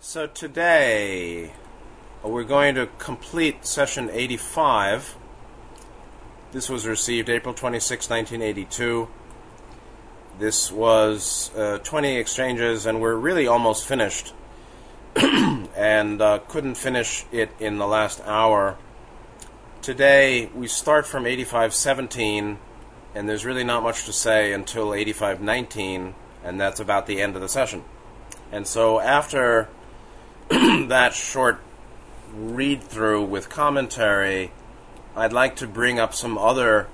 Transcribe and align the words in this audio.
So 0.00 0.28
today 0.28 1.52
we're 2.22 2.44
going 2.44 2.76
to 2.76 2.86
complete 2.98 3.66
session 3.66 4.08
85. 4.12 5.16
This 6.52 6.68
was 6.68 6.86
received 6.86 7.28
April 7.28 7.52
26, 7.52 8.08
1982. 8.08 9.08
This 10.38 10.70
was 10.70 11.50
uh, 11.56 11.78
20 11.78 12.16
exchanges, 12.16 12.86
and 12.86 13.00
we're 13.00 13.16
really 13.16 13.48
almost 13.48 13.86
finished. 13.86 14.32
and 15.16 16.22
uh, 16.22 16.38
couldn't 16.46 16.76
finish 16.76 17.26
it 17.32 17.50
in 17.58 17.78
the 17.78 17.86
last 17.86 18.20
hour. 18.24 18.78
Today 19.82 20.46
we 20.54 20.68
start 20.68 21.08
from 21.08 21.26
8517, 21.26 22.58
and 23.16 23.28
there's 23.28 23.44
really 23.44 23.64
not 23.64 23.82
much 23.82 24.04
to 24.04 24.12
say 24.12 24.52
until 24.52 24.94
8519, 24.94 26.14
and 26.44 26.60
that's 26.60 26.78
about 26.78 27.08
the 27.08 27.20
end 27.20 27.34
of 27.34 27.42
the 27.42 27.48
session. 27.48 27.82
And 28.52 28.64
so 28.66 29.00
after 29.00 29.68
that 30.88 31.14
short 31.14 31.60
read 32.34 32.82
through 32.82 33.24
with 33.24 33.48
commentary, 33.48 34.52
I'd 35.16 35.32
like 35.32 35.56
to 35.56 35.66
bring 35.66 35.98
up 35.98 36.14
some 36.14 36.36
other 36.36 36.88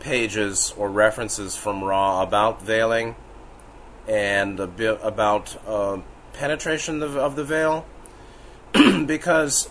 pages 0.00 0.72
or 0.76 0.88
references 0.88 1.56
from 1.56 1.82
Ra 1.82 2.22
about 2.22 2.62
veiling 2.62 3.16
and 4.06 4.58
a 4.58 4.66
bit 4.66 4.98
about 5.02 5.56
uh, 5.66 5.98
penetration 6.32 7.02
of, 7.02 7.16
of 7.16 7.36
the 7.36 7.44
veil. 7.44 7.86
because, 9.06 9.70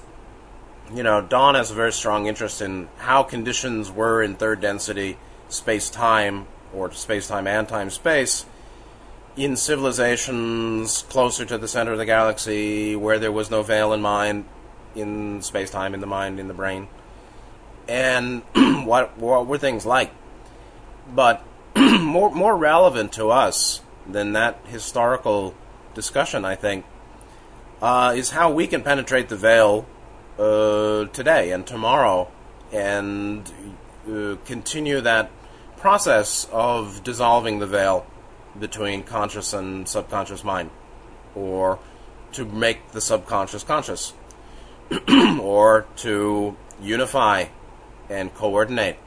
you 0.94 1.04
know, 1.04 1.22
Don 1.22 1.55
has 1.55 1.72
a 1.72 1.74
very 1.74 1.94
strong 1.94 2.27
interest 2.27 2.62
in 2.62 2.90
how 2.98 3.24
conditions 3.24 3.91
were 3.91 4.22
in 4.22 4.36
third 4.36 4.62
density 4.62 5.18
space 5.49 5.90
time, 5.90 6.48
or 6.74 6.91
space 6.91 7.27
time 7.27 7.48
and 7.48 7.68
time 7.68 7.90
space, 7.90 8.46
in 9.38 9.55
civilizations 9.55 11.04
closer 11.04 11.46
to 11.46 11.58
the 11.59 11.68
center 11.68 11.91
of 11.91 12.00
the 12.00 12.05
galaxy 12.05 12.96
where 12.96 13.20
there 13.20 13.32
was 13.32 13.52
no 13.52 13.62
veil 13.62 13.94
in 13.94 14.02
mind, 14.02 14.46
in 14.96 15.41
space 15.44 15.70
time, 15.70 15.93
in 15.93 15.99
the 15.99 16.07
mind, 16.07 16.40
in 16.40 16.48
the 16.48 16.54
brain. 16.55 16.88
And 17.88 18.41
what, 18.85 19.18
what 19.18 19.46
were 19.46 19.60
things 19.60 19.85
like? 19.85 20.12
But 21.13 21.46
more, 21.76 22.34
more 22.34 22.58
relevant 22.58 23.13
to 23.13 23.30
us 23.30 23.82
than 24.08 24.34
that 24.34 24.60
historical 24.65 25.54
discussion, 25.93 26.43
I 26.43 26.55
think, 26.55 26.85
uh, 27.80 28.13
is 28.18 28.32
how 28.32 28.52
we 28.52 28.65
can 28.65 28.82
penetrate 28.82 29.30
the 29.30 29.35
veil 29.38 29.85
uh, 30.40 31.05
today 31.13 31.52
and 31.52 31.65
tomorrow 31.65 32.32
and 32.71 33.52
uh, 34.12 34.35
continue 34.46 34.99
that 35.02 35.30
process 35.77 36.48
of 36.52 37.04
dissolving 37.04 37.60
the 37.60 37.68
veil 37.68 38.05
between 38.60 39.04
conscious 39.04 39.54
and 39.54 39.88
subconscious 39.88 40.44
mind, 40.44 40.70
or 41.36 41.80
to 42.34 42.46
make 42.46 42.91
the 42.91 43.02
subconscious 43.02 43.64
conscious, 43.64 44.14
or 45.40 45.86
to 45.98 46.55
unify 46.82 47.46
and 48.10 48.34
coordinate 48.34 48.98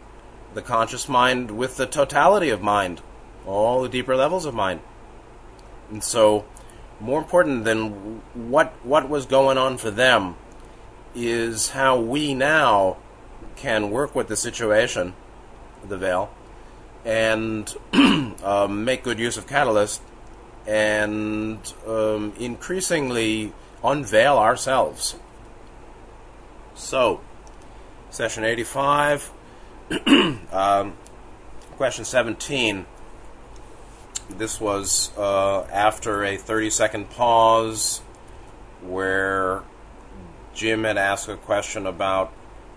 the 0.55 0.63
conscious 0.63 1.09
mind 1.09 1.51
with 1.51 1.77
the 1.77 1.87
totality 1.87 2.51
of 2.51 2.63
mind, 2.63 3.01
all 3.47 3.83
the 3.83 3.89
deeper 3.89 4.17
levels 4.17 4.45
of 4.45 4.55
mind. 4.55 4.81
And 5.91 6.03
so, 6.03 6.45
more 6.99 7.19
important 7.19 7.65
than 7.65 8.21
what 8.35 8.73
what 8.85 9.09
was 9.09 9.27
going 9.27 9.59
on 9.59 9.79
for 9.79 9.91
them 9.91 10.37
is 11.15 11.71
how 11.71 11.99
we 11.99 12.35
now 12.35 12.97
can 13.57 13.91
work 13.91 14.15
with 14.15 14.29
the 14.29 14.37
situation, 14.37 15.15
the 15.87 15.97
veil, 15.97 16.31
and 17.05 17.75
um, 18.43 18.85
make 18.85 19.03
good 19.03 19.19
use 19.19 19.37
of 19.37 19.47
Catalyst 19.47 20.03
and 20.67 21.73
um, 21.87 22.33
increasingly 22.39 23.53
unveil 23.83 24.37
ourselves. 24.37 25.17
So, 26.75 27.21
session 28.11 28.45
85, 28.45 29.31
um, 30.53 30.95
question 31.77 32.05
17. 32.05 32.87
This 34.31 34.61
was 34.61 35.11
uh, 35.17 35.63
after 35.73 36.25
a 36.25 36.37
30 36.37 36.71
second 36.71 37.11
pause 37.11 38.01
where 38.83 39.63
Jim 40.55 40.85
had 40.85 40.97
asked 40.97 41.29
a 41.29 41.37
question 41.37 41.87
about 41.87 42.33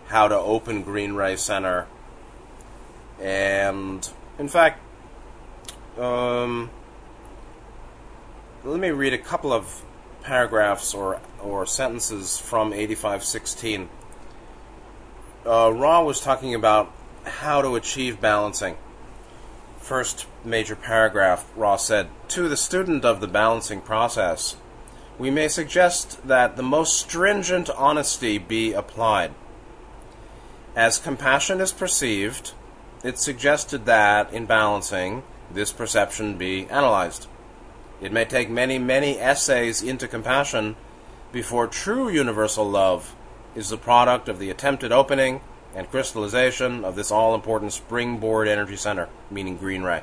how 0.08 0.28
to 0.28 0.38
open 0.38 0.84
Green 0.84 1.14
Ray 1.14 1.36
Center 1.36 1.88
and 3.20 4.09
in 4.40 4.48
fact, 4.48 4.80
um, 5.98 6.70
let 8.64 8.80
me 8.80 8.90
read 8.90 9.14
a 9.14 9.18
couple 9.18 9.54
of 9.54 9.84
paragraphs 10.24 10.94
or 10.94 11.20
or 11.42 11.66
sentences 11.66 12.40
from 12.40 12.74
8516. 12.74 13.90
Uh, 15.46 15.72
Ra 15.74 16.02
was 16.02 16.22
talking 16.22 16.56
about 16.56 16.92
how 17.26 17.62
to 17.62 17.76
achieve 17.76 18.22
balancing. 18.22 18.78
First 19.78 20.26
major 20.46 20.78
paragraph, 20.78 21.52
Ra 21.58 21.76
said, 21.76 22.08
To 22.30 22.48
the 22.48 22.56
student 22.56 23.04
of 23.04 23.20
the 23.20 23.28
balancing 23.28 23.82
process, 23.82 24.56
we 25.20 25.30
may 25.30 25.50
suggest 25.50 26.26
that 26.26 26.56
the 26.56 26.64
most 26.64 26.98
stringent 26.98 27.70
honesty 27.72 28.38
be 28.38 28.72
applied. 28.72 29.34
As 30.76 30.98
compassion 30.98 31.60
is 31.60 31.74
perceived, 31.74 32.54
it 33.03 33.19
suggested 33.19 33.86
that, 33.86 34.34
in 34.34 34.46
balancing, 34.46 35.24
this 35.52 35.74
perception 35.74 36.38
be 36.38 36.66
analyzed. 36.68 37.28
It 38.02 38.14
may 38.14 38.25
take 38.25 38.50
many, 38.50 38.80
many 38.80 39.19
essays 39.19 39.81
into 39.81 40.08
compassion 40.08 40.75
before 41.31 41.68
true 41.68 42.09
universal 42.09 42.69
love 42.69 43.16
is 43.56 43.69
the 43.69 43.78
product 43.78 44.30
of 44.30 44.40
the 44.40 44.50
attempted 44.50 44.91
opening 44.91 45.41
and 45.75 45.90
crystallization 45.90 46.86
of 46.86 46.96
this 46.96 47.12
all 47.12 47.36
important 47.36 47.74
springboard 47.74 48.47
energy 48.47 48.75
center, 48.75 49.09
meaning 49.30 49.58
green 49.58 49.84
ray. 49.84 50.02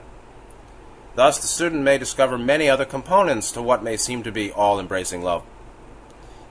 Thus, 1.14 1.38
the 1.38 1.46
student 1.46 1.82
may 1.82 1.98
discover 1.98 2.36
many 2.38 2.68
other 2.68 2.84
components 2.84 3.50
to 3.52 3.62
what 3.62 3.82
may 3.82 3.96
seem 3.96 4.22
to 4.24 4.32
be 4.32 4.52
all 4.52 4.78
embracing 4.78 5.22
love. 5.22 5.42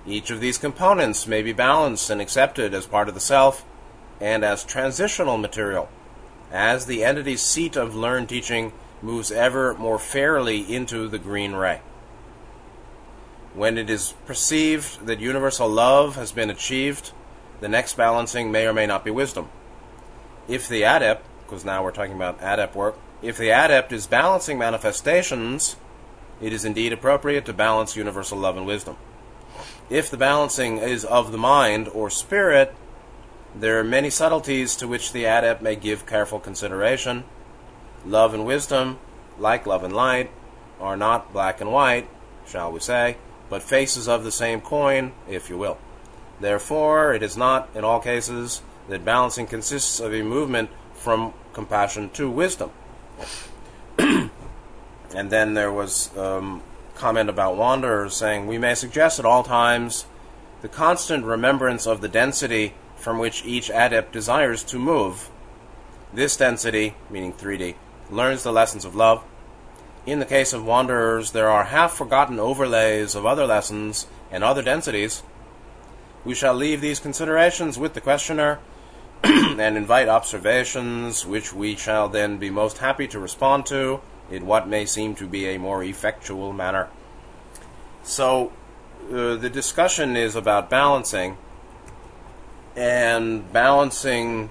Each 0.06 0.32
of 0.32 0.40
these 0.40 0.58
components 0.58 1.28
may 1.28 1.42
be 1.42 1.54
balanced 1.54 2.10
and 2.10 2.22
accepted 2.22 2.74
as 2.74 2.88
part 2.88 3.08
of 3.08 3.14
the 3.14 3.20
self 3.20 3.66
and 4.20 4.44
as 4.44 4.64
transitional 4.64 5.38
material 5.38 5.90
as 6.52 6.86
the 6.86 7.04
entity's 7.04 7.42
seat 7.42 7.76
of 7.76 7.96
learned 7.96 8.30
teaching 8.30 8.72
moves 9.02 9.32
ever 9.32 9.74
more 9.76 10.00
fairly 10.00 10.74
into 10.74 11.08
the 11.08 11.20
green 11.20 11.54
ray. 11.54 11.82
When 13.54 13.78
it 13.78 13.90
is 13.90 14.14
perceived 14.26 15.06
that 15.06 15.20
universal 15.20 15.68
love 15.68 16.16
has 16.16 16.32
been 16.32 16.50
achieved, 16.50 17.12
the 17.62 17.68
next 17.68 17.98
balancing 17.98 18.52
may 18.52 18.68
or 18.68 18.74
may 18.74 18.86
not 18.86 19.04
be 19.04 19.12
wisdom. 19.12 19.50
If 20.48 20.68
the 20.68 20.84
adept, 20.84 21.26
because 21.44 21.66
now 21.66 21.84
we're 21.84 21.92
talking 21.92 22.16
about 22.16 22.40
adept 22.42 22.76
work, 22.76 22.98
if 23.22 23.38
the 23.38 23.50
adept 23.50 23.92
is 23.92 24.08
balancing 24.08 24.58
manifestations, 24.58 25.76
it 26.42 26.54
is 26.54 26.64
indeed 26.64 26.94
appropriate 26.94 27.46
to 27.46 27.54
balance 27.54 27.96
universal 27.96 28.38
love 28.38 28.56
and 28.56 28.66
wisdom. 28.66 28.96
If 29.90 30.10
the 30.10 30.18
balancing 30.18 30.78
is 30.78 31.04
of 31.04 31.32
the 31.32 31.38
mind 31.38 31.90
or 31.90 32.10
spirit, 32.10 32.74
there 33.60 33.80
are 33.80 33.84
many 33.84 34.10
subtleties 34.10 34.76
to 34.78 34.88
which 34.88 35.12
the 35.12 35.26
adept 35.26 35.62
may 35.62 35.76
give 35.76 36.06
careful 36.06 36.40
consideration. 36.40 37.26
Love 38.06 38.34
and 38.34 38.46
wisdom, 38.46 39.00
like 39.38 39.66
love 39.66 39.84
and 39.84 39.94
light, 39.94 40.32
are 40.80 40.96
not 40.96 41.34
black 41.34 41.60
and 41.60 41.72
white, 41.72 42.08
shall 42.48 42.72
we 42.72 42.80
say, 42.80 43.18
but 43.50 43.62
faces 43.62 44.08
of 44.08 44.24
the 44.24 44.32
same 44.32 44.62
coin, 44.62 45.12
if 45.28 45.50
you 45.50 45.58
will. 45.58 45.78
Therefore, 46.40 47.14
it 47.14 47.22
is 47.22 47.36
not, 47.36 47.70
in 47.76 47.84
all 47.84 48.00
cases, 48.00 48.62
that 48.88 49.04
balancing 49.04 49.46
consists 49.46 50.00
of 50.00 50.14
a 50.14 50.24
movement 50.24 50.70
from 50.94 51.34
compassion 51.52 52.10
to 52.12 52.30
wisdom. 52.30 52.72
and 53.98 54.30
then 55.12 55.54
there 55.54 55.72
was 55.72 56.16
um, 56.18 56.64
comment 56.96 57.30
about 57.30 57.58
wanderers 57.58 58.16
saying, 58.16 58.48
We 58.48 58.58
may 58.58 58.74
suggest 58.74 59.20
at 59.20 59.26
all 59.26 59.44
times 59.44 60.06
the 60.62 60.70
constant 60.70 61.26
remembrance 61.26 61.86
of 61.86 62.00
the 62.00 62.08
density 62.08 62.74
from 63.00 63.18
which 63.18 63.46
each 63.46 63.70
adept 63.70 64.12
desires 64.12 64.64
to 64.66 64.78
move. 64.78 65.30
This 66.14 66.36
density, 66.36 66.96
meaning 67.10 67.34
3D, 67.34 67.76
learns 68.12 68.44
the 68.44 68.52
lessons 68.52 68.84
of 68.84 68.96
love. 68.96 69.24
In 70.06 70.20
the 70.20 70.26
case 70.26 70.54
of 70.54 70.66
wanderers, 70.66 71.32
there 71.32 71.50
are 71.50 71.66
half 71.66 71.94
forgotten 71.94 72.40
overlays 72.40 73.16
of 73.16 73.26
other 73.26 73.46
lessons 73.46 74.08
and 74.32 74.44
other 74.44 74.62
densities. 74.62 75.24
We 76.26 76.36
shall 76.36 76.54
leave 76.54 76.82
these 76.82 77.00
considerations 77.00 77.78
with 77.78 77.94
the 77.94 78.02
questioner 78.02 78.60
and 79.24 79.78
invite 79.78 80.08
observations, 80.08 81.26
which 81.26 81.54
we 81.54 81.76
shall 81.76 82.10
then 82.10 82.38
be 82.38 82.50
most 82.50 82.80
happy 82.80 83.08
to 83.08 83.20
respond 83.20 83.66
to 83.68 84.02
in 84.30 84.46
what 84.46 84.68
may 84.68 84.86
seem 84.86 85.16
to 85.16 85.28
be 85.28 85.48
a 85.48 85.58
more 85.58 85.84
effectual 85.84 86.54
manner. 86.54 86.90
So, 88.04 88.52
uh, 89.12 89.36
the 89.36 89.50
discussion 89.50 90.16
is 90.16 90.36
about 90.36 90.70
balancing 90.70 91.38
and 92.76 93.52
balancing 93.52 94.50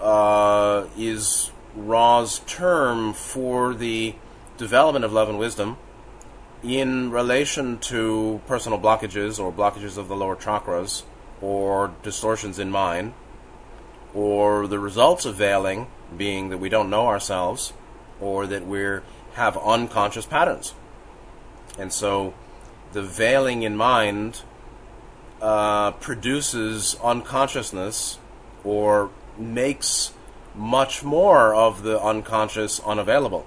uh, 0.00 0.86
is 0.96 1.50
Ra's 1.74 2.40
term 2.46 3.12
for 3.12 3.74
the 3.74 4.14
development 4.56 5.04
of 5.04 5.12
love 5.12 5.28
and 5.28 5.38
wisdom. 5.38 5.76
in 6.62 7.10
relation 7.10 7.78
to 7.78 8.40
personal 8.46 8.78
blockages 8.80 9.38
or 9.38 9.52
blockages 9.52 9.96
of 9.96 10.08
the 10.08 10.16
lower 10.16 10.34
chakras 10.34 11.04
or 11.40 11.94
distortions 12.02 12.58
in 12.58 12.70
mind 12.70 13.12
or 14.14 14.66
the 14.66 14.78
results 14.78 15.24
of 15.24 15.36
veiling 15.36 15.86
being 16.16 16.48
that 16.48 16.58
we 16.58 16.68
don't 16.68 16.90
know 16.90 17.06
ourselves 17.06 17.72
or 18.20 18.46
that 18.46 18.66
we 18.66 18.80
have 19.34 19.56
unconscious 19.58 20.26
patterns. 20.26 20.74
And 21.78 21.92
so 21.92 22.34
the 22.92 23.02
veiling 23.02 23.62
in 23.62 23.76
mind 23.76 24.42
uh, 25.40 25.92
produces 25.92 26.96
unconsciousness 27.02 28.18
or 28.64 29.10
makes 29.38 30.12
much 30.54 31.04
more 31.04 31.54
of 31.54 31.82
the 31.82 32.00
unconscious 32.00 32.80
unavailable 32.80 33.46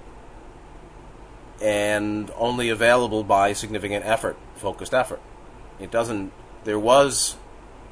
and 1.60 2.30
only 2.36 2.68
available 2.68 3.22
by 3.22 3.52
significant 3.52 4.04
effort, 4.04 4.36
focused 4.56 4.92
effort. 4.92 5.20
It 5.78 5.90
doesn't, 5.90 6.32
there 6.64 6.78
was, 6.78 7.36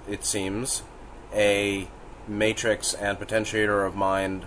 it 0.08 0.24
seems, 0.24 0.82
a 1.32 1.88
matrix 2.26 2.94
and 2.94 3.18
potentiator 3.18 3.86
of 3.86 3.94
mind 3.94 4.44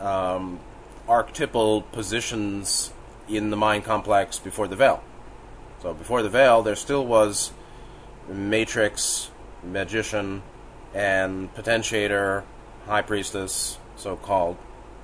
um, 0.00 0.60
archetypal 1.08 1.82
positions 1.82 2.92
in 3.28 3.50
the 3.50 3.56
mind 3.56 3.84
complex 3.84 4.38
before 4.38 4.66
the 4.66 4.76
veil. 4.76 5.02
So 5.82 5.94
before 5.94 6.22
the 6.22 6.28
veil, 6.28 6.62
there 6.62 6.76
still 6.76 7.06
was 7.06 7.52
matrix, 8.28 9.30
magician, 9.62 10.42
and 10.94 11.54
potentiator, 11.54 12.44
high 12.86 13.02
priestess, 13.02 13.78
so 13.96 14.16
called, 14.16 14.56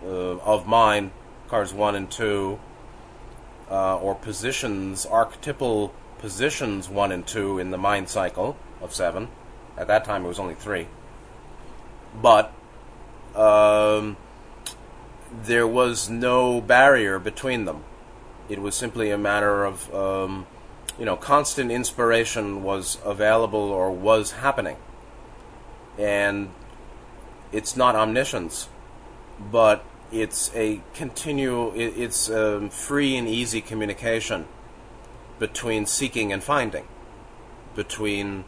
uh, 0.03 0.38
of 0.38 0.67
mine, 0.67 1.11
cards 1.49 1.73
1 1.73 1.94
and 1.94 2.11
2, 2.11 2.59
uh, 3.71 3.97
or 3.99 4.15
positions, 4.15 5.06
archetypal 5.06 5.93
positions 6.19 6.88
1 6.88 7.12
and 7.12 7.26
2 7.26 7.59
in 7.59 7.71
the 7.71 7.79
mind 7.79 8.09
cycle 8.09 8.56
of 8.81 8.94
7. 8.94 9.29
At 9.77 9.88
that 9.88 10.05
time, 10.05 10.25
it 10.25 10.29
was 10.29 10.38
only 10.38 10.55
3. 10.55 10.87
But 12.20 12.53
um, 13.35 14.17
there 15.43 15.67
was 15.67 16.09
no 16.09 16.61
barrier 16.61 17.19
between 17.19 17.65
them. 17.65 17.85
It 18.49 18.61
was 18.61 18.75
simply 18.75 19.11
a 19.11 19.19
matter 19.19 19.65
of, 19.65 19.93
um, 19.94 20.47
you 20.99 21.05
know, 21.05 21.17
constant 21.17 21.70
inspiration 21.70 22.62
was 22.62 22.99
available 23.05 23.70
or 23.70 23.91
was 23.91 24.32
happening. 24.32 24.76
And 25.99 26.50
it's 27.52 27.76
not 27.76 27.94
omniscience, 27.94 28.69
but 29.50 29.85
it's 30.12 30.55
a 30.55 30.81
continual, 30.94 31.73
it's 31.75 32.31
um, 32.31 32.70
free 32.70 33.17
and 33.17 33.29
easy 33.29 33.61
communication 33.61 34.46
between 35.38 35.87
seeking 35.87 36.32
and 36.32 36.43
finding, 36.43 36.87
between 37.75 38.44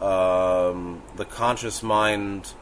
um, 0.00 1.02
the 1.16 1.24
conscious 1.24 1.82
mind 1.82 2.54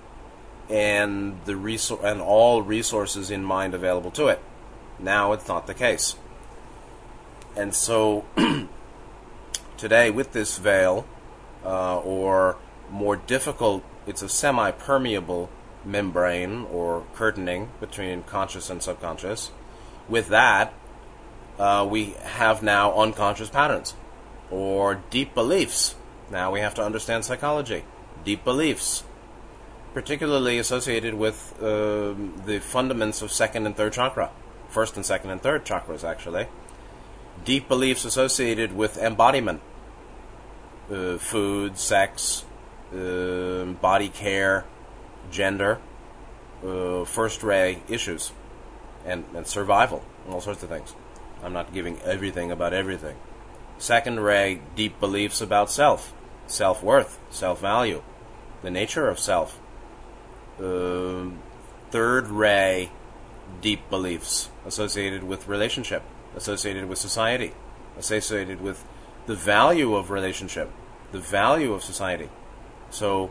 and 0.68 1.40
the 1.46 1.54
resor- 1.54 2.04
and 2.04 2.20
all 2.20 2.62
resources 2.62 3.30
in 3.30 3.42
mind 3.42 3.72
available 3.72 4.10
to 4.10 4.26
it. 4.26 4.40
Now 4.98 5.32
it's 5.32 5.48
not 5.48 5.66
the 5.66 5.74
case. 5.74 6.16
And 7.56 7.74
so 7.74 8.26
today, 9.78 10.10
with 10.10 10.32
this 10.32 10.58
veil, 10.58 11.06
uh, 11.64 11.98
or 12.00 12.56
more 12.90 13.16
difficult, 13.16 13.82
it's 14.06 14.22
a 14.22 14.28
semi 14.28 14.70
permeable 14.70 15.48
membrane 15.84 16.66
or 16.70 17.04
curtaining 17.14 17.70
between 17.80 18.22
conscious 18.24 18.68
and 18.68 18.82
subconscious. 18.82 19.50
With 20.08 20.28
that, 20.28 20.74
uh, 21.58 21.86
we 21.90 22.16
have 22.22 22.62
now 22.62 22.92
unconscious 22.92 23.48
patterns 23.48 23.94
or 24.50 24.96
deep 25.10 25.34
beliefs. 25.34 25.94
Now 26.30 26.52
we 26.52 26.60
have 26.60 26.74
to 26.74 26.82
understand 26.82 27.24
psychology. 27.24 27.84
Deep 28.24 28.44
beliefs 28.44 29.04
particularly 29.94 30.58
associated 30.58 31.14
with 31.14 31.54
uh, 31.60 32.14
the 32.46 32.60
fundaments 32.60 33.22
of 33.22 33.32
second 33.32 33.66
and 33.66 33.76
third 33.76 33.92
chakra, 33.92 34.30
first 34.68 34.96
and 34.96 35.04
second 35.04 35.30
and 35.30 35.42
third 35.42 35.64
chakras, 35.64 36.04
actually. 36.04 36.46
Deep 37.48 37.66
beliefs 37.66 38.04
associated 38.04 38.76
with 38.76 38.98
embodiment, 38.98 39.62
uh, 40.92 41.16
food, 41.16 41.78
sex, 41.78 42.44
uh, 42.92 43.64
body 43.80 44.10
care, 44.10 44.66
gender, 45.30 45.78
uh, 46.62 47.06
first 47.06 47.42
ray 47.42 47.82
issues, 47.88 48.32
and, 49.06 49.24
and 49.34 49.46
survival, 49.46 50.04
and 50.26 50.34
all 50.34 50.42
sorts 50.42 50.62
of 50.62 50.68
things. 50.68 50.94
I'm 51.42 51.54
not 51.54 51.72
giving 51.72 51.98
everything 52.02 52.52
about 52.52 52.74
everything. 52.74 53.16
Second 53.78 54.20
ray, 54.20 54.60
deep 54.76 55.00
beliefs 55.00 55.40
about 55.40 55.70
self, 55.70 56.12
self 56.48 56.82
worth, 56.82 57.18
self 57.30 57.62
value, 57.62 58.02
the 58.60 58.70
nature 58.70 59.08
of 59.08 59.18
self, 59.18 59.58
uh, 60.60 61.24
third 61.90 62.26
ray 62.28 62.90
deep 63.62 63.88
beliefs 63.88 64.50
associated 64.66 65.24
with 65.24 65.48
relationship, 65.48 66.02
associated 66.38 66.88
with 66.88 66.98
society, 66.98 67.52
associated 67.98 68.60
with 68.60 68.84
the 69.26 69.34
value 69.34 69.94
of 69.94 70.10
relationship, 70.10 70.70
the 71.12 71.18
value 71.18 71.74
of 71.74 71.82
society. 71.82 72.30
So, 72.90 73.30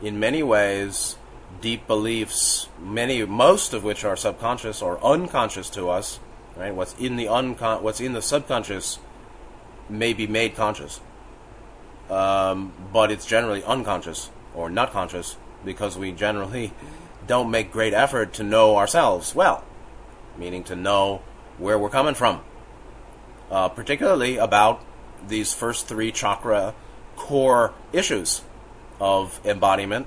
in 0.00 0.18
many 0.18 0.42
ways, 0.42 1.16
deep 1.60 1.86
beliefs, 1.86 2.68
many, 2.80 3.24
most 3.24 3.74
of 3.74 3.84
which 3.84 4.04
are 4.04 4.16
subconscious 4.16 4.80
or 4.80 5.04
unconscious 5.04 5.68
to 5.70 5.90
us, 5.90 6.20
right? 6.56 6.74
What's 6.74 6.94
in 6.94 7.16
the 7.16 7.26
uncon- 7.26 7.82
what's 7.82 8.00
in 8.00 8.12
the 8.12 8.22
subconscious 8.22 8.98
may 9.88 10.12
be 10.12 10.26
made 10.26 10.54
conscious, 10.54 11.00
um, 12.08 12.72
but 12.92 13.10
it's 13.10 13.26
generally 13.26 13.62
unconscious 13.64 14.30
or 14.54 14.70
not 14.70 14.92
conscious 14.92 15.36
because 15.64 15.98
we 15.98 16.12
generally 16.12 16.72
don't 17.26 17.50
make 17.50 17.72
great 17.72 17.92
effort 17.92 18.32
to 18.34 18.42
know 18.42 18.76
ourselves 18.76 19.34
well, 19.34 19.64
meaning 20.38 20.62
to 20.64 20.76
know 20.76 21.20
where 21.58 21.78
we're 21.78 21.90
coming 21.90 22.14
from, 22.14 22.40
uh, 23.50 23.68
particularly 23.68 24.36
about 24.36 24.84
these 25.26 25.52
first 25.52 25.86
three 25.86 26.12
chakra 26.12 26.74
core 27.16 27.72
issues 27.92 28.42
of 29.00 29.40
embodiment, 29.44 30.06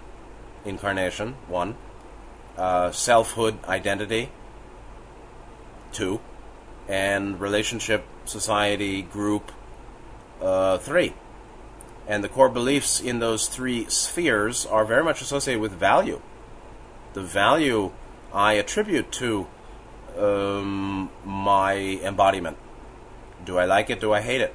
incarnation, 0.66 1.36
one, 1.48 1.76
uh, 2.58 2.92
selfhood, 2.92 3.64
identity, 3.66 4.30
two, 5.92 6.20
and 6.88 7.40
relationship, 7.40 8.06
society, 8.26 9.02
group, 9.02 9.52
uh, 10.42 10.78
three. 10.78 11.14
And 12.08 12.24
the 12.24 12.30
core 12.30 12.50
beliefs 12.50 13.02
in 13.02 13.20
those 13.20 13.48
three 13.48 13.90
spheres 13.90 14.66
are 14.66 14.86
very 14.86 15.04
much 15.04 15.22
associated 15.22 15.62
with 15.62 15.74
value. 15.74 16.22
The 17.14 17.22
value 17.22 17.92
I 18.34 18.54
attribute 18.54 19.12
to 19.14 19.48
um, 20.18 21.10
my 21.26 21.76
embodiment. 21.76 22.58
Do 23.46 23.58
I 23.58 23.66
like 23.66 23.90
it? 23.90 24.00
Do 24.00 24.14
I 24.14 24.22
hate 24.22 24.42
it? 24.42 24.54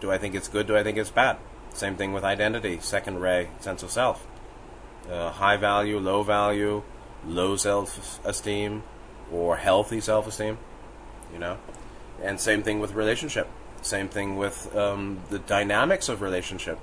Do 0.00 0.10
I 0.10 0.18
think 0.18 0.34
it's 0.34 0.48
good? 0.48 0.66
Do 0.66 0.76
I 0.76 0.82
think 0.82 0.98
it's 0.98 1.10
bad? 1.10 1.38
Same 1.74 1.96
thing 1.96 2.12
with 2.12 2.24
identity, 2.24 2.78
second 2.80 3.20
ray, 3.20 3.50
sense 3.60 3.82
of 3.82 3.90
self. 3.90 4.26
Uh, 5.10 5.30
high 5.30 5.56
value, 5.56 5.98
low 5.98 6.22
value, 6.22 6.82
low 7.26 7.56
self 7.56 8.24
esteem, 8.24 8.82
or 9.32 9.56
healthy 9.56 10.00
self 10.00 10.26
esteem, 10.26 10.58
you 11.32 11.38
know? 11.38 11.58
And 12.22 12.40
same 12.40 12.62
thing 12.62 12.80
with 12.80 12.94
relationship. 12.94 13.48
Same 13.80 14.08
thing 14.08 14.36
with 14.36 14.74
um, 14.76 15.20
the 15.30 15.38
dynamics 15.38 16.08
of 16.08 16.20
relationship. 16.20 16.78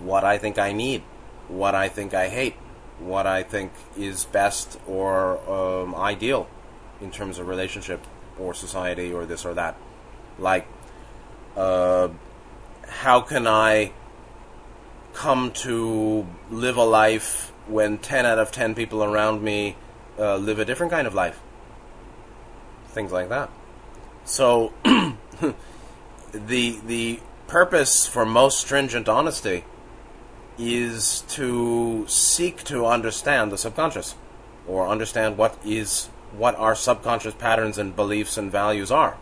What 0.00 0.24
I 0.24 0.38
think 0.38 0.58
I 0.58 0.72
need, 0.72 1.02
what 1.48 1.74
I 1.74 1.88
think 1.88 2.14
I 2.14 2.28
hate, 2.28 2.54
what 2.98 3.26
I 3.26 3.42
think 3.42 3.72
is 3.96 4.24
best 4.24 4.78
or 4.86 5.38
um, 5.48 5.94
ideal 5.94 6.48
in 7.00 7.10
terms 7.10 7.38
of 7.38 7.48
relationship 7.48 8.06
or 8.38 8.54
society 8.54 9.12
or 9.12 9.26
this 9.26 9.44
or 9.44 9.54
that. 9.54 9.76
Like, 10.38 10.66
uh, 11.56 12.08
how 12.88 13.20
can 13.20 13.46
I 13.46 13.92
come 15.12 15.50
to 15.52 16.26
live 16.50 16.76
a 16.76 16.84
life 16.84 17.52
when 17.66 17.98
10 17.98 18.26
out 18.26 18.38
of 18.38 18.52
10 18.52 18.74
people 18.74 19.02
around 19.04 19.42
me 19.42 19.76
uh, 20.18 20.36
live 20.36 20.58
a 20.58 20.64
different 20.64 20.92
kind 20.92 21.06
of 21.06 21.14
life? 21.14 21.40
Things 22.88 23.12
like 23.12 23.28
that. 23.28 23.50
So, 24.24 24.72
the 26.32 26.80
the 26.86 27.20
purpose 27.46 28.06
for 28.06 28.24
most 28.24 28.60
stringent 28.60 29.08
honesty 29.08 29.64
is 30.58 31.22
to 31.28 32.04
seek 32.06 32.62
to 32.64 32.86
understand 32.86 33.50
the 33.50 33.58
subconscious 33.58 34.14
or 34.68 34.86
understand 34.86 35.36
what 35.36 35.58
is 35.64 36.10
what 36.32 36.54
our 36.56 36.74
subconscious 36.74 37.34
patterns 37.34 37.78
and 37.78 37.96
beliefs 37.96 38.36
and 38.36 38.50
values 38.50 38.90
are. 38.90 39.16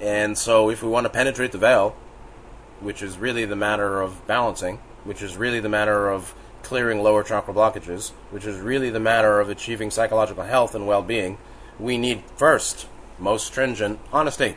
And 0.00 0.36
so 0.36 0.70
if 0.70 0.82
we 0.82 0.88
want 0.88 1.04
to 1.04 1.10
penetrate 1.10 1.52
the 1.52 1.58
veil, 1.58 1.96
which 2.80 3.02
is 3.02 3.18
really 3.18 3.44
the 3.44 3.56
matter 3.56 4.00
of 4.00 4.26
balancing, 4.26 4.78
which 5.04 5.22
is 5.22 5.36
really 5.36 5.60
the 5.60 5.68
matter 5.68 6.08
of 6.08 6.34
clearing 6.62 7.02
lower 7.02 7.22
chakra 7.22 7.54
blockages, 7.54 8.10
which 8.30 8.44
is 8.44 8.58
really 8.58 8.90
the 8.90 9.00
matter 9.00 9.40
of 9.40 9.48
achieving 9.48 9.90
psychological 9.90 10.44
health 10.44 10.74
and 10.74 10.86
well-being, 10.86 11.38
we 11.78 11.98
need 11.98 12.22
first 12.36 12.88
most 13.18 13.46
stringent 13.46 14.00
honesty. 14.12 14.56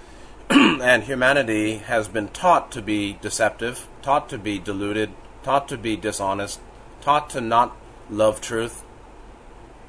and 0.50 1.04
humanity 1.04 1.78
has 1.78 2.08
been 2.08 2.28
taught 2.28 2.70
to 2.72 2.80
be 2.80 3.18
deceptive, 3.20 3.88
taught 4.02 4.28
to 4.28 4.38
be 4.38 4.58
deluded, 4.58 5.10
taught 5.42 5.68
to 5.68 5.76
be 5.76 5.96
dishonest, 5.96 6.60
taught 7.00 7.28
to 7.30 7.40
not 7.40 7.76
love 8.08 8.40
truth, 8.40 8.84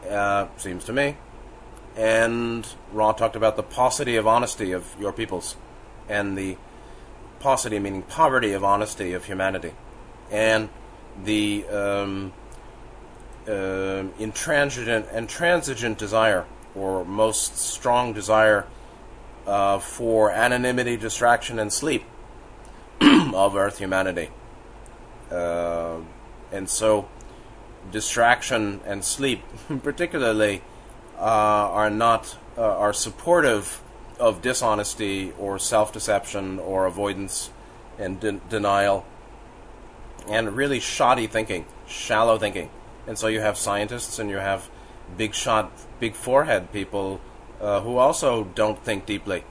uh, 0.07 0.47
seems 0.57 0.85
to 0.85 0.93
me. 0.93 1.17
And 1.95 2.67
Ra 2.93 3.11
talked 3.11 3.35
about 3.35 3.55
the 3.55 3.63
paucity 3.63 4.15
of 4.15 4.27
honesty 4.27 4.71
of 4.71 4.95
your 4.99 5.11
peoples, 5.11 5.55
and 6.07 6.37
the 6.37 6.57
paucity 7.39 7.79
meaning 7.79 8.03
poverty 8.03 8.53
of 8.53 8.63
honesty 8.63 9.13
of 9.13 9.25
humanity, 9.25 9.73
and 10.31 10.69
the 11.23 11.65
um, 11.67 12.33
uh, 13.47 14.03
intransigent 14.19 15.07
and 15.11 15.27
transigent 15.27 15.97
desire, 15.97 16.45
or 16.75 17.03
most 17.03 17.57
strong 17.57 18.13
desire 18.13 18.65
uh, 19.47 19.79
for 19.79 20.31
anonymity, 20.31 20.95
distraction, 20.95 21.59
and 21.59 21.73
sleep 21.73 22.03
of 23.01 23.55
Earth 23.55 23.79
humanity. 23.79 24.29
Uh, 25.31 25.97
and 26.51 26.69
so, 26.69 27.07
distraction 27.91 28.81
and 28.85 29.03
sleep, 29.03 29.41
particularly, 29.83 30.61
uh, 31.17 31.21
are 31.21 31.89
not 31.89 32.37
uh, 32.57 32.61
are 32.61 32.93
supportive 32.93 33.81
of 34.19 34.41
dishonesty 34.41 35.31
or 35.39 35.57
self-deception 35.57 36.59
or 36.59 36.85
avoidance 36.85 37.51
and 37.97 38.19
de- 38.19 38.41
denial, 38.49 39.05
and 40.27 40.55
really 40.55 40.79
shoddy 40.79 41.27
thinking, 41.27 41.65
shallow 41.87 42.37
thinking. 42.37 42.69
And 43.07 43.17
so 43.17 43.27
you 43.27 43.41
have 43.41 43.57
scientists 43.57 44.19
and 44.19 44.29
you 44.29 44.37
have 44.37 44.69
big 45.17 45.33
shot, 45.33 45.71
big 45.99 46.15
forehead 46.15 46.71
people 46.71 47.19
uh, 47.59 47.81
who 47.81 47.97
also 47.97 48.43
don't 48.43 48.77
think 48.83 49.05
deeply. 49.05 49.43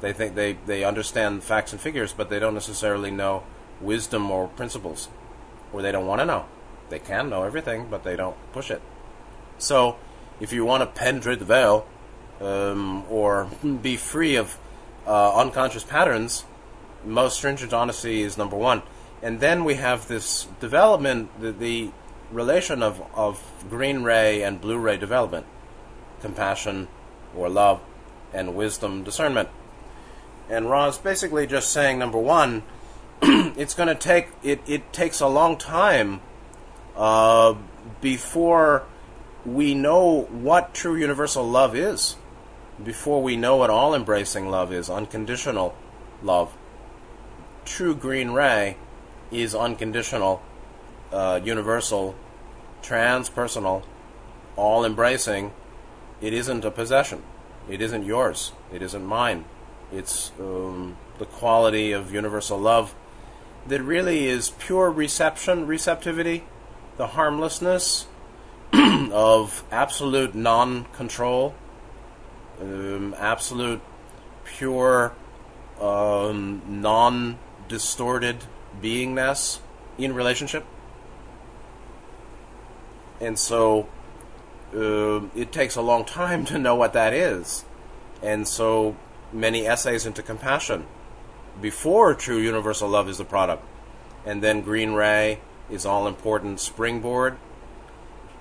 They 0.00 0.12
think 0.12 0.34
they, 0.34 0.54
they 0.66 0.84
understand 0.84 1.44
facts 1.44 1.72
and 1.72 1.80
figures, 1.80 2.12
but 2.12 2.30
they 2.30 2.38
don't 2.38 2.54
necessarily 2.54 3.10
know 3.10 3.44
wisdom 3.80 4.30
or 4.30 4.48
principles, 4.48 5.08
or 5.72 5.82
they 5.82 5.92
don't 5.92 6.06
want 6.06 6.20
to 6.20 6.26
know. 6.26 6.46
They 6.90 6.98
can 6.98 7.30
know 7.30 7.44
everything, 7.44 7.86
but 7.90 8.04
they 8.04 8.16
don't 8.16 8.36
push 8.52 8.70
it. 8.70 8.82
So, 9.58 9.96
if 10.40 10.52
you 10.52 10.64
want 10.64 10.82
to 10.82 10.86
penetrate 10.86 11.38
the 11.38 11.44
veil, 11.44 11.86
um, 12.40 13.04
or 13.08 13.48
be 13.82 13.96
free 13.96 14.36
of 14.36 14.58
uh, 15.06 15.36
unconscious 15.36 15.84
patterns, 15.84 16.44
most 17.04 17.36
stringent 17.36 17.72
honesty 17.72 18.22
is 18.22 18.36
number 18.36 18.56
one. 18.56 18.82
And 19.22 19.40
then 19.40 19.64
we 19.64 19.74
have 19.74 20.08
this 20.08 20.46
development, 20.60 21.40
the, 21.40 21.52
the 21.52 21.90
relation 22.30 22.82
of, 22.82 23.02
of 23.14 23.42
green 23.70 24.02
ray 24.02 24.42
and 24.42 24.60
blue 24.60 24.78
ray 24.78 24.96
development, 24.96 25.46
compassion 26.20 26.88
or 27.34 27.48
love, 27.48 27.80
and 28.32 28.54
wisdom 28.54 29.02
discernment. 29.02 29.48
And 30.48 30.70
Ra's 30.70 30.98
basically 30.98 31.46
just 31.46 31.72
saying 31.72 31.98
number 31.98 32.18
one, 32.18 32.62
it's 33.22 33.74
going 33.74 33.88
to 33.88 33.94
take 33.94 34.28
it. 34.42 34.60
It 34.66 34.92
takes 34.92 35.20
a 35.20 35.26
long 35.26 35.56
time 35.56 36.20
uh, 36.96 37.54
before 38.00 38.84
we 39.44 39.74
know 39.74 40.22
what 40.30 40.74
true 40.74 40.96
universal 40.96 41.48
love 41.48 41.76
is, 41.76 42.16
before 42.82 43.22
we 43.22 43.36
know 43.36 43.56
what 43.56 43.70
all 43.70 43.94
embracing 43.94 44.50
love 44.50 44.72
is, 44.72 44.88
unconditional 44.90 45.76
love. 46.22 46.56
True 47.64 47.94
green 47.94 48.30
ray 48.30 48.76
is 49.30 49.54
unconditional, 49.54 50.42
uh, 51.12 51.40
universal, 51.42 52.14
transpersonal, 52.82 53.84
all 54.56 54.84
embracing. 54.84 55.52
It 56.20 56.32
isn't 56.32 56.64
a 56.64 56.70
possession. 56.70 57.22
It 57.68 57.80
isn't 57.80 58.04
yours. 58.04 58.52
It 58.72 58.82
isn't 58.82 59.04
mine. 59.04 59.44
It's 59.92 60.32
um, 60.38 60.96
the 61.18 61.26
quality 61.26 61.92
of 61.92 62.12
universal 62.12 62.58
love 62.58 62.94
that 63.66 63.82
really 63.82 64.26
is 64.26 64.50
pure 64.50 64.90
reception, 64.90 65.66
receptivity, 65.66 66.44
the 66.96 67.08
harmlessness 67.08 68.06
of 68.72 69.64
absolute 69.70 70.34
non 70.34 70.84
control, 70.92 71.54
um, 72.60 73.14
absolute 73.18 73.80
pure, 74.44 75.12
um, 75.80 76.62
non 76.66 77.38
distorted 77.68 78.44
beingness 78.80 79.60
in 79.98 80.14
relationship. 80.14 80.64
And 83.20 83.38
so 83.38 83.88
uh, 84.74 85.22
it 85.34 85.52
takes 85.52 85.76
a 85.76 85.82
long 85.82 86.04
time 86.04 86.44
to 86.46 86.58
know 86.58 86.74
what 86.74 86.92
that 86.92 87.12
is. 87.12 87.64
And 88.22 88.46
so 88.48 88.96
many 89.32 89.66
essays 89.66 90.06
into 90.06 90.22
compassion 90.22 90.86
before 91.60 92.14
true 92.14 92.38
universal 92.38 92.88
love 92.88 93.08
is 93.08 93.18
the 93.18 93.24
product. 93.24 93.64
And 94.24 94.42
then 94.42 94.62
Green 94.62 94.92
Ray 94.92 95.40
is 95.70 95.86
all 95.86 96.06
important 96.06 96.60
springboard. 96.60 97.36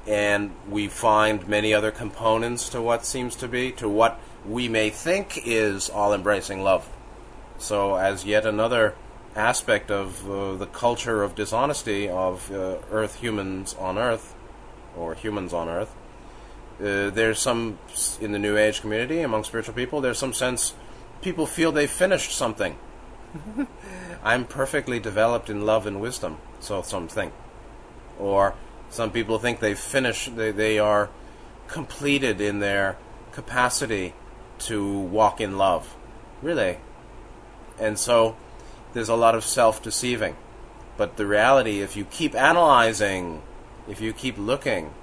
And 0.06 0.52
we 0.70 0.88
find 0.88 1.48
many 1.48 1.74
other 1.74 1.92
components 1.92 2.68
to 2.70 2.82
what 2.82 3.06
seems 3.06 3.36
to 3.38 3.48
be, 3.48 3.72
to 3.74 3.88
what 3.88 4.20
we 4.46 4.68
may 4.68 4.90
think 4.90 5.40
is 5.46 5.90
all 5.90 6.14
embracing 6.14 6.62
love. 6.62 6.90
So, 7.58 7.96
as 7.96 8.26
yet 8.26 8.46
another 8.46 8.96
aspect 9.36 9.90
of 9.90 10.30
uh, 10.30 10.56
the 10.56 10.66
culture 10.66 11.24
of 11.24 11.36
dishonesty 11.36 12.10
of 12.10 12.52
uh, 12.52 12.78
Earth 12.92 13.22
humans 13.22 13.74
on 13.80 13.98
Earth, 13.98 14.36
or 14.98 15.14
humans 15.16 15.54
on 15.54 15.70
Earth, 15.70 15.96
uh, 16.80 17.10
there's 17.10 17.40
some, 17.40 17.78
in 18.20 18.34
the 18.34 18.40
New 18.40 18.58
Age 18.58 18.82
community, 18.82 19.22
among 19.22 19.46
spiritual 19.46 19.74
people, 19.74 20.02
there's 20.02 20.18
some 20.18 20.34
sense 20.34 20.74
people 21.22 21.46
feel 21.46 21.72
they've 21.72 21.90
finished 21.90 22.32
something. 22.32 22.78
I'm 24.24 24.46
perfectly 24.46 25.00
developed 25.00 25.50
in 25.50 25.66
love 25.66 25.88
and 25.88 26.02
wisdom, 26.02 26.38
so 26.64 26.82
some 26.82 27.08
think. 27.08 27.34
Or 28.20 28.56
some 28.90 29.12
people 29.12 29.40
think 29.40 29.60
they've 29.60 29.78
finished, 29.78 30.36
they, 30.36 30.52
they 30.52 30.80
are 30.80 31.10
completed 31.68 32.40
in 32.40 32.60
their 32.60 32.98
capacity 33.32 34.14
to 34.60 35.00
walk 35.00 35.42
in 35.42 35.58
love. 35.58 35.96
Really. 36.42 36.78
And 37.80 37.98
so 37.98 38.36
there's 38.94 39.10
a 39.10 39.16
lot 39.16 39.36
of 39.36 39.44
self 39.44 39.82
deceiving. 39.82 40.36
But 40.96 41.18
the 41.18 41.26
reality, 41.26 41.82
if 41.82 41.98
you 41.98 42.06
keep 42.06 42.36
analyzing, 42.36 43.42
if 43.88 44.00
you 44.00 44.14
keep 44.14 44.38
looking, 44.38 44.94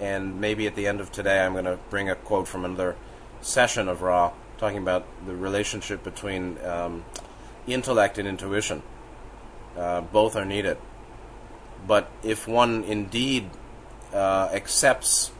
and 0.00 0.40
maybe 0.40 0.66
at 0.66 0.74
the 0.74 0.86
end 0.86 1.00
of 1.00 1.12
today 1.12 1.40
I'm 1.40 1.52
going 1.52 1.66
to 1.66 1.78
bring 1.90 2.08
a 2.08 2.14
quote 2.14 2.48
from 2.48 2.64
another 2.64 2.96
session 3.42 3.88
of 3.88 4.02
Ra 4.02 4.32
talking 4.56 4.78
about 4.78 5.06
the 5.26 5.34
relationship 5.34 6.02
between 6.02 6.58
um, 6.64 7.04
intellect 7.66 8.18
and 8.18 8.26
intuition. 8.26 8.82
Uh, 9.76 10.00
both 10.00 10.36
are 10.36 10.44
needed. 10.44 10.76
But 11.86 12.10
if 12.22 12.46
one 12.46 12.84
indeed 12.84 13.50
uh, 14.12 14.48
accepts 14.52 15.30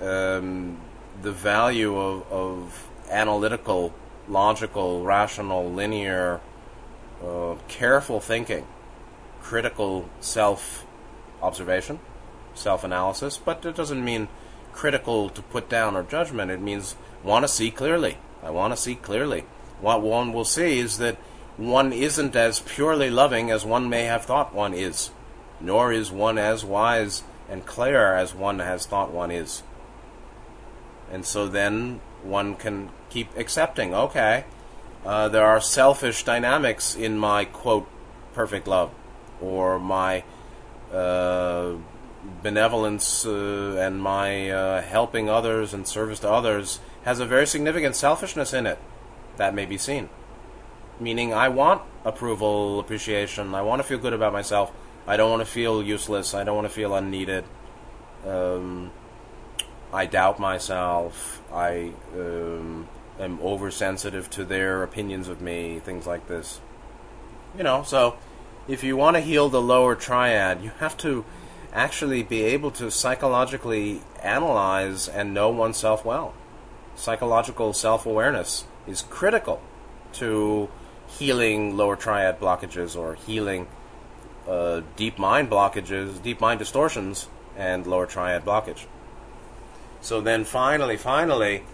um, 0.00 0.80
the 1.20 1.32
value 1.32 1.96
of, 1.96 2.32
of, 2.32 2.88
analytical, 3.10 3.92
logical, 4.28 5.02
rational, 5.02 5.70
linear, 5.72 6.40
uh, 7.24 7.54
careful 7.68 8.20
thinking, 8.20 8.66
critical 9.40 10.08
self 10.20 10.86
observation, 11.42 11.98
self 12.54 12.84
analysis, 12.84 13.38
but 13.38 13.64
it 13.64 13.74
doesn't 13.74 14.04
mean 14.04 14.28
critical 14.72 15.28
to 15.30 15.42
put 15.42 15.68
down 15.68 15.96
or 15.96 16.02
judgment. 16.02 16.50
It 16.50 16.60
means 16.60 16.96
want 17.24 17.44
to 17.44 17.48
see 17.48 17.70
clearly 17.70 18.18
I 18.42 18.50
want 18.50 18.72
to 18.72 18.76
see 18.76 18.94
clearly. 18.94 19.44
What 19.80 20.02
one 20.02 20.32
will 20.32 20.44
see 20.44 20.78
is 20.78 20.98
that 20.98 21.16
one 21.58 21.92
isn't 21.92 22.36
as 22.36 22.60
purely 22.60 23.10
loving 23.10 23.50
as 23.50 23.64
one 23.64 23.88
may 23.88 24.04
have 24.04 24.24
thought 24.24 24.54
one 24.54 24.72
is, 24.72 25.10
nor 25.60 25.92
is 25.92 26.10
one 26.10 26.38
as 26.38 26.64
wise 26.64 27.24
and 27.50 27.66
clear 27.66 28.14
as 28.14 28.32
one 28.32 28.60
has 28.60 28.86
thought 28.86 29.10
one 29.10 29.32
is. 29.32 29.62
And 31.10 31.26
so 31.26 31.48
then 31.48 32.00
one 32.22 32.54
can 32.54 32.90
keep 33.10 33.36
accepting, 33.36 33.92
okay, 33.92 34.44
uh, 35.04 35.28
there 35.28 35.44
are 35.44 35.60
selfish 35.60 36.22
dynamics 36.24 36.94
in 36.94 37.18
my, 37.18 37.44
quote, 37.44 37.88
perfect 38.34 38.68
love, 38.68 38.92
or 39.40 39.80
my 39.80 40.22
uh, 40.92 41.72
benevolence 42.42 43.26
uh, 43.26 43.76
and 43.80 44.00
my 44.00 44.48
uh, 44.50 44.82
helping 44.82 45.28
others 45.28 45.74
and 45.74 45.88
service 45.88 46.20
to 46.20 46.30
others 46.30 46.78
has 47.02 47.18
a 47.18 47.26
very 47.26 47.46
significant 47.46 47.96
selfishness 47.96 48.52
in 48.52 48.64
it 48.66 48.78
that 49.38 49.54
may 49.54 49.66
be 49.66 49.78
seen. 49.78 50.08
Meaning, 51.00 51.32
I 51.32 51.48
want 51.48 51.82
approval, 52.04 52.80
appreciation, 52.80 53.54
I 53.54 53.62
want 53.62 53.80
to 53.80 53.86
feel 53.86 53.98
good 53.98 54.12
about 54.12 54.32
myself, 54.32 54.72
I 55.06 55.16
don't 55.16 55.30
want 55.30 55.40
to 55.40 55.50
feel 55.50 55.82
useless, 55.82 56.34
I 56.34 56.44
don't 56.44 56.56
want 56.56 56.66
to 56.66 56.72
feel 56.72 56.94
unneeded. 56.94 57.44
Um, 58.26 58.90
I 59.92 60.06
doubt 60.06 60.38
myself, 60.38 61.40
I 61.52 61.92
um, 62.14 62.88
am 63.18 63.40
oversensitive 63.40 64.28
to 64.30 64.44
their 64.44 64.82
opinions 64.82 65.28
of 65.28 65.40
me, 65.40 65.78
things 65.78 66.06
like 66.06 66.26
this. 66.28 66.60
You 67.56 67.62
know, 67.62 67.82
so 67.84 68.16
if 68.66 68.84
you 68.84 68.96
want 68.96 69.16
to 69.16 69.20
heal 69.20 69.48
the 69.48 69.62
lower 69.62 69.94
triad, 69.94 70.62
you 70.62 70.70
have 70.78 70.96
to 70.98 71.24
actually 71.72 72.22
be 72.22 72.42
able 72.42 72.70
to 72.72 72.90
psychologically 72.90 74.02
analyze 74.22 75.08
and 75.08 75.32
know 75.32 75.48
oneself 75.48 76.04
well. 76.04 76.34
Psychological 76.96 77.72
self 77.72 78.04
awareness 78.04 78.64
is 78.86 79.02
critical 79.02 79.62
to 80.14 80.68
healing 81.08 81.76
lower 81.76 81.96
triad 81.96 82.38
blockages 82.40 82.96
or 82.96 83.14
healing 83.14 83.66
uh, 84.48 84.82
deep 84.96 85.18
mind 85.18 85.50
blockages, 85.50 86.22
deep 86.22 86.40
mind 86.40 86.58
distortions, 86.58 87.28
and 87.56 87.86
lower 87.86 88.06
triad 88.06 88.44
blockage. 88.44 88.86
So 90.00 90.20
then 90.20 90.44
finally, 90.44 90.96
finally, 90.96 91.64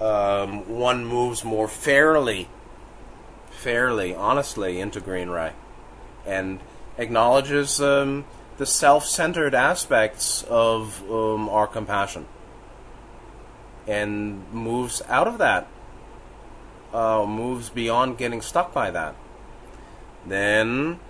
um, 0.00 0.68
one 0.68 1.06
moves 1.06 1.44
more 1.44 1.68
fairly, 1.68 2.48
fairly, 3.50 4.14
honestly 4.14 4.80
into 4.80 5.00
Green 5.00 5.28
Ray 5.30 5.52
and 6.26 6.60
acknowledges 6.98 7.80
um, 7.80 8.24
the 8.58 8.66
self 8.66 9.06
centered 9.06 9.54
aspects 9.54 10.42
of 10.44 11.02
um, 11.10 11.48
our 11.48 11.66
compassion 11.66 12.26
and 13.86 14.50
moves 14.52 15.02
out 15.08 15.26
of 15.26 15.38
that, 15.38 15.66
uh, 16.92 17.24
moves 17.26 17.68
beyond 17.70 18.18
getting 18.18 18.40
stuck 18.40 18.72
by 18.72 18.90
that. 18.90 19.14
Then, 20.26 21.00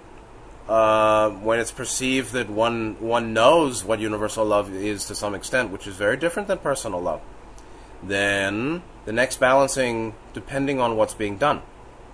uh, 0.68 1.30
when 1.30 1.58
it's 1.58 1.72
perceived 1.72 2.32
that 2.32 2.48
one 2.48 2.96
one 3.00 3.32
knows 3.32 3.84
what 3.84 4.00
universal 4.00 4.44
love 4.44 4.72
is 4.72 5.06
to 5.06 5.14
some 5.14 5.34
extent, 5.34 5.70
which 5.70 5.86
is 5.86 5.96
very 5.96 6.16
different 6.16 6.48
than 6.48 6.58
personal 6.58 7.00
love, 7.00 7.20
then 8.02 8.82
the 9.04 9.12
next 9.12 9.38
balancing, 9.38 10.14
depending 10.32 10.80
on 10.80 10.96
what's 10.96 11.14
being 11.14 11.36
done, 11.36 11.62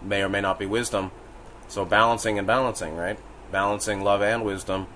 may 0.03 0.23
or 0.23 0.29
may 0.29 0.41
not 0.41 0.59
be 0.59 0.67
wisdom. 0.67 1.11
So 1.69 1.85
balancing 1.85 2.39
and 2.39 2.47
balancing, 2.47 2.97
right? 2.97 3.19
Balancing 3.53 4.03
love 4.03 4.23
and 4.23 4.45
wisdom, 4.45 4.87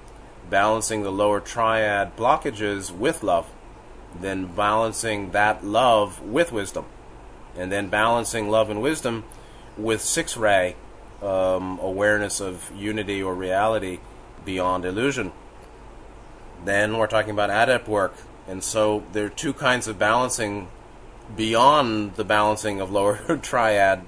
balancing 0.49 1.03
the 1.03 1.13
lower 1.13 1.41
triad 1.41 2.17
blockages 2.17 2.91
with 2.91 3.23
love 3.23 3.47
then 4.21 4.47
balancing 4.47 5.31
that 5.31 5.65
love 5.65 6.21
with 6.21 6.53
wisdom, 6.53 6.85
and 7.57 7.71
then 7.71 7.89
balancing 7.89 8.49
love 8.49 8.71
and 8.71 8.81
wisdom 8.81 9.25
with 9.77 10.01
six 10.01 10.37
ray 10.37 10.77
um, 11.23 11.79
awareness 11.81 12.41
of 12.41 12.71
unity 12.77 13.23
or 13.23 13.35
reality 13.35 14.01
beyond 14.45 14.85
illusion. 14.85 15.33
Then 16.65 16.99
we're 16.99 17.07
talking 17.07 17.31
about 17.31 17.51
adept 17.51 17.89
work, 17.89 18.15
and 18.47 18.63
so 18.63 19.05
there 19.13 19.27
are 19.27 19.31
two 19.31 19.53
kinds 19.53 19.89
of 19.89 19.99
balancing 19.99 20.69
beyond 21.37 22.17
the 22.17 22.25
balancing 22.25 22.81
of 22.81 22.91
lower 22.91 23.37
triad 23.43 24.05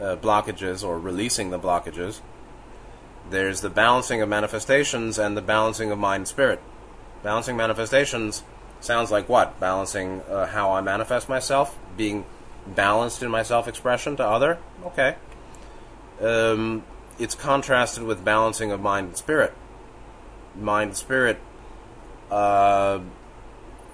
uh, 0.00 0.16
blockages 0.16 0.84
or 0.84 0.98
releasing 0.98 1.50
the 1.50 1.58
blockages. 1.58 2.20
There's 3.28 3.60
the 3.60 3.70
balancing 3.70 4.22
of 4.22 4.28
manifestations 4.28 5.18
and 5.18 5.36
the 5.36 5.42
balancing 5.42 5.90
of 5.90 5.98
mind 5.98 6.22
and 6.22 6.28
spirit. 6.28 6.60
Balancing 7.22 7.56
manifestations 7.56 8.42
sounds 8.80 9.10
like 9.10 9.28
what? 9.28 9.60
Balancing 9.60 10.22
uh, 10.22 10.46
how 10.46 10.72
I 10.72 10.80
manifest 10.80 11.28
myself, 11.28 11.78
being 11.96 12.24
balanced 12.66 13.22
in 13.22 13.30
my 13.30 13.42
self 13.42 13.68
expression 13.68 14.16
to 14.16 14.24
other? 14.24 14.58
Okay. 14.84 15.16
Um, 16.20 16.84
it's 17.18 17.34
contrasted 17.34 18.02
with 18.02 18.24
balancing 18.24 18.70
of 18.72 18.80
mind 18.80 19.08
and 19.08 19.16
spirit. 19.16 19.54
Mind 20.54 20.88
and 20.88 20.96
spirit, 20.96 21.38
uh, 22.30 23.00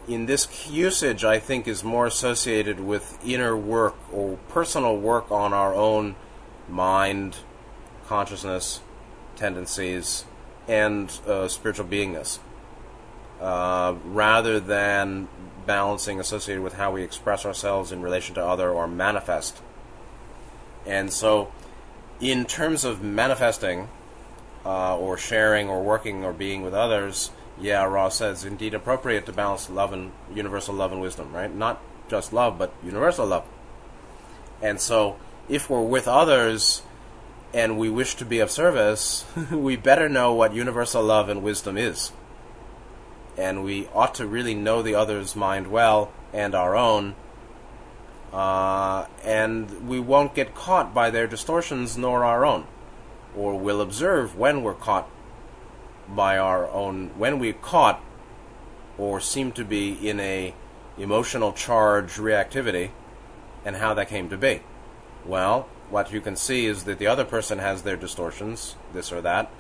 in 0.09 0.27
this 0.27 0.71
usage, 0.71 1.25
I 1.25 1.39
think, 1.39 1.67
is 1.67 1.83
more 1.83 2.07
associated 2.07 2.81
with 2.81 3.19
inner 3.25 3.57
work 3.57 3.97
or 4.13 4.39
personal 4.49 4.97
work 4.97 5.31
on 5.31 5.53
our 5.53 5.75
own 5.75 6.15
mind, 6.69 7.37
consciousness, 8.07 8.81
tendencies, 9.35 10.25
and 10.69 11.11
uh, 11.27 11.49
spiritual 11.49 11.87
beingness. 11.87 12.39
Uh, 13.41 13.95
rather 14.05 14.59
than 14.61 15.29
balancing 15.67 16.21
associated 16.21 16.63
with 16.63 16.75
how 16.75 16.93
we 16.93 17.03
express 17.03 17.45
ourselves 17.45 17.93
in 17.93 18.01
relation 18.01 18.35
to 18.37 18.45
other 18.45 18.71
or 18.71 18.87
manifest. 18.87 19.61
And 20.87 21.13
so, 21.13 21.53
in 22.21 22.47
terms 22.47 22.85
of 22.85 23.03
manifesting, 23.03 23.89
uh, 24.65 24.97
or 24.97 25.19
sharing, 25.19 25.69
or 25.69 25.83
working, 25.83 26.25
or 26.25 26.33
being 26.33 26.63
with 26.63 26.75
others, 26.75 27.31
yeah, 27.61 27.85
Ra 27.85 28.09
says 28.09 28.45
indeed 28.45 28.75
appropriate 28.75 29.27
to 29.27 29.33
balance 29.33 29.69
love 29.69 29.93
and 29.93 30.13
universal 30.33 30.75
love 30.75 30.93
and 30.93 31.01
wisdom, 31.01 31.35
right? 31.35 31.53
Not 31.53 31.81
just 32.09 32.33
love, 32.33 32.59
but 32.59 32.73
universal 32.85 33.27
love. 33.27 33.45
And 34.63 34.81
so, 34.81 35.17
if 35.49 35.69
we're 35.69 35.83
with 35.83 36.07
others 36.07 36.83
and 37.53 37.79
we 37.79 37.91
wish 37.91 38.15
to 38.17 38.25
be 38.25 38.39
of 38.39 38.51
service, 38.51 39.25
we 39.51 39.77
better 39.77 40.09
know 40.09 40.33
what 40.33 40.55
universal 40.55 41.03
love 41.03 41.29
and 41.29 41.43
wisdom 41.43 41.77
is 41.77 42.13
and 43.37 43.65
we 43.65 43.89
ought 43.89 44.15
to 44.15 44.27
really 44.27 44.55
know 44.55 44.83
the 44.83 44.95
other's 44.95 45.37
mind 45.37 45.67
well 45.69 46.13
and 46.33 46.55
our 46.55 46.77
own. 46.77 47.15
Uh, 48.33 49.07
and 49.25 49.89
we 49.89 50.01
won't 50.01 50.35
get 50.35 50.55
caught 50.55 50.93
by 50.93 51.11
their 51.11 51.27
distortions 51.27 51.97
nor 51.97 52.25
our 52.25 52.45
own, 52.45 52.67
or 53.37 53.59
we'll 53.59 53.81
observe 53.81 54.37
when 54.37 54.63
we're 54.63 54.75
caught 54.75 55.09
by 56.09 56.39
our 56.39 56.69
own 56.71 57.11
when 57.17 57.39
we're 57.39 57.53
caught 57.53 58.01
or 58.97 59.21
seem 59.21 59.51
to 59.53 59.65
be 59.65 59.93
in 60.09 60.21
a 60.21 60.55
emotional 60.99 61.53
charge 61.53 62.13
reactivity 62.15 62.91
and 63.65 63.77
how 63.77 63.93
that 63.95 64.09
came 64.09 64.29
to 64.29 64.37
be. 64.37 64.61
Well, 65.25 65.69
what 65.91 66.13
you 66.13 66.21
can 66.21 66.37
see 66.37 66.67
is 66.67 66.85
that 66.85 66.99
the 66.99 67.07
other 67.07 67.25
person 67.25 67.59
has 67.59 67.83
their 67.83 67.97
distortions, 67.97 68.77
this 68.93 69.13
or 69.13 69.21
that, 69.23 69.51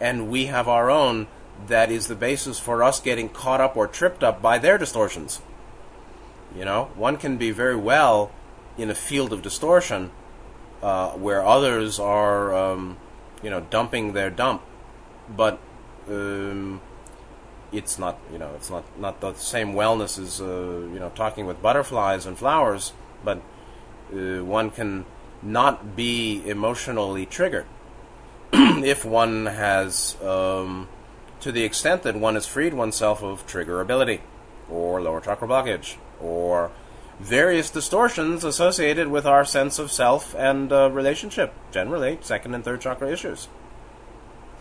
and 0.00 0.30
we 0.30 0.46
have 0.46 0.66
our 0.68 0.90
own 0.90 1.26
that 1.66 1.90
is 1.90 2.06
the 2.06 2.14
basis 2.14 2.58
for 2.58 2.82
us 2.82 3.00
getting 3.00 3.28
caught 3.28 3.60
up 3.60 3.76
or 3.76 3.86
tripped 3.86 4.22
up 4.22 4.40
by 4.40 4.58
their 4.58 4.78
distortions. 4.78 5.40
You 6.56 6.64
know, 6.64 6.90
one 6.96 7.16
can 7.16 7.36
be 7.36 7.50
very 7.50 7.76
well 7.76 8.32
in 8.76 8.90
a 8.90 8.94
field 8.94 9.32
of 9.32 9.42
distortion 9.42 10.10
uh, 10.82 11.10
where 11.10 11.44
others 11.44 12.00
are, 12.00 12.54
um, 12.54 12.96
you 13.42 13.50
know, 13.50 13.60
dumping 13.60 14.12
their 14.14 14.30
dump, 14.30 14.62
but 15.28 15.60
um, 16.08 16.80
it's 17.72 17.98
not, 17.98 18.18
you 18.32 18.38
know, 18.38 18.50
it's 18.56 18.70
not 18.70 18.84
not 18.98 19.20
the 19.20 19.34
same 19.34 19.74
wellness 19.74 20.18
as, 20.18 20.40
uh, 20.40 20.44
you 20.92 20.98
know, 20.98 21.10
talking 21.14 21.46
with 21.46 21.62
butterflies 21.62 22.26
and 22.26 22.36
flowers, 22.36 22.92
but 23.24 23.40
uh, 24.12 24.44
one 24.44 24.70
can 24.70 25.04
not 25.42 25.94
be 25.94 26.42
emotionally 26.48 27.26
triggered 27.26 27.66
if 28.52 29.04
one 29.04 29.46
has. 29.46 30.16
Um, 30.22 30.88
to 31.40 31.50
the 31.50 31.64
extent 31.64 32.02
that 32.02 32.16
one 32.16 32.34
has 32.34 32.46
freed 32.46 32.74
oneself 32.74 33.22
of 33.22 33.46
trigger 33.46 33.80
ability, 33.80 34.20
or 34.70 35.00
lower 35.00 35.20
chakra 35.20 35.48
blockage, 35.48 35.96
or 36.20 36.70
various 37.18 37.70
distortions 37.70 38.44
associated 38.44 39.08
with 39.08 39.26
our 39.26 39.44
sense 39.44 39.78
of 39.78 39.90
self 39.90 40.34
and 40.36 40.72
uh, 40.72 40.90
relationship, 40.90 41.52
generally, 41.70 42.18
second 42.22 42.54
and 42.54 42.64
third 42.64 42.80
chakra 42.80 43.10
issues. 43.10 43.48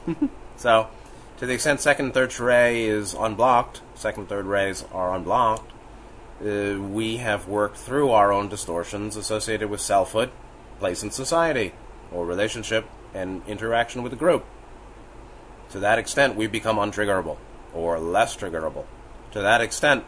so, 0.58 0.88
to 1.38 1.46
the 1.46 1.54
extent 1.54 1.80
second 1.80 2.06
and 2.06 2.13
third 2.13 2.38
ray 2.39 2.84
is 2.84 3.13
unblocked, 3.13 3.82
second 3.96 4.22
and 4.22 4.30
third 4.30 4.46
rays 4.46 4.84
are 4.92 5.15
unblocked, 5.15 5.72
uh, 6.42 6.80
we 6.80 7.18
have 7.18 7.48
worked 7.48 7.78
through 7.78 8.12
our 8.12 8.32
own 8.32 8.48
distortions 8.48 9.15
associated 9.15 9.70
with 9.70 9.82
selfhood, 9.82 10.32
place 10.80 11.04
in 11.04 11.12
society, 11.12 11.74
or 12.12 12.26
relationship 12.26 12.86
and 13.13 13.42
interaction 13.48 14.04
with 14.04 14.12
the 14.12 14.18
group. 14.18 14.46
To 15.71 15.79
that 15.79 15.99
extent, 15.99 16.36
we 16.36 16.47
become 16.47 16.77
untriggerable 16.77 17.38
or 17.73 17.99
less 17.99 18.36
triggerable. 18.36 18.86
To 19.32 19.41
that 19.41 19.62
extent, 19.62 20.03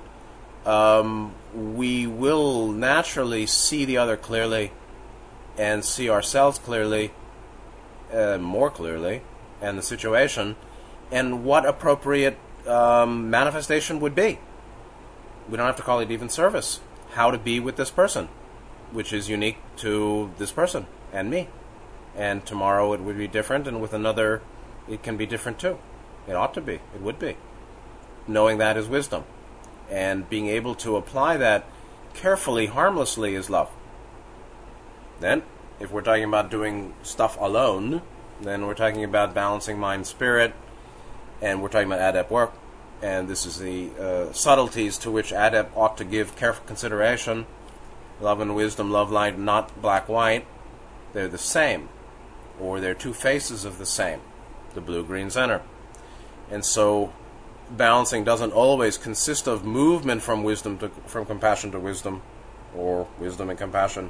um, 0.65 1.33
we 1.53 2.07
will 2.07 2.67
naturally 2.67 3.45
see 3.45 3.85
the 3.85 3.97
other 3.97 4.17
clearly 4.17 4.71
and 5.57 5.85
see 5.85 6.09
ourselves 6.09 6.57
clearly, 6.57 7.11
uh, 8.11 8.37
more 8.39 8.71
clearly, 8.71 9.21
and 9.61 9.77
the 9.77 9.83
situation, 9.83 10.55
and 11.11 11.43
what 11.43 11.65
appropriate 11.65 12.37
um, 12.67 13.29
manifestation 13.29 13.99
would 13.99 14.15
be. 14.15 14.39
We 15.49 15.57
don't 15.57 15.67
have 15.67 15.75
to 15.77 15.83
call 15.83 15.99
it 15.99 16.09
even 16.11 16.29
service. 16.29 16.79
How 17.11 17.29
to 17.31 17.37
be 17.37 17.59
with 17.59 17.75
this 17.75 17.91
person, 17.91 18.29
which 18.91 19.11
is 19.11 19.29
unique 19.29 19.57
to 19.77 20.31
this 20.37 20.51
person 20.51 20.87
and 21.11 21.29
me. 21.29 21.49
And 22.15 22.45
tomorrow 22.45 22.93
it 22.93 23.01
would 23.01 23.17
be 23.17 23.27
different, 23.27 23.67
and 23.67 23.81
with 23.81 23.93
another 23.93 24.41
it 24.91 25.03
can 25.03 25.17
be 25.17 25.25
different 25.25 25.57
too. 25.57 25.79
It 26.27 26.35
ought 26.35 26.53
to 26.53 26.61
be. 26.61 26.75
It 26.75 27.01
would 27.01 27.17
be. 27.17 27.37
Knowing 28.27 28.57
that 28.57 28.77
is 28.77 28.87
wisdom. 28.87 29.23
And 29.89 30.29
being 30.29 30.47
able 30.47 30.75
to 30.75 30.97
apply 30.97 31.37
that 31.37 31.65
carefully, 32.13 32.67
harmlessly 32.67 33.35
is 33.35 33.49
love. 33.49 33.69
Then, 35.19 35.43
if 35.79 35.91
we're 35.91 36.01
talking 36.01 36.25
about 36.25 36.51
doing 36.51 36.93
stuff 37.03 37.39
alone, 37.39 38.01
then 38.41 38.65
we're 38.65 38.73
talking 38.73 39.03
about 39.03 39.33
balancing 39.33 39.79
mind 39.79 40.07
spirit, 40.07 40.53
and 41.41 41.61
we're 41.61 41.69
talking 41.69 41.87
about 41.87 42.09
adept 42.09 42.31
work. 42.31 42.53
And 43.01 43.27
this 43.27 43.45
is 43.45 43.57
the 43.57 43.89
uh, 43.99 44.33
subtleties 44.33 44.97
to 44.99 45.11
which 45.11 45.31
adept 45.31 45.75
ought 45.75 45.97
to 45.97 46.05
give 46.05 46.35
careful 46.35 46.65
consideration. 46.65 47.47
Love 48.19 48.39
and 48.39 48.55
wisdom, 48.55 48.91
love 48.91 49.11
light, 49.11 49.39
not 49.39 49.81
black 49.81 50.07
white. 50.07 50.45
They're 51.13 51.27
the 51.27 51.37
same, 51.37 51.89
or 52.59 52.79
they're 52.79 52.93
two 52.93 53.13
faces 53.13 53.65
of 53.65 53.79
the 53.79 53.85
same 53.85 54.21
the 54.73 54.81
blue 54.81 55.03
green 55.03 55.29
center. 55.29 55.61
And 56.49 56.65
so 56.65 57.13
balancing 57.69 58.23
doesn't 58.23 58.51
always 58.51 58.97
consist 58.97 59.47
of 59.47 59.63
movement 59.65 60.21
from 60.21 60.43
wisdom 60.43 60.77
to 60.79 60.89
from 61.05 61.25
compassion 61.25 61.71
to 61.71 61.79
wisdom 61.79 62.21
or 62.75 63.07
wisdom 63.19 63.49
and 63.49 63.57
compassion. 63.57 64.09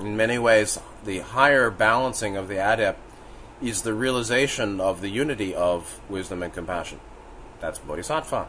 In 0.00 0.16
many 0.16 0.38
ways, 0.38 0.78
the 1.04 1.20
higher 1.20 1.70
balancing 1.70 2.36
of 2.36 2.48
the 2.48 2.56
adept 2.56 2.98
is 3.60 3.82
the 3.82 3.92
realization 3.92 4.80
of 4.80 5.00
the 5.00 5.08
unity 5.08 5.54
of 5.54 6.00
wisdom 6.08 6.42
and 6.42 6.52
compassion. 6.52 7.00
That's 7.60 7.78
bodhisattva. 7.78 8.46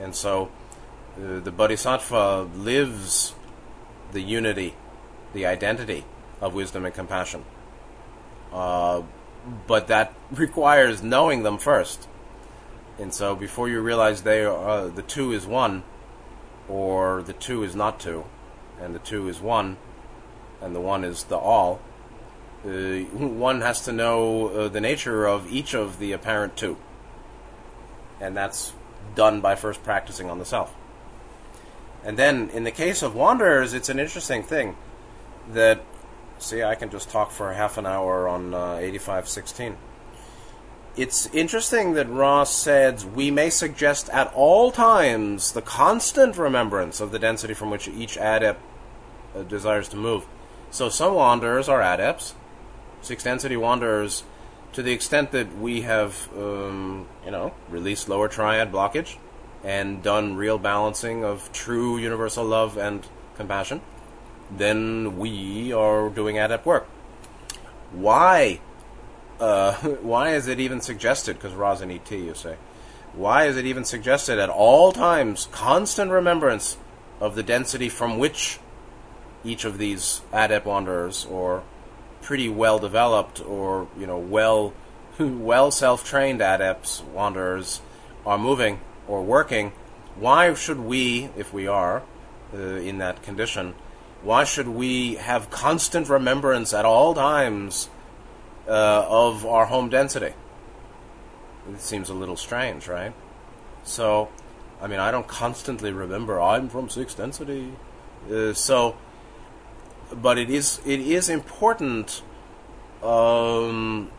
And 0.00 0.14
so 0.14 0.50
uh, 1.16 1.40
the 1.40 1.52
bodhisattva 1.52 2.48
lives 2.54 3.34
the 4.12 4.22
unity, 4.22 4.74
the 5.34 5.44
identity 5.46 6.04
of 6.40 6.54
wisdom 6.54 6.86
and 6.86 6.94
compassion. 6.94 7.44
Uh, 8.52 9.02
but 9.66 9.88
that 9.88 10.14
requires 10.30 11.02
knowing 11.02 11.42
them 11.42 11.58
first. 11.58 12.08
And 12.98 13.12
so 13.12 13.34
before 13.34 13.68
you 13.68 13.80
realize 13.80 14.22
they 14.22 14.44
are, 14.44 14.68
uh, 14.68 14.88
the 14.88 15.02
two 15.02 15.32
is 15.32 15.46
one, 15.46 15.82
or 16.68 17.22
the 17.22 17.32
two 17.32 17.62
is 17.64 17.74
not 17.74 17.98
two, 17.98 18.24
and 18.80 18.94
the 18.94 18.98
two 19.00 19.28
is 19.28 19.40
one, 19.40 19.76
and 20.60 20.74
the 20.74 20.80
one 20.80 21.04
is 21.04 21.24
the 21.24 21.36
all, 21.36 21.80
uh, 22.64 22.68
one 22.68 23.60
has 23.60 23.80
to 23.84 23.92
know 23.92 24.48
uh, 24.48 24.68
the 24.68 24.80
nature 24.80 25.26
of 25.26 25.50
each 25.50 25.74
of 25.74 25.98
the 25.98 26.12
apparent 26.12 26.56
two. 26.56 26.76
And 28.20 28.36
that's 28.36 28.72
done 29.16 29.40
by 29.40 29.56
first 29.56 29.82
practicing 29.82 30.30
on 30.30 30.38
the 30.38 30.44
self. 30.44 30.72
And 32.04 32.16
then, 32.16 32.50
in 32.50 32.64
the 32.64 32.70
case 32.70 33.02
of 33.02 33.14
wanderers, 33.14 33.74
it's 33.74 33.88
an 33.88 33.98
interesting 33.98 34.42
thing 34.42 34.76
that, 35.52 35.82
see, 36.46 36.62
I 36.62 36.74
can 36.74 36.90
just 36.90 37.10
talk 37.10 37.30
for 37.30 37.52
half 37.52 37.78
an 37.78 37.86
hour 37.86 38.28
on 38.28 38.54
uh, 38.54 38.76
8516. 38.80 39.76
It's 40.94 41.26
interesting 41.34 41.94
that 41.94 42.08
Ross 42.08 42.54
says 42.54 43.06
we 43.06 43.30
may 43.30 43.48
suggest 43.48 44.10
at 44.10 44.32
all 44.34 44.70
times 44.70 45.52
the 45.52 45.62
constant 45.62 46.36
remembrance 46.36 47.00
of 47.00 47.12
the 47.12 47.18
density 47.18 47.54
from 47.54 47.70
which 47.70 47.88
each 47.88 48.16
adept 48.18 48.60
uh, 49.34 49.42
desires 49.42 49.88
to 49.88 49.96
move. 49.96 50.26
So 50.70 50.88
some 50.88 51.14
wanderers 51.14 51.68
are 51.68 51.80
adepts, 51.82 52.34
six 53.00 53.24
density 53.24 53.56
wanderers, 53.56 54.24
to 54.72 54.82
the 54.82 54.92
extent 54.92 55.30
that 55.32 55.56
we 55.58 55.82
have, 55.82 56.28
um, 56.36 57.06
you 57.24 57.30
know, 57.30 57.54
released 57.68 58.08
lower 58.08 58.28
triad 58.28 58.72
blockage 58.72 59.16
and 59.64 60.02
done 60.02 60.36
real 60.36 60.58
balancing 60.58 61.24
of 61.24 61.52
true 61.52 61.96
universal 61.96 62.44
love 62.44 62.76
and 62.76 63.06
compassion, 63.36 63.80
then 64.56 65.18
we 65.18 65.72
are 65.72 66.08
doing 66.08 66.38
adept 66.38 66.66
work. 66.66 66.86
Why? 67.92 68.60
Uh, 69.40 69.74
why 70.02 70.34
is 70.34 70.48
it 70.48 70.60
even 70.60 70.80
suggested? 70.80 71.36
Because 71.36 71.54
Ra's 71.54 71.80
an 71.80 71.90
ET, 71.90 72.10
you 72.10 72.34
say. 72.34 72.56
Why 73.14 73.44
is 73.44 73.56
it 73.56 73.66
even 73.66 73.84
suggested 73.84 74.38
at 74.38 74.48
all 74.48 74.92
times 74.92 75.48
constant 75.52 76.10
remembrance 76.10 76.78
of 77.20 77.34
the 77.34 77.42
density 77.42 77.88
from 77.88 78.18
which 78.18 78.58
each 79.44 79.64
of 79.64 79.78
these 79.78 80.22
adept 80.32 80.64
wanderers 80.64 81.26
or 81.26 81.62
pretty 82.22 82.48
well 82.48 82.78
developed 82.78 83.44
or 83.44 83.88
you 83.98 84.06
know 84.06 84.16
well 84.18 84.72
well 85.18 85.70
self 85.70 86.04
trained 86.04 86.40
adepts 86.40 87.02
wanderers 87.12 87.82
are 88.24 88.38
moving 88.38 88.80
or 89.08 89.22
working, 89.22 89.72
why 90.16 90.54
should 90.54 90.80
we, 90.80 91.30
if 91.36 91.52
we 91.52 91.66
are 91.66 92.02
uh, 92.54 92.58
in 92.58 92.98
that 92.98 93.22
condition, 93.22 93.74
why 94.22 94.44
should 94.44 94.68
we 94.68 95.16
have 95.16 95.50
constant 95.50 96.08
remembrance 96.08 96.72
at 96.72 96.84
all 96.84 97.14
times 97.14 97.88
uh, 98.68 99.04
of 99.08 99.44
our 99.44 99.66
home 99.66 99.88
density? 99.88 100.34
It 101.72 101.80
seems 101.80 102.08
a 102.08 102.14
little 102.14 102.36
strange, 102.36 102.88
right? 102.88 103.12
So, 103.84 104.28
I 104.80 104.86
mean, 104.86 105.00
I 105.00 105.10
don't 105.10 105.26
constantly 105.26 105.92
remember 105.92 106.40
I'm 106.40 106.68
from 106.68 106.88
sixth 106.88 107.16
density. 107.16 107.72
Uh, 108.30 108.52
so, 108.52 108.96
but 110.12 110.38
it 110.38 110.50
is 110.50 110.80
it 110.86 111.00
is 111.00 111.28
important 111.28 112.22
um, 113.02 114.10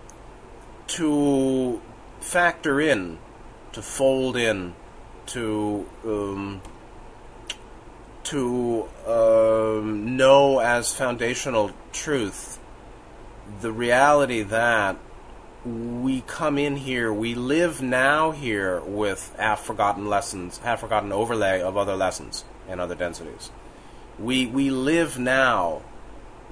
to 0.87 1.81
factor 2.19 2.81
in, 2.81 3.19
to 3.71 3.81
fold 3.81 4.35
in, 4.35 4.73
to 5.27 5.87
um, 6.05 6.61
to 8.25 8.87
um, 9.07 10.15
know 10.17 10.59
as 10.59 10.93
foundational 10.93 11.71
truth 11.91 12.59
the 13.61 13.71
reality 13.71 14.41
that 14.43 14.97
we 15.65 16.21
come 16.21 16.57
in 16.57 16.75
here, 16.75 17.11
we 17.13 17.35
live 17.35 17.81
now 17.81 18.31
here 18.31 18.81
with 18.81 19.33
half 19.37 19.61
forgotten 19.61 20.07
lessons, 20.07 20.57
half 20.59 20.81
forgotten 20.81 21.11
overlay 21.11 21.61
of 21.61 21.77
other 21.77 21.95
lessons 21.95 22.43
and 22.67 22.81
other 22.81 22.95
densities. 22.95 23.49
We 24.19 24.45
we 24.45 24.69
live 24.69 25.17
now 25.17 25.81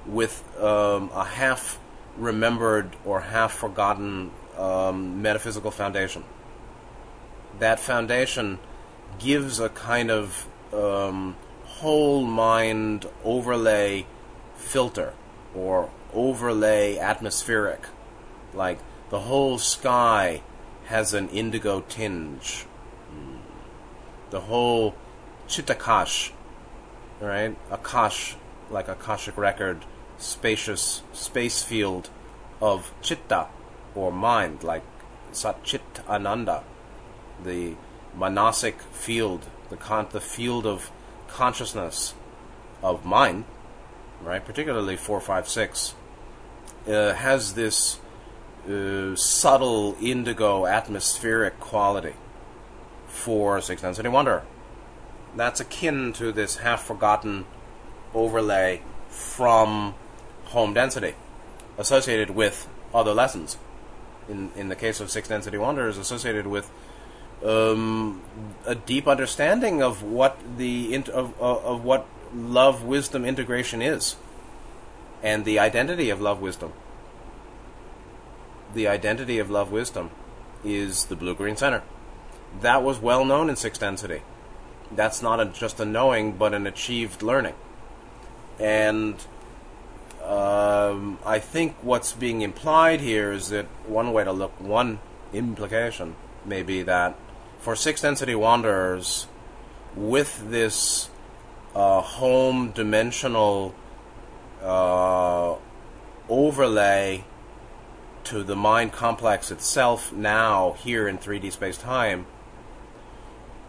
with 0.06 0.42
um, 0.58 1.10
a 1.14 1.24
half 1.24 1.78
remembered 2.16 2.96
or 3.04 3.20
half 3.20 3.52
forgotten 3.52 4.30
um, 4.56 5.22
metaphysical 5.22 5.70
foundation. 5.70 6.24
That 7.58 7.78
foundation 7.78 8.58
gives 9.18 9.60
a 9.60 9.68
kind 9.68 10.10
of 10.10 10.46
um, 10.72 11.36
whole 11.82 12.22
mind 12.24 13.04
overlay 13.24 14.06
filter 14.56 15.12
or 15.52 15.90
overlay 16.14 16.96
atmospheric. 16.96 17.80
Like 18.54 18.78
the 19.10 19.20
whole 19.20 19.58
sky 19.58 20.42
has 20.84 21.12
an 21.12 21.28
indigo 21.30 21.80
tinge. 21.88 22.66
The 24.30 24.42
whole 24.42 24.94
Chittakash, 25.48 26.30
right? 27.20 27.56
Akash, 27.68 28.36
like 28.70 28.86
Akashic 28.86 29.36
record, 29.36 29.84
spacious 30.18 31.02
space 31.12 31.64
field 31.64 32.10
of 32.60 32.92
Chitta 33.02 33.48
or 33.96 34.12
mind, 34.12 34.62
like 34.62 34.84
Satchit 35.32 36.08
Ananda, 36.08 36.62
the 37.42 37.74
manasic 38.16 38.80
field, 38.92 39.46
the 39.68 39.76
con- 39.76 40.06
the 40.12 40.20
field 40.20 40.64
of 40.64 40.92
consciousness 41.32 42.14
of 42.82 43.04
mind, 43.04 43.44
right? 44.22 44.44
Particularly 44.44 44.96
four, 44.96 45.20
five, 45.20 45.48
six, 45.48 45.94
uh, 46.86 47.14
has 47.14 47.54
this 47.54 47.98
uh, 48.68 49.16
subtle 49.16 49.96
indigo 50.00 50.66
atmospheric 50.66 51.58
quality 51.58 52.14
for 53.08 53.60
six 53.60 53.82
density 53.82 54.08
wanderer. 54.08 54.42
That's 55.36 55.60
akin 55.60 56.12
to 56.14 56.32
this 56.32 56.56
half 56.56 56.84
forgotten 56.84 57.46
overlay 58.14 58.82
from 59.08 59.94
home 60.46 60.74
density 60.74 61.14
associated 61.78 62.30
with 62.30 62.68
other 62.92 63.14
lessons. 63.14 63.56
In 64.28 64.50
in 64.54 64.68
the 64.68 64.76
case 64.76 65.00
of 65.00 65.10
six 65.10 65.28
density 65.28 65.58
wanderer, 65.58 65.88
is 65.88 65.98
associated 65.98 66.46
with 66.46 66.70
um, 67.44 68.22
a 68.66 68.74
deep 68.74 69.08
understanding 69.08 69.82
of 69.82 70.02
what 70.02 70.38
the 70.58 70.94
of, 70.94 71.40
of, 71.40 71.64
of 71.64 71.84
what 71.84 72.06
love 72.34 72.84
wisdom 72.84 73.24
integration 73.24 73.82
is, 73.82 74.16
and 75.22 75.44
the 75.44 75.58
identity 75.58 76.10
of 76.10 76.20
love 76.20 76.40
wisdom. 76.40 76.72
The 78.74 78.88
identity 78.88 79.38
of 79.38 79.50
love 79.50 79.70
wisdom 79.70 80.10
is 80.64 81.06
the 81.06 81.16
blue 81.16 81.34
green 81.34 81.56
center. 81.56 81.82
That 82.60 82.82
was 82.82 82.98
well 83.00 83.24
known 83.24 83.50
in 83.50 83.56
sixth 83.56 83.80
density. 83.80 84.22
That's 84.90 85.22
not 85.22 85.40
a, 85.40 85.46
just 85.46 85.80
a 85.80 85.84
knowing, 85.84 86.32
but 86.32 86.54
an 86.54 86.66
achieved 86.66 87.22
learning. 87.22 87.54
And 88.58 89.16
um, 90.22 91.18
I 91.24 91.38
think 91.38 91.76
what's 91.82 92.12
being 92.12 92.42
implied 92.42 93.00
here 93.00 93.32
is 93.32 93.48
that 93.48 93.66
one 93.86 94.12
way 94.12 94.24
to 94.24 94.32
look, 94.32 94.58
one 94.60 95.00
implication 95.32 96.14
may 96.44 96.62
be 96.62 96.82
that 96.82 97.16
for 97.62 97.76
six 97.76 98.00
density 98.00 98.34
wanderers 98.34 99.28
with 99.94 100.50
this 100.50 101.08
uh, 101.76 102.00
home 102.00 102.72
dimensional 102.72 103.72
uh, 104.60 105.54
overlay 106.28 107.24
to 108.24 108.42
the 108.42 108.56
mind 108.56 108.92
complex 108.92 109.52
itself 109.52 110.12
now 110.12 110.72
here 110.72 111.06
in 111.06 111.18
3D 111.18 111.52
space 111.52 111.78
time, 111.78 112.26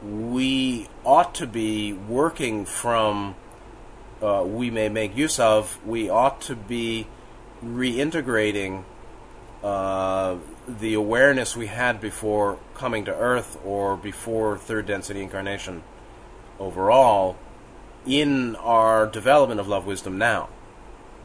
we 0.01 0.87
ought 1.05 1.35
to 1.35 1.45
be 1.45 1.93
working 1.93 2.65
from, 2.65 3.35
uh, 4.23 4.43
we 4.43 4.71
may 4.71 4.89
make 4.89 5.15
use 5.15 5.39
of, 5.39 5.79
we 5.85 6.09
ought 6.09 6.41
to 6.41 6.55
be 6.55 7.07
reintegrating 7.63 8.83
uh, 9.63 10.35
the 10.67 10.93
awareness 10.93 11.55
we 11.55 11.67
had 11.67 11.99
before 11.99 12.57
coming 12.73 13.05
to 13.05 13.15
Earth 13.15 13.59
or 13.65 13.97
before 13.97 14.57
third 14.57 14.85
density 14.85 15.21
incarnation 15.21 15.83
overall 16.59 17.35
in 18.05 18.55
our 18.57 19.05
development 19.07 19.59
of 19.59 19.67
love 19.67 19.85
wisdom 19.85 20.17
now, 20.17 20.49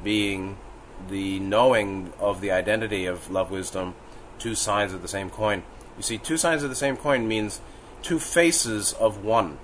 being 0.02 0.56
the 1.08 1.38
knowing 1.40 2.12
of 2.18 2.40
the 2.40 2.50
identity 2.50 3.06
of 3.06 3.30
love 3.30 3.50
wisdom, 3.50 3.94
two 4.38 4.54
sides 4.54 4.92
of 4.92 5.02
the 5.02 5.08
same 5.08 5.30
coin. 5.30 5.62
You 5.96 6.02
see, 6.02 6.18
two 6.18 6.36
sides 6.36 6.62
of 6.62 6.70
the 6.70 6.76
same 6.76 6.96
coin 6.96 7.26
means 7.26 7.60
two 8.02 8.18
faces 8.18 8.92
of 8.92 9.24
one. 9.24 9.58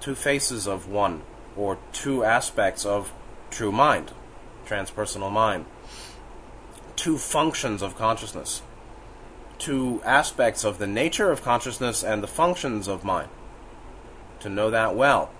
Two 0.00 0.14
faces 0.14 0.68
of 0.68 0.88
one, 0.88 1.22
or 1.56 1.78
two 1.92 2.22
aspects 2.22 2.86
of 2.86 3.12
true 3.50 3.72
mind, 3.72 4.12
transpersonal 4.64 5.30
mind. 5.30 5.66
Two 6.98 7.16
functions 7.16 7.80
of 7.80 7.96
consciousness. 7.96 8.60
Two 9.56 10.02
aspects 10.04 10.64
of 10.64 10.78
the 10.78 10.86
nature 10.88 11.30
of 11.30 11.44
consciousness 11.44 12.02
and 12.02 12.24
the 12.24 12.26
functions 12.26 12.88
of 12.88 13.04
mind. 13.04 13.28
To 14.40 14.48
know 14.48 14.68
that 14.70 14.96
well. 14.96 15.30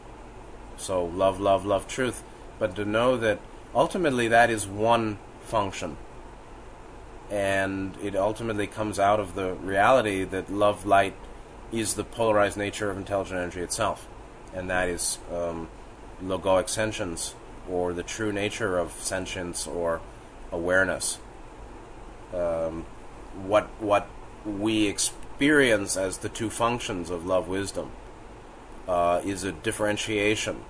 So, 0.76 1.04
love, 1.04 1.40
love, 1.40 1.66
love, 1.66 1.88
truth. 1.88 2.22
But 2.60 2.76
to 2.76 2.84
know 2.84 3.16
that 3.16 3.40
ultimately 3.74 4.28
that 4.28 4.50
is 4.50 4.68
one 4.68 5.18
function. 5.42 5.96
And 7.28 7.96
it 8.00 8.14
ultimately 8.14 8.68
comes 8.68 9.00
out 9.00 9.18
of 9.18 9.34
the 9.34 9.54
reality 9.54 10.22
that 10.22 10.52
love, 10.52 10.86
light, 10.86 11.16
is 11.72 11.94
the 11.94 12.04
polarized 12.04 12.56
nature 12.56 12.88
of 12.88 12.96
intelligent 12.96 13.40
energy 13.40 13.62
itself. 13.62 14.06
And 14.54 14.70
that 14.70 14.88
is 14.88 15.18
um, 15.34 15.68
logoic 16.22 16.68
sentience, 16.68 17.34
or 17.68 17.92
the 17.92 18.04
true 18.04 18.32
nature 18.32 18.78
of 18.78 18.92
sentience 18.92 19.66
or 19.66 20.00
awareness. 20.52 21.18
Um, 22.34 22.84
what 23.42 23.66
what 23.80 24.08
we 24.44 24.86
experience 24.86 25.96
as 25.96 26.18
the 26.18 26.28
two 26.28 26.50
functions 26.50 27.10
of 27.10 27.26
love 27.26 27.48
wisdom 27.48 27.92
uh, 28.86 29.20
is 29.24 29.44
a 29.44 29.52
differentiation 29.52 30.64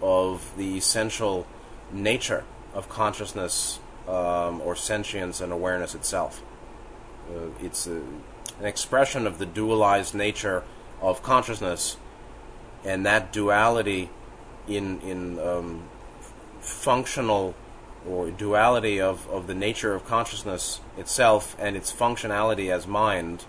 of 0.00 0.52
the 0.56 0.76
essential 0.76 1.46
nature 1.92 2.44
of 2.74 2.88
consciousness 2.88 3.78
um, 4.08 4.60
or 4.60 4.76
sentience 4.76 5.40
and 5.40 5.52
awareness 5.52 5.94
itself. 5.94 6.42
Uh, 7.28 7.48
it's 7.60 7.86
a, 7.86 7.96
an 8.60 8.64
expression 8.64 9.26
of 9.26 9.38
the 9.38 9.46
dualized 9.46 10.14
nature 10.14 10.62
of 11.00 11.22
consciousness, 11.22 11.96
and 12.84 13.04
that 13.04 13.32
duality 13.32 14.10
in 14.68 15.00
in 15.00 15.38
um, 15.38 15.82
functional 16.60 17.54
or 18.08 18.30
duality 18.30 19.00
of, 19.00 19.28
of 19.28 19.46
the 19.46 19.54
nature 19.54 19.94
of 19.94 20.06
consciousness 20.06 20.80
itself 20.96 21.56
and 21.58 21.76
its 21.76 21.92
functionality 21.92 22.70
as 22.70 22.86
mind 22.86 23.44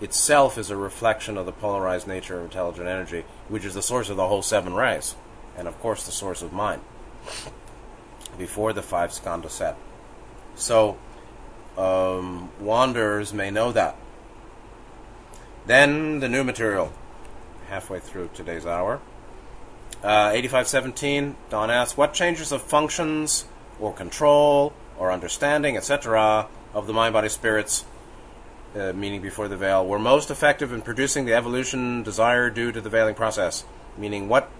itself 0.00 0.58
is 0.58 0.70
a 0.70 0.76
reflection 0.76 1.38
of 1.38 1.46
the 1.46 1.52
polarized 1.52 2.06
nature 2.06 2.38
of 2.38 2.44
intelligent 2.44 2.86
energy, 2.86 3.24
which 3.48 3.64
is 3.64 3.74
the 3.74 3.82
source 3.82 4.10
of 4.10 4.16
the 4.16 4.28
whole 4.28 4.42
seven 4.42 4.74
rays, 4.74 5.14
and 5.56 5.66
of 5.66 5.78
course 5.80 6.04
the 6.04 6.12
source 6.12 6.42
of 6.42 6.52
mind 6.52 6.82
before 8.36 8.72
the 8.72 8.82
five 8.82 9.10
skandha 9.10 9.50
set. 9.50 9.76
So, 10.56 10.98
um, 11.76 12.50
wanderers 12.60 13.32
may 13.32 13.50
know 13.50 13.72
that. 13.72 13.96
Then 15.66 16.20
the 16.20 16.28
new 16.28 16.44
material, 16.44 16.92
halfway 17.68 18.00
through 18.00 18.30
today's 18.34 18.66
hour. 18.66 19.00
Uh, 20.02 20.30
8517, 20.34 21.36
Don 21.48 21.70
asks, 21.70 21.96
what 21.96 22.12
changes 22.12 22.52
of 22.52 22.60
functions 22.60 23.46
or 23.80 23.92
control 23.92 24.72
or 24.98 25.10
understanding, 25.10 25.76
etc., 25.76 26.46
of 26.72 26.86
the 26.86 26.92
mind 26.92 27.12
body 27.12 27.28
spirits, 27.28 27.84
uh, 28.74 28.92
meaning 28.92 29.20
before 29.20 29.48
the 29.48 29.56
veil, 29.56 29.86
were 29.86 29.98
most 29.98 30.30
effective 30.30 30.72
in 30.72 30.82
producing 30.82 31.24
the 31.24 31.34
evolution 31.34 32.02
desired 32.02 32.54
due 32.54 32.72
to 32.72 32.80
the 32.80 32.88
veiling 32.88 33.14
process? 33.14 33.64
Meaning, 33.96 34.28
what 34.28 34.50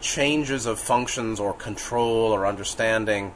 changes 0.00 0.66
of 0.66 0.78
functions 0.78 1.40
or 1.40 1.52
control 1.52 2.32
or 2.32 2.46
understanding 2.46 3.32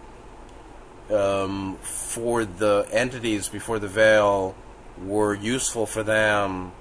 um, 1.10 1.76
for 1.82 2.44
the 2.44 2.86
entities 2.92 3.48
before 3.48 3.78
the 3.78 3.88
veil 3.88 4.54
were 5.02 5.34
useful 5.34 5.86
for 5.86 6.02
them 6.02 6.72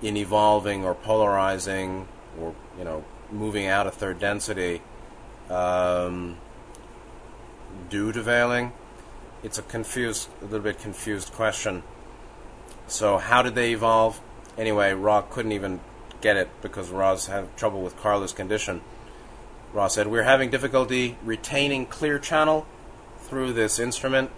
in 0.00 0.16
evolving 0.16 0.84
or 0.84 0.94
polarizing 0.94 2.08
or 2.40 2.54
you 2.78 2.84
know 2.84 3.04
moving 3.30 3.66
out 3.66 3.86
of 3.86 3.94
third 3.94 4.18
density 4.18 4.80
um, 5.50 6.36
due 7.90 8.12
to 8.12 8.22
veiling? 8.22 8.72
It's 9.42 9.58
a 9.58 9.62
confused, 9.62 10.28
a 10.40 10.44
little 10.44 10.60
bit 10.60 10.78
confused 10.78 11.32
question. 11.32 11.82
So 12.86 13.18
how 13.18 13.42
did 13.42 13.54
they 13.54 13.72
evolve? 13.72 14.20
Anyway, 14.56 14.92
Ra 14.92 15.22
couldn't 15.22 15.52
even 15.52 15.80
get 16.20 16.36
it 16.36 16.48
because 16.62 16.90
Ra's 16.90 17.26
had 17.26 17.56
trouble 17.56 17.82
with 17.82 17.96
Carla's 17.96 18.32
condition. 18.32 18.80
Ra 19.72 19.88
said, 19.88 20.06
We're 20.06 20.22
having 20.22 20.50
difficulty 20.50 21.18
retaining 21.24 21.86
clear 21.86 22.18
channel 22.18 22.66
through 23.18 23.52
this 23.52 23.78
instrument. 23.78 24.30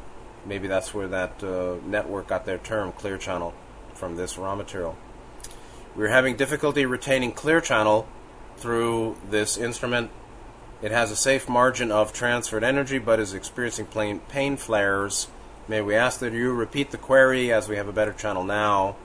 Maybe 0.44 0.68
that's 0.68 0.94
where 0.94 1.09
that 1.09 1.42
uh, 1.42 1.77
network 1.85 2.29
got 2.29 2.46
their 2.46 2.59
term, 2.59 2.92
clear 2.92 3.18
channel, 3.18 3.53
from 3.94 4.16
this 4.16 4.38
raw 4.38 4.55
material. 4.55 4.96
We're 5.94 6.09
having 6.09 6.37
difficulty 6.37 6.87
retaining 6.87 7.33
clear 7.33 7.61
channel 7.61 8.07
through 8.57 9.16
this 9.29 9.57
instrument. 9.57 10.11
It 10.82 10.90
has 10.90 11.10
a 11.10 11.16
safe 11.16 11.48
margin 11.48 11.90
of 11.90 12.12
transferred 12.12 12.62
energy 12.62 12.98
but 12.98 13.18
is 13.18 13.32
experiencing 13.32 13.86
pain 14.28 14.56
flares. 14.56 15.28
May 15.68 15.80
we 15.80 15.94
ask 15.94 16.20
that 16.20 16.34
you 16.34 16.52
repeat 16.52 16.90
the 16.90 16.98
query 16.98 17.50
as 17.50 17.68
we 17.68 17.76
have 17.76 17.88
a 17.88 17.92
better 17.92 18.12
channel 18.12 18.44
now? 18.44 18.96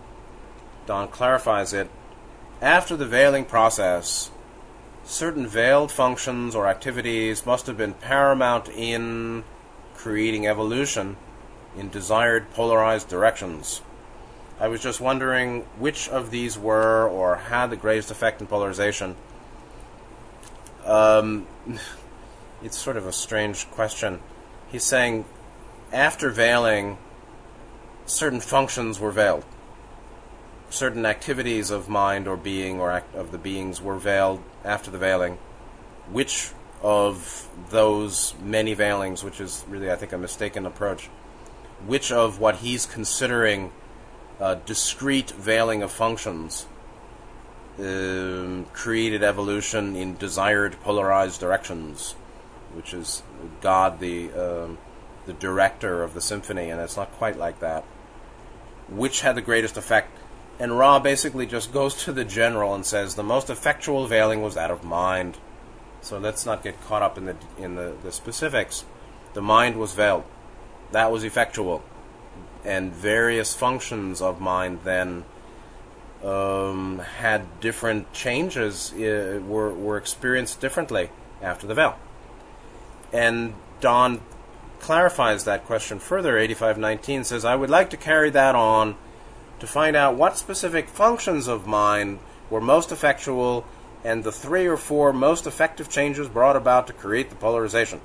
Don 0.85 1.07
clarifies 1.07 1.71
it. 1.71 1.89
After 2.61 2.97
the 2.97 3.07
veiling 3.07 3.45
process, 3.45 4.31
certain 5.05 5.47
veiled 5.47 5.91
functions 5.91 6.55
or 6.55 6.67
activities 6.67 7.45
must 7.45 7.67
have 7.67 7.77
been 7.77 7.93
paramount 7.93 8.67
in 8.67 9.43
creating 9.95 10.45
evolution 10.45 11.15
in 11.77 11.89
desired 11.89 12.51
polarized 12.51 13.07
directions. 13.07 13.81
I 14.59 14.67
was 14.67 14.81
just 14.81 14.99
wondering 14.99 15.61
which 15.79 16.09
of 16.09 16.31
these 16.31 16.59
were 16.59 17.07
or 17.07 17.37
had 17.37 17.67
the 17.67 17.77
greatest 17.77 18.11
effect 18.11 18.41
in 18.41 18.47
polarization. 18.47 19.15
Um, 20.85 21.47
it's 22.63 22.77
sort 22.77 22.97
of 22.97 23.05
a 23.05 23.13
strange 23.13 23.69
question. 23.71 24.19
He's 24.71 24.83
saying 24.83 25.25
after 25.91 26.29
veiling, 26.29 26.97
certain 28.05 28.39
functions 28.39 28.99
were 28.99 29.11
veiled. 29.11 29.45
Certain 30.69 31.05
activities 31.05 31.69
of 31.69 31.89
mind 31.89 32.27
or 32.27 32.37
being 32.37 32.79
or 32.79 32.91
act 32.91 33.13
of 33.13 33.31
the 33.31 33.37
beings 33.37 33.81
were 33.81 33.97
veiled 33.97 34.41
after 34.63 34.89
the 34.89 34.97
veiling. 34.97 35.37
Which 36.09 36.51
of 36.81 37.49
those 37.69 38.33
many 38.41 38.73
veilings, 38.73 39.23
which 39.23 39.39
is 39.39 39.65
really, 39.67 39.91
I 39.91 39.95
think, 39.95 40.13
a 40.13 40.17
mistaken 40.17 40.65
approach, 40.65 41.07
which 41.85 42.11
of 42.11 42.39
what 42.39 42.57
he's 42.57 42.85
considering 42.85 43.71
a 44.39 44.55
discrete 44.55 45.31
veiling 45.31 45.83
of 45.83 45.91
functions 45.91 46.65
um, 47.79 48.65
created 48.73 49.23
evolution 49.23 49.95
in 49.95 50.17
desired 50.17 50.79
polarized 50.81 51.39
directions, 51.39 52.13
which 52.73 52.93
is 52.93 53.23
God, 53.61 53.99
the 53.99 54.31
um, 54.31 54.77
the 55.25 55.33
director 55.33 56.03
of 56.03 56.13
the 56.13 56.21
symphony, 56.21 56.69
and 56.69 56.81
it's 56.81 56.97
not 56.97 57.11
quite 57.13 57.37
like 57.37 57.59
that. 57.59 57.83
Which 58.89 59.21
had 59.21 59.35
the 59.35 59.41
greatest 59.41 59.77
effect? 59.77 60.17
And 60.59 60.77
Ra 60.77 60.99
basically 60.99 61.45
just 61.45 61.71
goes 61.71 61.95
to 62.03 62.11
the 62.11 62.25
general 62.25 62.75
and 62.75 62.85
says 62.85 63.15
the 63.15 63.23
most 63.23 63.49
effectual 63.49 64.05
veiling 64.07 64.41
was 64.41 64.55
that 64.55 64.71
of 64.71 64.83
mind. 64.83 65.37
So 66.01 66.17
let's 66.17 66.45
not 66.45 66.63
get 66.63 66.81
caught 66.85 67.01
up 67.01 67.17
in 67.17 67.25
the 67.25 67.35
in 67.57 67.75
the, 67.75 67.95
the 68.03 68.11
specifics. 68.11 68.85
The 69.33 69.41
mind 69.41 69.77
was 69.77 69.93
veiled. 69.93 70.25
That 70.91 71.11
was 71.11 71.23
effectual. 71.23 71.83
And 72.63 72.91
various 72.91 73.55
functions 73.55 74.21
of 74.21 74.41
mind 74.41 74.81
then 74.83 75.25
um, 76.23 76.99
had 76.99 77.59
different 77.59 78.11
changes, 78.13 78.93
uh, 78.93 79.41
were, 79.45 79.73
were 79.73 79.97
experienced 79.97 80.61
differently 80.61 81.09
after 81.41 81.67
the 81.67 81.73
veil. 81.73 81.97
And 83.11 83.55
Don 83.79 84.21
clarifies 84.79 85.43
that 85.45 85.65
question 85.65 85.99
further. 85.99 86.37
8519 86.37 87.23
says, 87.23 87.45
I 87.45 87.55
would 87.55 87.69
like 87.69 87.89
to 87.91 87.97
carry 87.97 88.29
that 88.31 88.55
on 88.55 88.95
to 89.59 89.67
find 89.67 89.95
out 89.95 90.15
what 90.15 90.37
specific 90.37 90.89
functions 90.89 91.47
of 91.47 91.67
mind 91.67 92.19
were 92.49 92.61
most 92.61 92.91
effectual 92.91 93.65
and 94.03 94.23
the 94.23 94.31
three 94.31 94.65
or 94.65 94.77
four 94.77 95.13
most 95.13 95.45
effective 95.45 95.89
changes 95.89 96.27
brought 96.27 96.55
about 96.55 96.87
to 96.87 96.93
create 96.93 97.29
the 97.29 97.35
polarization. 97.35 98.01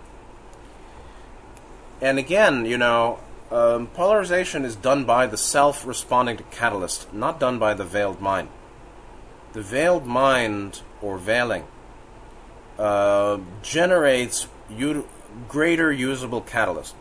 And 2.00 2.18
again, 2.18 2.66
you 2.66 2.76
know, 2.76 3.18
um, 3.50 3.86
polarization 3.88 4.64
is 4.64 4.74
done 4.74 5.04
by 5.04 5.26
the 5.26 5.36
self 5.36 5.86
responding 5.86 6.36
to 6.36 6.42
catalyst, 6.44 7.12
not 7.12 7.38
done 7.38 7.58
by 7.58 7.74
the 7.74 7.84
veiled 7.84 8.20
mind. 8.20 8.48
The 9.52 9.62
veiled 9.62 10.04
mind, 10.04 10.82
or 11.00 11.16
veiling, 11.16 11.64
uh, 12.78 13.38
generates 13.62 14.48
u- 14.68 15.08
greater 15.48 15.92
usable 15.92 16.40
catalyst. 16.40 16.94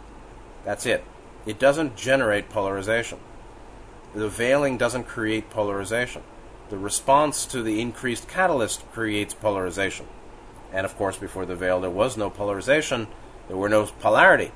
That's 0.63 0.85
it. 0.85 1.03
It 1.45 1.59
doesn't 1.59 1.95
generate 1.95 2.49
polarization. 2.49 3.19
The 4.13 4.29
veiling 4.29 4.77
doesn't 4.77 5.05
create 5.05 5.49
polarization. 5.49 6.23
The 6.69 6.77
response 6.77 7.45
to 7.47 7.61
the 7.61 7.81
increased 7.81 8.27
catalyst 8.27 8.89
creates 8.91 9.33
polarization. 9.33 10.07
And 10.71 10.85
of 10.85 10.95
course, 10.95 11.17
before 11.17 11.45
the 11.45 11.55
veil, 11.55 11.81
there 11.81 11.89
was 11.89 12.17
no 12.17 12.29
polarization, 12.29 13.07
there 13.47 13.57
were 13.57 13.69
no 13.69 13.85
polarity 13.85 14.51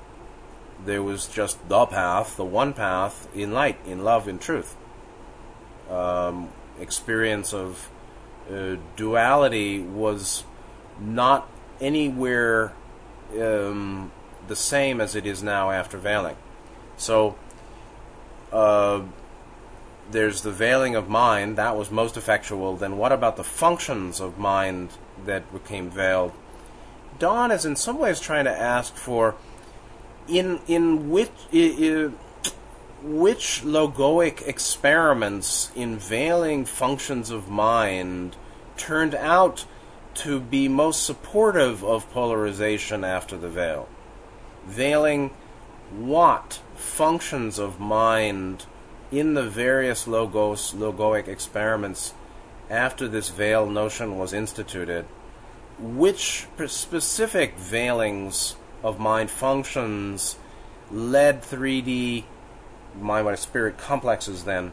there 0.85 1.03
was 1.03 1.27
just 1.27 1.67
the 1.67 1.85
path, 1.85 2.37
the 2.37 2.45
one 2.45 2.73
path 2.73 3.27
in 3.35 3.53
light, 3.53 3.77
in 3.85 4.03
love, 4.03 4.27
in 4.27 4.39
truth. 4.39 4.75
Um, 5.89 6.49
experience 6.79 7.53
of 7.53 7.89
uh, 8.51 8.77
duality 8.95 9.79
was 9.79 10.43
not 10.99 11.49
anywhere 11.81 12.73
um, 13.39 14.11
the 14.47 14.55
same 14.55 15.01
as 15.01 15.15
it 15.15 15.25
is 15.25 15.43
now 15.43 15.71
after 15.71 15.97
veiling. 15.97 16.37
So, 16.97 17.35
uh, 18.51 19.03
there's 20.11 20.41
the 20.41 20.51
veiling 20.51 20.95
of 20.95 21.07
mind, 21.07 21.57
that 21.57 21.77
was 21.77 21.91
most 21.91 22.17
effectual. 22.17 22.75
Then, 22.75 22.97
what 22.97 23.11
about 23.11 23.37
the 23.37 23.43
functions 23.43 24.19
of 24.19 24.37
mind 24.37 24.89
that 25.25 25.51
became 25.53 25.89
veiled? 25.89 26.33
Don 27.19 27.51
is 27.51 27.65
in 27.65 27.75
some 27.75 27.99
ways 27.99 28.19
trying 28.19 28.45
to 28.45 28.51
ask 28.51 28.95
for 28.95 29.35
in 30.29 30.59
in 30.67 31.09
which 31.09 31.31
I, 31.53 32.09
which 33.01 33.61
logoic 33.63 34.47
experiments 34.47 35.71
in 35.75 35.97
veiling 35.97 36.65
functions 36.65 37.29
of 37.29 37.49
mind 37.49 38.35
turned 38.77 39.15
out 39.15 39.65
to 40.15 40.39
be 40.39 40.67
most 40.67 41.03
supportive 41.03 41.83
of 41.83 42.09
polarization 42.11 43.03
after 43.03 43.37
the 43.37 43.49
veil. 43.49 43.87
Veiling 44.67 45.31
what 45.91 46.61
functions 46.75 47.57
of 47.57 47.79
mind 47.79 48.65
in 49.11 49.33
the 49.33 49.49
various 49.49 50.07
logos 50.07 50.73
logoic 50.73 51.27
experiments 51.27 52.13
after 52.69 53.07
this 53.07 53.29
veil 53.29 53.65
notion 53.65 54.17
was 54.17 54.33
instituted, 54.33 55.05
which 55.79 56.47
specific 56.67 57.57
veilings 57.57 58.55
of 58.83 58.99
mind 58.99 59.29
functions 59.29 60.37
led 60.91 61.41
3D 61.41 62.23
mind 62.99 63.25
body 63.25 63.37
spirit 63.37 63.77
complexes 63.77 64.43
then 64.43 64.71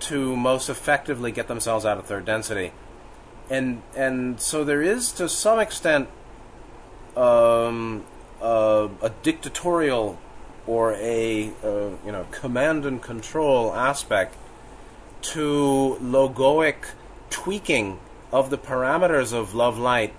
to 0.00 0.34
most 0.36 0.68
effectively 0.68 1.30
get 1.30 1.48
themselves 1.48 1.84
out 1.84 1.98
of 1.98 2.06
third 2.06 2.24
density. 2.24 2.72
And 3.50 3.82
and 3.94 4.40
so 4.40 4.64
there 4.64 4.82
is 4.82 5.12
to 5.12 5.28
some 5.28 5.58
extent 5.60 6.08
um, 7.16 8.04
uh, 8.40 8.88
a 9.00 9.10
dictatorial 9.22 10.18
or 10.66 10.94
a 10.94 11.52
uh, 11.62 11.90
you 12.04 12.12
know 12.12 12.26
command 12.30 12.86
and 12.86 13.02
control 13.02 13.74
aspect 13.74 14.36
to 15.22 15.98
logoic 16.00 16.76
tweaking 17.30 17.98
of 18.32 18.50
the 18.50 18.58
parameters 18.58 19.32
of 19.32 19.54
love 19.54 19.78
light 19.78 20.14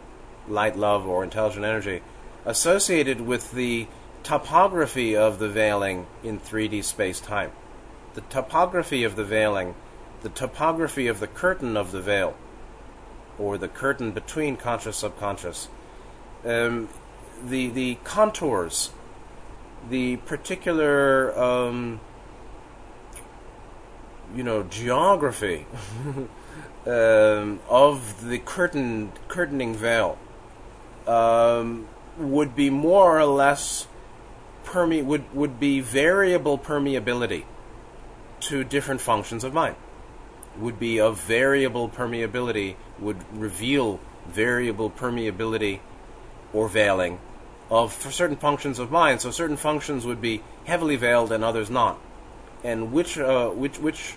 light 0.48 0.78
love 0.78 1.08
or 1.08 1.24
intelligent 1.24 1.66
energy 1.66 2.02
associated 2.46 3.22
with 3.22 3.52
the 3.52 3.88
topography 4.24 5.16
of 5.16 5.40
the 5.40 5.50
veiling 5.50 6.08
in 6.24 6.40
3D 6.40 6.84
space 6.84 7.20
time. 7.20 7.52
The 8.14 8.22
topography 8.22 9.04
of 9.04 9.16
the 9.16 9.24
veiling, 9.24 9.76
the 10.22 10.30
topography 10.30 11.08
of 11.08 11.20
the 11.20 11.28
curtain 11.28 11.76
of 11.76 11.92
the 11.92 12.02
veil, 12.02 12.36
or 13.38 13.58
the 13.58 13.68
curtain 13.68 14.12
between 14.12 14.56
conscious 14.56 14.98
subconscious, 14.98 15.68
um, 16.46 16.90
the 17.44 17.70
the 17.70 17.96
contours, 18.04 18.92
the 19.90 20.18
particular 20.18 21.38
um, 21.38 22.00
you 24.36 24.44
know 24.44 24.64
geography 24.64 25.66
um, 26.86 27.60
of 27.70 28.28
the 28.28 28.40
curtain 28.40 29.12
curtaining 29.28 29.76
veil 29.76 30.18
um, 31.08 31.88
would 32.18 32.56
be 32.56 32.70
more 32.70 33.20
or 33.20 33.26
less 33.26 33.88
perme- 34.64 35.06
would 35.06 35.34
would 35.34 35.60
be 35.60 35.80
variable 35.80 36.58
permeability 36.58 37.44
to 38.42 38.64
different 38.64 39.02
functions 39.02 39.44
of 39.44 39.54
mind. 39.54 39.76
Would 40.58 40.80
be 40.80 41.00
of 41.00 41.20
variable 41.20 41.90
permeability 41.90 42.76
would 43.00 43.24
reveal 43.38 44.00
variable 44.28 44.90
permeability 44.90 45.80
or 46.54 46.68
veiling 46.70 47.20
of 47.70 47.94
certain 48.14 48.38
functions 48.38 48.80
of 48.80 48.92
mind. 48.92 49.22
So 49.22 49.32
certain 49.32 49.58
functions 49.58 50.06
would 50.06 50.22
be 50.22 50.44
heavily 50.66 50.96
veiled 50.96 51.32
and 51.32 51.44
others 51.44 51.70
not. 51.70 52.00
And 52.64 52.92
which 52.92 53.18
uh, 53.18 53.50
which 53.50 53.80
which 53.80 54.16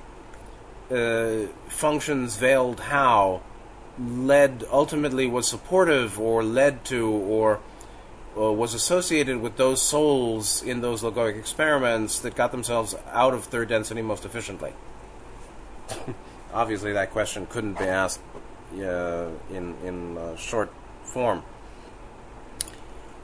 uh, 0.90 1.46
functions 1.68 2.36
veiled 2.36 2.80
how 2.80 3.42
led 3.98 4.64
ultimately 4.70 5.26
was 5.26 5.48
supportive 5.48 6.20
or 6.20 6.44
led 6.44 6.84
to 6.84 7.08
or 7.08 7.60
uh, 8.36 8.52
was 8.52 8.74
associated 8.74 9.38
with 9.38 9.56
those 9.56 9.80
souls 9.80 10.62
in 10.62 10.80
those 10.80 11.02
logoic 11.02 11.38
experiments 11.38 12.18
that 12.20 12.34
got 12.34 12.52
themselves 12.52 12.94
out 13.10 13.32
of 13.32 13.44
third 13.44 13.68
density 13.68 14.02
most 14.02 14.24
efficiently. 14.24 14.72
Obviously, 16.52 16.92
that 16.92 17.10
question 17.10 17.46
couldn't 17.46 17.78
be 17.78 17.84
asked 17.84 18.20
uh, 18.74 19.28
in 19.50 19.74
in 19.84 20.18
uh, 20.18 20.36
short 20.36 20.72
form. 21.04 21.42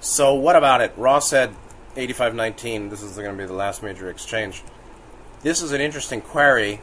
So, 0.00 0.34
what 0.34 0.56
about 0.56 0.80
it? 0.80 0.92
Ross 0.96 1.28
said 1.28 1.50
8519. 1.96 2.88
This 2.88 3.02
is 3.02 3.16
going 3.16 3.30
to 3.30 3.36
be 3.36 3.46
the 3.46 3.52
last 3.52 3.82
major 3.82 4.08
exchange. 4.08 4.62
This 5.42 5.60
is 5.60 5.72
an 5.72 5.80
interesting 5.80 6.20
query. 6.20 6.80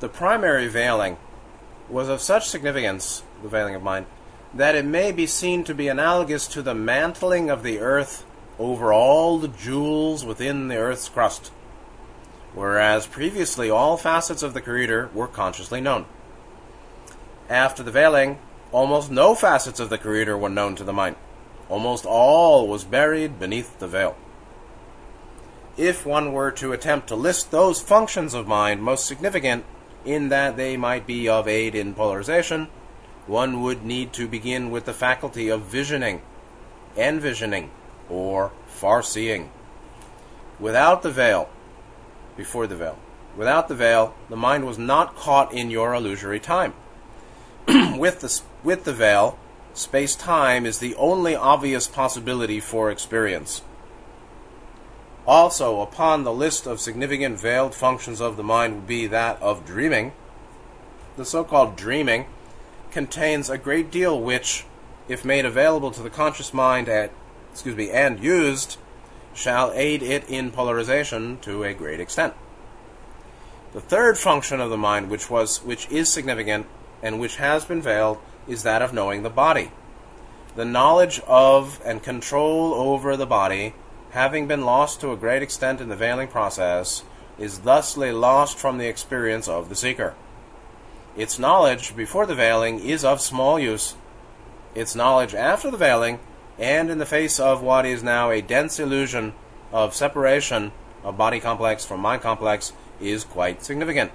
The 0.00 0.08
primary 0.08 0.68
veiling 0.68 1.16
was 1.88 2.08
of 2.08 2.20
such 2.20 2.48
significance, 2.48 3.22
the 3.42 3.48
veiling 3.48 3.74
of 3.74 3.82
mind, 3.82 4.06
that 4.54 4.74
it 4.74 4.84
may 4.84 5.12
be 5.12 5.26
seen 5.26 5.64
to 5.64 5.74
be 5.74 5.88
analogous 5.88 6.46
to 6.48 6.62
the 6.62 6.74
mantling 6.74 7.50
of 7.50 7.62
the 7.62 7.78
earth 7.80 8.24
over 8.58 8.92
all 8.92 9.38
the 9.38 9.48
jewels 9.48 10.24
within 10.24 10.68
the 10.68 10.76
earth's 10.76 11.08
crust, 11.08 11.52
whereas 12.54 13.06
previously 13.06 13.70
all 13.70 13.96
facets 13.96 14.42
of 14.42 14.54
the 14.54 14.60
Creator 14.60 15.10
were 15.14 15.28
consciously 15.28 15.80
known. 15.80 16.06
After 17.48 17.82
the 17.82 17.90
veiling, 17.90 18.38
almost 18.72 19.10
no 19.10 19.34
facets 19.34 19.80
of 19.80 19.90
the 19.90 19.98
Creator 19.98 20.36
were 20.36 20.48
known 20.48 20.76
to 20.76 20.84
the 20.84 20.92
mind. 20.92 21.16
Almost 21.68 22.06
all 22.06 22.66
was 22.66 22.84
buried 22.84 23.38
beneath 23.38 23.78
the 23.78 23.86
veil. 23.86 24.16
If 25.76 26.04
one 26.04 26.32
were 26.32 26.50
to 26.52 26.72
attempt 26.72 27.06
to 27.08 27.14
list 27.14 27.50
those 27.50 27.80
functions 27.80 28.34
of 28.34 28.48
mind 28.48 28.82
most 28.82 29.06
significant 29.06 29.64
in 30.04 30.30
that 30.30 30.56
they 30.56 30.76
might 30.76 31.06
be 31.06 31.28
of 31.28 31.46
aid 31.46 31.74
in 31.74 31.94
polarization, 31.94 32.68
one 33.28 33.62
would 33.62 33.84
need 33.84 34.12
to 34.14 34.26
begin 34.26 34.70
with 34.70 34.86
the 34.86 34.92
faculty 34.92 35.48
of 35.48 35.62
visioning, 35.62 36.22
envisioning, 36.96 37.70
or 38.08 38.50
far-seeing. 38.66 39.50
Without 40.58 41.02
the 41.02 41.10
veil, 41.10 41.48
before 42.36 42.66
the 42.66 42.76
veil, 42.76 42.98
without 43.36 43.68
the 43.68 43.74
veil, 43.74 44.14
the 44.30 44.36
mind 44.36 44.66
was 44.66 44.78
not 44.78 45.14
caught 45.14 45.52
in 45.52 45.70
your 45.70 45.94
illusory 45.94 46.40
time. 46.40 46.72
with 47.98 48.20
the 48.20 48.40
with 48.64 48.84
the 48.84 48.94
veil, 48.94 49.38
space-time 49.74 50.64
is 50.64 50.78
the 50.78 50.94
only 50.96 51.36
obvious 51.36 51.86
possibility 51.86 52.58
for 52.58 52.90
experience. 52.90 53.62
Also, 55.26 55.82
upon 55.82 56.24
the 56.24 56.32
list 56.32 56.66
of 56.66 56.80
significant 56.80 57.38
veiled 57.38 57.74
functions 57.74 58.20
of 58.20 58.38
the 58.38 58.42
mind 58.42 58.74
would 58.74 58.86
be 58.86 59.06
that 59.06 59.40
of 59.42 59.66
dreaming. 59.66 60.12
The 61.18 61.26
so-called 61.26 61.76
dreaming 61.76 62.24
contains 62.90 63.48
a 63.48 63.58
great 63.58 63.90
deal 63.90 64.20
which, 64.20 64.64
if 65.08 65.24
made 65.24 65.44
available 65.44 65.90
to 65.90 66.02
the 66.02 66.10
conscious 66.10 66.52
mind 66.52 66.88
at, 66.88 67.10
excuse 67.52 67.76
me, 67.76 67.90
and 67.90 68.22
used, 68.22 68.76
shall 69.34 69.72
aid 69.74 70.02
it 70.02 70.28
in 70.28 70.50
polarization 70.50 71.38
to 71.38 71.64
a 71.64 71.74
great 71.74 72.00
extent. 72.00 72.34
The 73.72 73.80
third 73.80 74.18
function 74.18 74.60
of 74.60 74.70
the 74.70 74.76
mind, 74.76 75.10
which 75.10 75.28
was, 75.28 75.62
which 75.62 75.88
is 75.90 76.10
significant 76.10 76.66
and 77.02 77.20
which 77.20 77.36
has 77.36 77.64
been 77.64 77.82
veiled, 77.82 78.18
is 78.48 78.62
that 78.62 78.82
of 78.82 78.92
knowing 78.92 79.22
the 79.22 79.30
body. 79.30 79.70
The 80.56 80.64
knowledge 80.64 81.20
of 81.26 81.80
and 81.84 82.02
control 82.02 82.74
over 82.74 83.16
the 83.16 83.26
body, 83.26 83.74
having 84.10 84.48
been 84.48 84.64
lost 84.64 85.00
to 85.00 85.12
a 85.12 85.16
great 85.16 85.42
extent 85.42 85.80
in 85.80 85.88
the 85.88 85.96
veiling 85.96 86.28
process, 86.28 87.04
is 87.38 87.60
thusly 87.60 88.10
lost 88.10 88.58
from 88.58 88.78
the 88.78 88.88
experience 88.88 89.46
of 89.46 89.68
the 89.68 89.76
seeker. 89.76 90.14
Its 91.18 91.36
knowledge 91.36 91.96
before 91.96 92.26
the 92.26 92.34
veiling 92.36 92.78
is 92.78 93.04
of 93.04 93.20
small 93.20 93.58
use. 93.58 93.96
Its 94.76 94.94
knowledge 94.94 95.34
after 95.34 95.68
the 95.68 95.76
veiling, 95.76 96.20
and 96.60 96.90
in 96.90 96.98
the 96.98 97.04
face 97.04 97.40
of 97.40 97.60
what 97.60 97.84
is 97.84 98.04
now 98.04 98.30
a 98.30 98.40
dense 98.40 98.78
illusion 98.78 99.32
of 99.72 99.96
separation 99.96 100.70
of 101.02 101.18
body 101.18 101.40
complex 101.40 101.84
from 101.84 101.98
mind 101.98 102.22
complex, 102.22 102.72
is 103.00 103.24
quite 103.24 103.64
significant. 103.64 104.12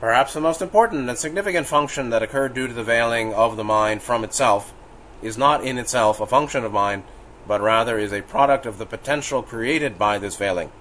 Perhaps 0.00 0.32
the 0.32 0.40
most 0.40 0.62
important 0.62 1.06
and 1.06 1.18
significant 1.18 1.66
function 1.66 2.08
that 2.08 2.22
occurred 2.22 2.54
due 2.54 2.66
to 2.66 2.72
the 2.72 2.82
veiling 2.82 3.34
of 3.34 3.58
the 3.58 3.64
mind 3.64 4.00
from 4.00 4.24
itself 4.24 4.72
is 5.20 5.36
not 5.36 5.62
in 5.62 5.76
itself 5.76 6.18
a 6.18 6.26
function 6.26 6.64
of 6.64 6.72
mind, 6.72 7.02
but 7.46 7.60
rather 7.60 7.98
is 7.98 8.12
a 8.12 8.22
product 8.22 8.64
of 8.64 8.78
the 8.78 8.86
potential 8.86 9.42
created 9.42 9.98
by 9.98 10.16
this 10.16 10.34
veiling. 10.34 10.72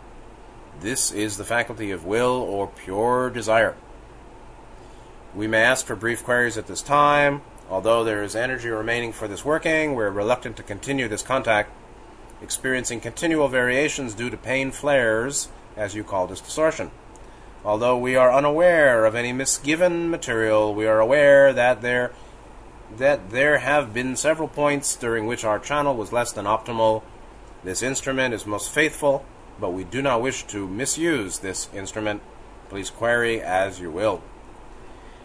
This 0.80 1.12
is 1.12 1.36
the 1.36 1.44
faculty 1.44 1.92
of 1.92 2.06
will 2.06 2.42
or 2.42 2.68
pure 2.68 3.30
desire. 3.30 3.76
We 5.34 5.48
may 5.48 5.64
ask 5.64 5.86
for 5.86 5.96
brief 5.96 6.24
queries 6.24 6.58
at 6.58 6.68
this 6.68 6.82
time. 6.82 7.42
Although 7.70 8.04
there 8.04 8.22
is 8.22 8.36
energy 8.36 8.68
remaining 8.68 9.14
for 9.14 9.30
this 9.30 9.46
working, 9.46 9.96
we're 9.96 10.10
reluctant 10.10 10.58
to 10.58 10.64
continue 10.64 11.08
this 11.08 11.24
contact, 11.24 11.72
experiencing 12.42 13.00
continual 13.00 13.48
variations 13.48 14.14
due 14.14 14.30
to 14.30 14.36
pain 14.36 14.72
flares, 14.72 15.48
as 15.78 15.96
you 15.96 16.04
call 16.04 16.28
this 16.28 16.42
distortion. 16.42 16.92
Although 17.64 17.98
we 17.98 18.18
are 18.18 18.34
unaware 18.34 19.06
of 19.06 19.16
any 19.16 19.32
misgiven 19.32 20.10
material, 20.10 20.76
we 20.76 20.86
are 20.86 21.00
aware 21.00 21.54
that 21.54 21.82
there 21.82 22.12
that 22.98 23.30
there 23.30 23.60
have 23.60 23.94
been 23.94 24.18
several 24.18 24.50
points 24.50 24.98
during 24.98 25.26
which 25.26 25.46
our 25.46 25.60
channel 25.60 25.96
was 25.96 26.12
less 26.12 26.34
than 26.34 26.44
optimal, 26.44 27.04
This 27.64 27.82
instrument 27.82 28.34
is 28.34 28.46
most 28.46 28.70
faithful, 28.70 29.24
but 29.62 29.70
we 29.70 29.86
do 29.86 30.02
not 30.02 30.22
wish 30.22 30.44
to 30.48 30.68
misuse 30.68 31.40
this 31.40 31.70
instrument. 31.74 32.22
Please 32.68 32.90
query 32.90 33.40
as 33.40 33.80
you 33.80 33.92
will. 33.92 34.22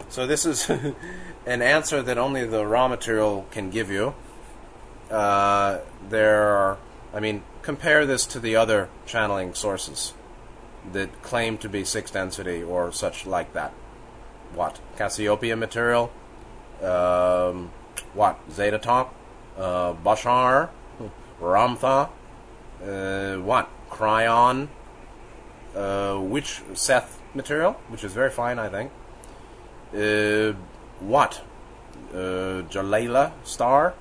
So, 0.09 0.25
this 0.25 0.45
is 0.45 0.69
an 1.45 1.61
answer 1.61 2.01
that 2.01 2.17
only 2.17 2.45
the 2.45 2.65
Ra 2.65 2.87
material 2.87 3.45
can 3.51 3.69
give 3.69 3.89
you. 3.89 4.15
Uh, 5.09 5.79
there 6.09 6.43
are, 6.43 6.77
I 7.13 7.19
mean, 7.19 7.43
compare 7.61 8.05
this 8.05 8.25
to 8.27 8.39
the 8.39 8.55
other 8.55 8.89
channeling 9.05 9.53
sources 9.53 10.13
that 10.91 11.21
claim 11.21 11.57
to 11.59 11.69
be 11.69 11.83
six 11.83 12.11
density 12.11 12.63
or 12.63 12.91
such 12.91 13.25
like 13.25 13.53
that. 13.53 13.71
What? 14.53 14.79
Cassiopeia 14.97 15.55
material? 15.55 16.11
Um, 16.81 17.71
what? 18.13 18.39
Zeta 18.51 18.77
Talk? 18.77 19.13
Uh, 19.57 19.93
Bashar? 19.93 20.69
Ramtha? 21.41 22.09
Uh, 22.81 23.41
what? 23.41 23.69
Kryon? 23.89 24.67
Uh, 25.75 26.17
which 26.17 26.61
Seth 26.73 27.21
material? 27.33 27.73
Which 27.89 28.03
is 28.03 28.13
very 28.13 28.29
fine, 28.29 28.59
I 28.59 28.69
think. 28.69 28.91
Uh, 29.93 30.53
what? 30.99 31.41
Uh, 32.11 32.63
Jalala 32.69 33.31
star? 33.43 33.93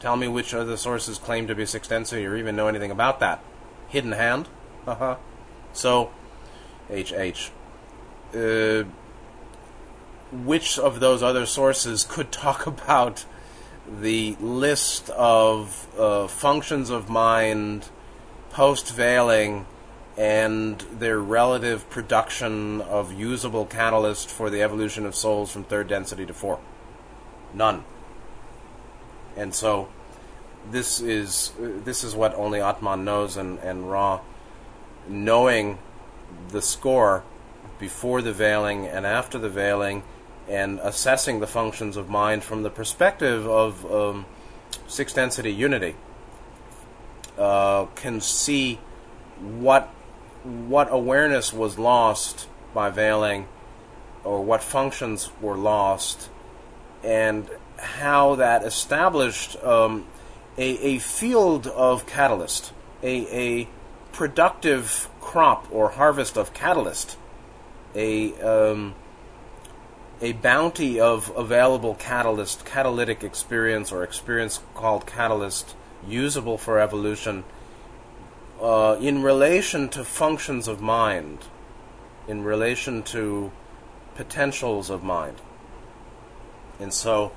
Tell 0.00 0.16
me 0.16 0.28
which 0.28 0.54
other 0.54 0.76
sources 0.76 1.18
claim 1.18 1.46
to 1.46 1.54
be 1.54 1.66
six 1.66 1.88
density 1.88 2.24
or 2.26 2.36
even 2.36 2.56
know 2.56 2.68
anything 2.68 2.90
about 2.90 3.20
that. 3.20 3.42
Hidden 3.88 4.12
hand? 4.12 4.48
Uh-huh. 4.86 5.16
So, 5.72 6.10
HH. 6.90 7.50
Uh, 8.34 8.84
which 10.32 10.78
of 10.78 11.00
those 11.00 11.22
other 11.22 11.44
sources 11.44 12.04
could 12.04 12.32
talk 12.32 12.66
about 12.66 13.24
the 14.00 14.36
list 14.40 15.10
of 15.10 15.88
uh, 15.98 16.26
functions 16.28 16.90
of 16.90 17.08
mind 17.08 17.88
post 18.50 18.92
veiling 18.92 19.66
and 20.20 20.78
their 20.98 21.18
relative 21.18 21.88
production 21.88 22.82
of 22.82 23.10
usable 23.10 23.64
catalyst 23.64 24.28
for 24.28 24.50
the 24.50 24.62
evolution 24.62 25.06
of 25.06 25.14
souls 25.14 25.50
from 25.50 25.64
third 25.64 25.88
density 25.88 26.26
to 26.26 26.34
four? 26.34 26.60
None. 27.54 27.84
And 29.34 29.54
so 29.54 29.88
this 30.70 31.00
is 31.00 31.52
this 31.58 32.04
is 32.04 32.14
what 32.14 32.34
only 32.34 32.60
Atman 32.60 33.02
knows 33.02 33.38
and, 33.38 33.58
and 33.60 33.90
Ra 33.90 34.20
knowing 35.08 35.78
the 36.50 36.60
score 36.60 37.24
before 37.78 38.20
the 38.20 38.32
veiling 38.32 38.86
and 38.86 39.06
after 39.06 39.38
the 39.38 39.48
veiling 39.48 40.02
and 40.46 40.80
assessing 40.80 41.40
the 41.40 41.46
functions 41.46 41.96
of 41.96 42.10
mind 42.10 42.44
from 42.44 42.62
the 42.62 42.68
perspective 42.68 43.48
of 43.48 43.90
um, 43.90 44.26
six 44.86 45.14
density 45.14 45.50
unity 45.50 45.96
uh, 47.38 47.86
can 47.94 48.20
see 48.20 48.78
what 49.40 49.88
what 50.44 50.88
awareness 50.90 51.52
was 51.52 51.78
lost 51.78 52.48
by 52.72 52.90
veiling 52.90 53.46
or 54.24 54.42
what 54.42 54.62
functions 54.62 55.30
were 55.40 55.56
lost 55.56 56.28
and 57.02 57.48
how 57.78 58.34
that 58.36 58.62
established 58.64 59.56
um, 59.64 60.06
a, 60.58 60.78
a 60.78 60.98
field 60.98 61.66
of 61.66 62.06
catalyst, 62.06 62.72
a, 63.02 63.60
a 63.62 63.68
productive 64.12 65.08
crop 65.20 65.66
or 65.70 65.90
harvest 65.90 66.36
of 66.36 66.52
catalyst, 66.52 67.16
a 67.94 68.34
um, 68.42 68.94
a 70.22 70.32
bounty 70.32 71.00
of 71.00 71.32
available 71.34 71.94
catalyst, 71.94 72.64
catalytic 72.66 73.24
experience 73.24 73.90
or 73.90 74.04
experience 74.04 74.60
called 74.74 75.06
catalyst, 75.06 75.74
usable 76.06 76.58
for 76.58 76.78
evolution, 76.78 77.42
uh, 78.60 78.96
in 79.00 79.22
relation 79.22 79.88
to 79.88 80.04
functions 80.04 80.68
of 80.68 80.80
mind, 80.80 81.38
in 82.28 82.44
relation 82.44 83.02
to 83.02 83.50
potentials 84.14 84.90
of 84.90 85.02
mind. 85.02 85.40
And 86.78 86.92
so, 86.92 87.32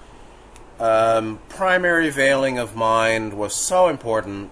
um, 0.80 1.40
primary 1.50 2.10
veiling 2.10 2.58
of 2.58 2.76
mind 2.76 3.34
was 3.34 3.56
so 3.56 3.88
important. 3.88 4.52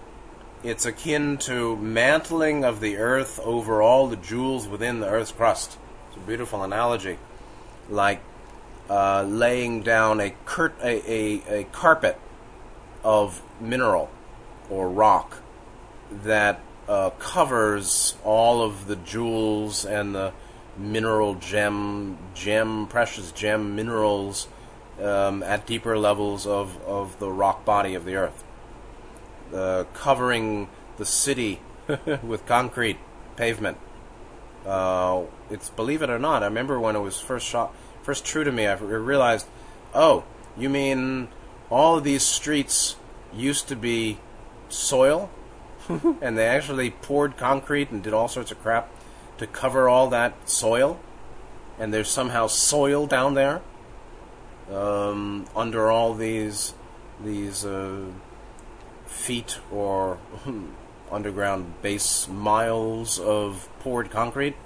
It's 0.62 0.86
akin 0.86 1.38
to 1.38 1.76
mantling 1.76 2.64
of 2.64 2.80
the 2.80 2.96
earth 2.96 3.40
over 3.40 3.82
all 3.82 4.06
the 4.06 4.16
jewels 4.16 4.68
within 4.68 5.00
the 5.00 5.08
earth's 5.08 5.32
crust. 5.32 5.76
It's 6.08 6.16
a 6.16 6.20
beautiful 6.20 6.62
analogy. 6.62 7.18
Like 7.90 8.22
uh, 8.88 9.24
laying 9.24 9.82
down 9.82 10.20
a, 10.20 10.34
curt, 10.46 10.74
a, 10.82 11.10
a, 11.10 11.60
a 11.60 11.64
carpet 11.64 12.18
of 13.02 13.42
mineral 13.60 14.08
or 14.70 14.88
rock 14.88 15.41
that 16.24 16.60
uh, 16.88 17.10
covers 17.10 18.16
all 18.24 18.62
of 18.62 18.86
the 18.86 18.96
jewels 18.96 19.84
and 19.84 20.14
the 20.14 20.32
mineral 20.76 21.34
gem, 21.34 22.18
gem, 22.34 22.86
precious 22.86 23.32
gem 23.32 23.76
minerals 23.76 24.48
um, 25.00 25.42
at 25.42 25.66
deeper 25.66 25.98
levels 25.98 26.46
of, 26.46 26.80
of 26.86 27.18
the 27.18 27.30
rock 27.30 27.64
body 27.64 27.94
of 27.94 28.04
the 28.04 28.16
earth, 28.16 28.44
uh, 29.54 29.84
covering 29.94 30.68
the 30.96 31.06
city 31.06 31.60
with 32.22 32.46
concrete 32.46 32.98
pavement. 33.36 33.78
Uh, 34.66 35.22
it's 35.50 35.70
believe 35.70 36.02
it 36.02 36.10
or 36.10 36.18
not. 36.18 36.42
I 36.42 36.46
remember 36.46 36.78
when 36.78 36.94
it 36.94 37.00
was 37.00 37.20
first 37.20 37.46
shot, 37.46 37.74
first 38.02 38.24
true 38.24 38.44
to 38.44 38.52
me. 38.52 38.66
I 38.66 38.74
realized, 38.74 39.46
oh, 39.94 40.24
you 40.56 40.68
mean 40.68 41.28
all 41.70 41.98
of 41.98 42.04
these 42.04 42.22
streets 42.22 42.96
used 43.34 43.68
to 43.68 43.76
be 43.76 44.18
soil, 44.68 45.30
and 46.20 46.36
they 46.36 46.46
actually 46.46 46.90
poured 46.90 47.36
concrete 47.36 47.90
and 47.90 48.02
did 48.02 48.12
all 48.12 48.28
sorts 48.28 48.50
of 48.50 48.60
crap 48.62 48.90
to 49.38 49.46
cover 49.46 49.88
all 49.88 50.08
that 50.10 50.48
soil, 50.48 51.00
and 51.78 51.92
there's 51.92 52.10
somehow 52.10 52.46
soil 52.46 53.06
down 53.06 53.34
there 53.34 53.60
um, 54.70 55.46
under 55.54 55.90
all 55.90 56.14
these 56.14 56.74
these 57.22 57.64
uh, 57.64 58.04
feet 59.06 59.58
or 59.70 60.18
underground 61.12 61.80
base 61.82 62.26
miles 62.28 63.18
of 63.18 63.68
poured 63.80 64.10
concrete. 64.10 64.56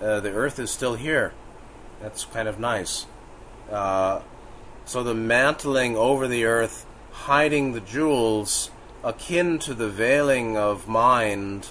Uh, 0.00 0.20
the 0.20 0.32
Earth 0.32 0.58
is 0.58 0.70
still 0.70 0.94
here. 0.94 1.32
That's 2.00 2.24
kind 2.26 2.46
of 2.48 2.60
nice. 2.60 3.06
Uh, 3.70 4.20
so 4.84 5.02
the 5.02 5.14
mantling 5.14 5.96
over 5.96 6.28
the 6.28 6.44
Earth, 6.44 6.86
hiding 7.10 7.72
the 7.72 7.80
jewels, 7.80 8.70
akin 9.06 9.56
to 9.60 9.72
the 9.72 9.88
veiling 9.88 10.56
of 10.56 10.88
mind 10.88 11.70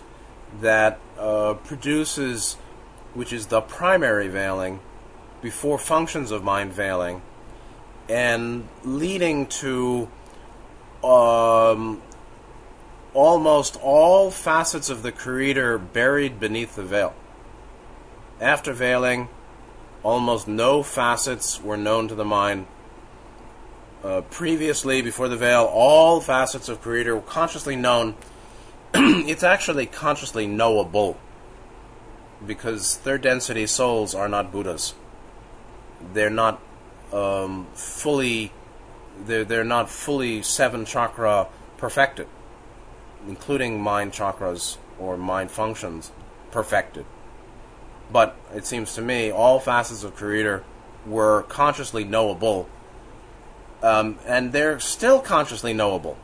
that 0.62 0.98
uh, 1.20 1.54
produces, 1.66 2.54
which 3.14 3.34
is 3.34 3.48
the 3.48 3.60
primary 3.60 4.30
veiling, 4.30 4.80
before 5.42 5.78
functions 5.78 6.32
of 6.32 6.44
mind 6.44 6.72
veiling, 6.72 7.22
and 8.08 8.66
leading 8.86 9.46
to 9.48 10.08
um, 11.04 12.02
almost 13.14 13.78
all 13.82 14.32
facets 14.32 14.90
of 14.90 15.04
the 15.04 15.12
Creator 15.12 15.78
buried 15.78 16.40
beneath 16.40 16.78
the 16.78 16.84
veil. 16.84 17.14
After 18.40 18.72
veiling, 18.72 19.28
almost 20.04 20.48
no 20.48 20.84
facets 20.84 21.62
were 21.62 21.78
known 21.78 22.08
to 22.08 22.16
the 22.16 22.26
mind. 22.26 22.68
Uh, 24.06 24.22
previously, 24.22 25.02
before 25.02 25.28
the 25.28 25.36
veil, 25.36 25.64
all 25.64 26.22
facets 26.22 26.70
of 26.70 26.80
Creator 26.80 27.16
were 27.16 27.22
consciously 27.24 27.76
known. 27.76 28.14
it's 28.94 29.42
actually 29.42 29.88
consciously 29.88 30.46
knowable 30.46 31.18
because 32.46 32.98
third 32.98 33.24
density 33.24 33.66
souls 33.66 34.14
are 34.14 34.30
not 34.30 34.52
Buddhas. 34.52 34.94
They're 36.14 36.30
not 36.30 36.62
um, 37.12 37.66
fully 37.74 38.52
they're 39.26 39.44
they're 39.44 39.64
not 39.64 39.90
fully 39.90 40.44
seven 40.44 40.86
chakra 40.86 41.48
perfected, 41.78 42.28
including 43.28 43.82
mind 43.82 44.12
chakras 44.12 44.78
or 45.00 45.18
mind 45.18 45.50
functions 45.50 46.12
perfected. 46.52 47.08
But 48.12 48.36
it 48.54 48.68
seems 48.68 48.94
to 48.94 49.02
me 49.02 49.32
all 49.32 49.60
facets 49.60 50.04
of 50.04 50.16
Creator 50.16 50.64
were 51.08 51.42
consciously 51.50 52.04
knowable, 52.04 52.70
um, 53.84 54.20
and 54.26 54.52
they're 54.52 54.80
still 54.80 55.20
consciously 55.20 55.74
knowable. 55.74 56.18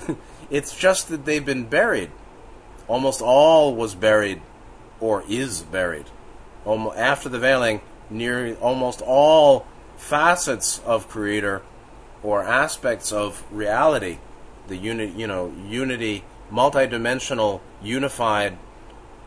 it's 0.50 0.76
just 0.76 1.08
that 1.08 1.24
they've 1.24 1.44
been 1.44 1.64
buried. 1.64 2.10
Almost 2.86 3.20
all 3.20 3.74
was 3.74 3.94
buried, 3.94 4.40
or 5.00 5.22
is 5.28 5.62
buried. 5.62 6.06
After 6.66 7.28
the 7.28 7.38
veiling, 7.38 7.80
near 8.10 8.54
almost 8.56 9.02
all 9.02 9.66
facets 9.96 10.80
of 10.80 11.08
creator 11.08 11.62
or 12.22 12.42
aspects 12.42 13.12
of 13.12 13.44
reality, 13.50 14.18
the 14.66 14.76
unit, 14.76 15.14
you 15.14 15.26
know, 15.26 15.52
unity, 15.66 16.24
multidimensional, 16.50 17.60
unified, 17.82 18.58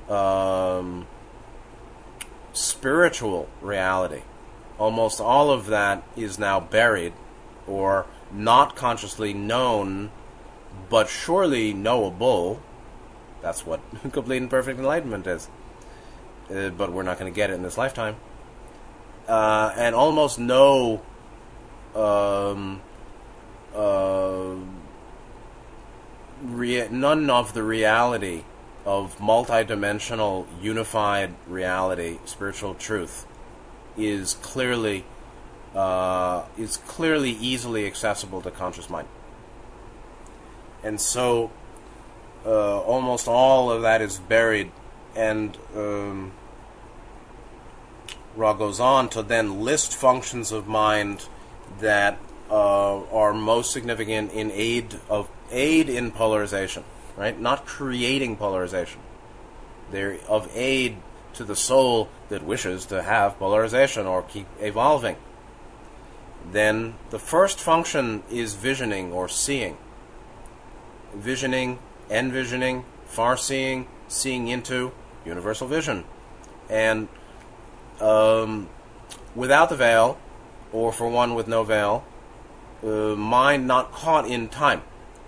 um, 0.10 1.08
spiritual 2.54 3.48
reality. 3.62 4.22
Almost 4.78 5.22
all 5.22 5.52
of 5.52 5.68
that 5.68 6.04
is 6.16 6.38
now 6.40 6.60
buried 6.60 7.14
or 7.68 8.06
not 8.32 8.76
consciously 8.76 9.34
known 9.34 10.12
but 10.90 11.10
surely 11.10 11.74
knowable. 11.74 12.62
That's 13.42 13.66
what 13.66 13.80
complete 14.12 14.38
and 14.38 14.50
perfect 14.50 14.80
enlightenment 14.80 15.28
is. 15.28 15.50
Uh, 16.54 16.70
but 16.70 16.92
we're 16.92 17.04
not 17.04 17.18
going 17.18 17.32
to 17.32 17.36
get 17.36 17.50
it 17.50 17.54
in 17.54 17.64
this 17.64 17.78
lifetime. 17.78 18.18
Uh, 19.28 19.74
and 19.78 19.96
almost 19.96 20.38
no 20.38 21.02
um, 21.96 22.82
uh, 23.74 24.56
rea- 26.44 26.90
none 26.90 27.30
of 27.30 27.54
the 27.54 27.64
reality 27.64 28.44
of 28.84 29.18
multidimensional 29.20 30.46
unified 30.62 31.36
reality, 31.48 32.18
spiritual 32.26 32.74
truth, 32.74 33.26
is 33.96 34.34
clearly 34.42 35.06
uh, 35.76 36.44
is 36.58 36.78
clearly 36.78 37.32
easily 37.32 37.86
accessible 37.86 38.42
to 38.42 38.52
conscious 38.52 38.90
mind. 38.90 39.08
And 40.84 41.00
so, 41.00 41.52
uh, 42.46 42.80
almost 42.82 43.28
all 43.28 43.72
of 43.72 43.82
that 43.84 44.02
is 44.02 44.18
buried, 44.18 44.72
and 45.16 45.58
um, 45.76 46.32
Ra 48.36 48.54
goes 48.54 48.80
on 48.80 49.10
to 49.10 49.22
then 49.22 49.62
list 49.62 49.94
functions 49.94 50.52
of 50.52 50.68
mind 50.68 51.28
that 51.80 52.18
uh, 52.50 53.04
are 53.06 53.34
most 53.34 53.72
significant 53.72 54.32
in 54.34 54.52
aid 54.52 55.00
of 55.10 55.30
aid 55.52 55.90
in 55.90 56.12
polarization, 56.12 56.84
right? 57.16 57.40
Not 57.40 57.66
creating 57.66 58.38
polarization. 58.38 59.02
They're 59.92 60.18
of 60.28 60.50
aid 60.56 60.98
to 61.34 61.44
the 61.44 61.56
soul 61.56 62.10
that 62.30 62.44
wishes 62.44 62.86
to 62.88 63.04
have 63.04 63.38
polarization 63.38 64.06
or 64.06 64.24
keep 64.24 64.48
evolving. 64.60 65.16
Then 66.50 66.96
the 67.10 67.20
first 67.20 67.60
function 67.60 68.24
is 68.30 68.56
visioning 68.56 69.12
or 69.12 69.28
seeing. 69.30 69.78
Visioning, 71.14 71.80
envisioning, 72.10 72.86
far 73.06 73.38
seeing, 73.38 73.88
seeing 74.08 74.48
into, 74.48 74.92
universal 75.26 75.68
vision. 75.68 76.04
And 76.70 77.08
um, 78.00 78.70
without 79.36 79.70
the 79.70 79.76
veil, 79.76 80.18
or 80.72 80.92
for 80.92 81.10
one 81.10 81.36
with 81.36 81.48
no 81.48 81.64
veil, 81.64 82.04
uh, 82.84 83.16
mind 83.16 83.68
not 83.68 83.92
caught 83.92 84.28
in 84.28 84.48
time. 84.50 84.82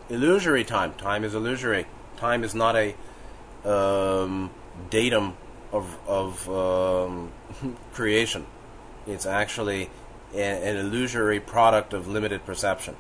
Illusory 0.10 0.64
time. 0.64 0.94
Time 0.96 1.24
is 1.24 1.36
illusory. 1.36 1.86
Time 2.18 2.44
is 2.44 2.56
not 2.56 2.76
a 2.76 2.96
um, 3.66 4.50
datum 4.90 5.36
of, 5.72 5.98
of 6.08 6.50
um, 6.50 7.32
creation. 7.94 8.46
It's 9.06 9.26
actually 9.26 9.90
an 10.34 10.78
illusory 10.78 11.40
product 11.40 11.94
of 11.94 12.08
limited 12.08 12.46
perception. 12.46 12.96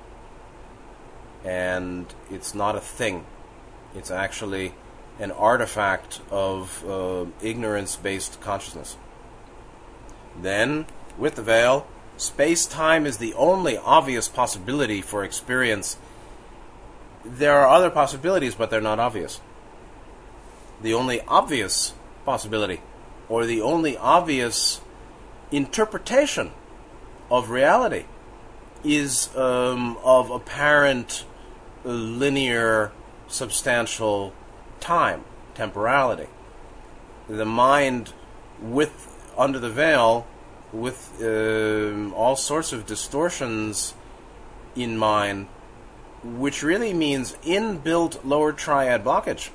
And 1.44 2.06
it's 2.32 2.54
not 2.54 2.76
a 2.76 2.80
thing. 2.80 3.26
It's 3.96 4.12
actually 4.12 4.74
an 5.20 5.32
artifact 5.32 6.22
of 6.32 6.84
uh, 6.88 7.26
ignorance 7.42 7.96
based 7.96 8.40
consciousness. 8.42 8.98
Then, 10.40 10.86
with 11.18 11.36
the 11.36 11.44
veil, 11.44 11.88
space 12.18 12.66
time 12.66 13.06
is 13.06 13.18
the 13.18 13.34
only 13.34 13.78
obvious 13.78 14.28
possibility 14.28 15.02
for 15.02 15.24
experience. 15.24 15.98
There 17.24 17.58
are 17.58 17.68
other 17.68 17.90
possibilities, 17.90 18.56
but 18.56 18.70
they're 18.70 18.82
not 18.82 19.00
obvious. 19.00 19.42
The 20.82 20.94
only 20.94 21.22
obvious 21.22 21.94
possibility, 22.26 22.82
or 23.30 23.46
the 23.46 23.62
only 23.62 23.98
obvious 23.98 24.82
interpretation 25.52 26.52
of 27.34 27.50
reality, 27.50 28.06
is 28.84 29.36
um, 29.36 29.98
of 30.04 30.30
apparent 30.30 31.26
linear, 31.84 32.92
substantial 33.28 34.32
time, 34.80 35.24
temporality. 35.56 36.28
The 37.28 37.46
mind, 37.46 38.14
with 38.62 38.94
under 39.36 39.58
the 39.58 39.72
veil, 39.72 40.28
with 40.72 41.00
uh, 41.22 42.14
all 42.16 42.36
sorts 42.36 42.72
of 42.72 42.86
distortions 42.86 43.96
in 44.76 44.96
mind, 44.96 45.48
which 46.24 46.62
really 46.62 46.94
means 46.94 47.34
inbuilt 47.44 48.24
lower 48.24 48.54
triad 48.54 49.04
blockage. 49.04 49.50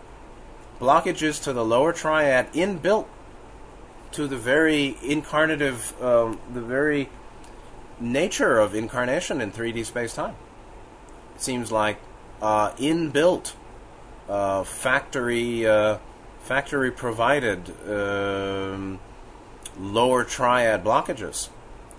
Blockages 0.80 1.40
to 1.44 1.52
the 1.52 1.64
lower 1.64 1.92
triad 1.92 2.52
inbuilt 2.52 3.06
to 4.12 4.26
the 4.26 4.36
very 4.36 4.96
incarnative, 5.00 5.78
um, 6.02 6.40
the 6.52 6.60
very 6.60 7.08
nature 8.00 8.58
of 8.58 8.74
incarnation 8.74 9.40
in 9.40 9.52
3D 9.52 9.84
space 9.84 10.14
time. 10.14 10.36
It 11.34 11.42
seems 11.42 11.72
like 11.72 11.98
uh, 12.40 12.72
inbuilt, 12.72 13.54
uh, 14.28 14.64
factory, 14.64 15.66
uh, 15.66 15.98
factory 16.40 16.90
provided. 16.90 17.72
Um, 17.88 19.00
lower 19.78 20.24
triad 20.24 20.84
blockages, 20.84 21.48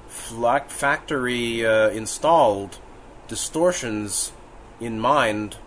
factory 0.09 1.65
uh, 1.65 1.89
installed 1.89 2.79
distortions 3.27 4.31
in 4.79 4.99
mind 4.99 5.57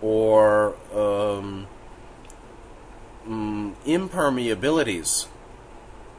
or 0.00 0.74
um, 0.94 1.66
mm, 3.26 3.74
impermeabilities 3.84 5.26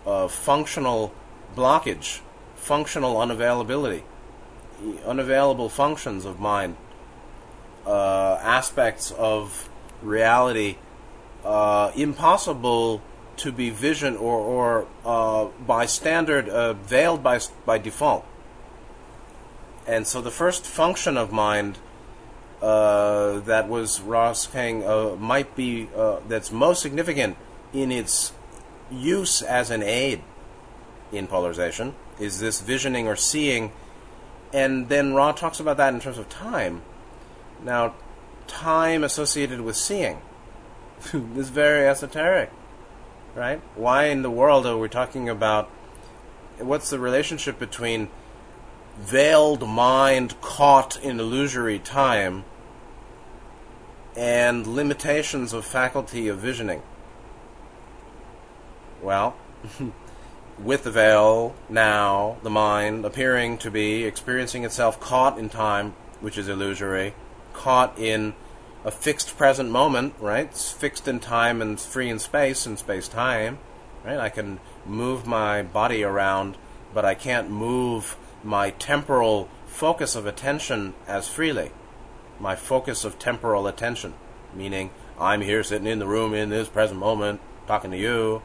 of 0.05 0.31
functional 0.31 1.13
blockage, 1.55 2.19
functional 2.63 3.15
unavailability, 3.15 4.03
unavailable 5.05 5.67
functions 5.67 6.23
of 6.23 6.39
mind, 6.39 6.77
uh, 7.85 8.39
aspects 8.41 9.11
of 9.11 9.69
reality 10.01 10.77
uh, 11.43 11.91
impossible 11.95 13.01
to 13.35 13.51
be 13.51 13.69
vision 13.69 14.15
or, 14.15 14.37
or 14.37 14.87
uh, 15.05 15.49
by 15.67 15.85
standard 15.85 16.47
uh, 16.47 16.73
veiled 16.73 17.21
by, 17.21 17.39
by 17.65 17.77
default. 17.77 18.25
And 19.85 20.07
so 20.07 20.21
the 20.21 20.31
first 20.31 20.65
function 20.65 21.17
of 21.17 21.33
mind 21.33 21.79
uh, 22.61 23.41
that 23.41 23.67
was 23.67 23.99
Ross 23.99 24.47
King 24.47 24.87
uh, 24.87 25.17
might 25.19 25.53
be 25.53 25.89
that's 26.29 26.49
most 26.49 26.81
significant 26.81 27.35
in 27.73 27.91
its 27.91 28.31
use 28.89 29.41
as 29.41 29.69
an 29.69 29.83
aid 29.83 30.21
in 31.11 31.27
polarization 31.27 31.93
is 32.19 32.39
this 32.39 32.61
visioning 32.61 33.07
or 33.07 33.15
seeing. 33.15 33.71
And 34.51 34.89
then 34.89 35.13
Ra 35.13 35.31
talks 35.31 35.59
about 35.59 35.77
that 35.77 35.93
in 35.93 35.99
terms 35.99 36.17
of 36.17 36.29
time. 36.29 36.81
Now, 37.63 37.95
time 38.47 39.03
associated 39.03 39.61
with 39.61 39.75
seeing. 39.75 40.21
is 41.13 41.49
very 41.49 41.87
esoteric 41.87 42.51
right? 43.35 43.61
Why 43.75 44.05
in 44.05 44.21
the 44.21 44.31
world 44.31 44.65
are 44.65 44.77
we 44.77 44.89
talking 44.89 45.29
about 45.29 45.69
what's 46.59 46.89
the 46.89 46.99
relationship 46.99 47.59
between 47.59 48.09
veiled 48.99 49.67
mind 49.67 50.39
caught 50.41 50.97
in 50.97 51.19
illusory 51.19 51.79
time 51.79 52.45
and 54.15 54.67
limitations 54.67 55.53
of 55.53 55.65
faculty 55.65 56.27
of 56.27 56.37
visioning? 56.37 56.81
Well, 59.01 59.35
with 60.59 60.83
the 60.83 60.91
veil 60.91 61.55
now, 61.69 62.37
the 62.43 62.49
mind 62.49 63.05
appearing 63.05 63.57
to 63.59 63.71
be 63.71 64.03
experiencing 64.03 64.63
itself 64.63 64.99
caught 64.99 65.37
in 65.37 65.49
time, 65.49 65.93
which 66.21 66.37
is 66.37 66.47
illusory, 66.47 67.13
caught 67.53 67.97
in 67.97 68.33
a 68.85 68.91
fixed 68.91 69.37
present 69.37 69.69
moment, 69.69 70.13
right? 70.19 70.45
It's 70.45 70.71
fixed 70.71 71.07
in 71.07 71.19
time 71.19 71.61
and 71.61 71.79
free 71.79 72.09
in 72.09 72.19
space 72.19 72.65
and 72.65 72.77
space 72.77 73.07
time, 73.07 73.59
right? 74.03 74.17
I 74.17 74.29
can 74.29 74.59
move 74.85 75.25
my 75.25 75.63
body 75.63 76.03
around, 76.03 76.57
but 76.93 77.05
I 77.05 77.15
can't 77.15 77.49
move 77.49 78.17
my 78.43 78.71
temporal 78.71 79.49
focus 79.65 80.15
of 80.15 80.25
attention 80.25 80.93
as 81.07 81.27
freely. 81.27 81.71
My 82.39 82.55
focus 82.55 83.05
of 83.05 83.17
temporal 83.17 83.67
attention, 83.67 84.13
meaning 84.53 84.91
I'm 85.19 85.41
here 85.41 85.63
sitting 85.63 85.87
in 85.87 85.99
the 85.99 86.07
room 86.07 86.33
in 86.33 86.49
this 86.49 86.67
present 86.67 86.99
moment 86.99 87.39
talking 87.67 87.91
to 87.91 87.97
you, 87.97 88.41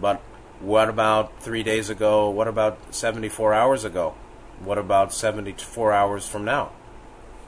but 0.00 0.20
what 0.60 0.88
about 0.88 1.42
three 1.42 1.62
days 1.62 1.90
ago? 1.90 2.30
What 2.30 2.48
about 2.48 2.94
74 2.94 3.54
hours 3.54 3.84
ago? 3.84 4.14
What 4.60 4.78
about 4.78 5.12
74 5.12 5.92
hours 5.92 6.28
from 6.28 6.44
now? 6.44 6.70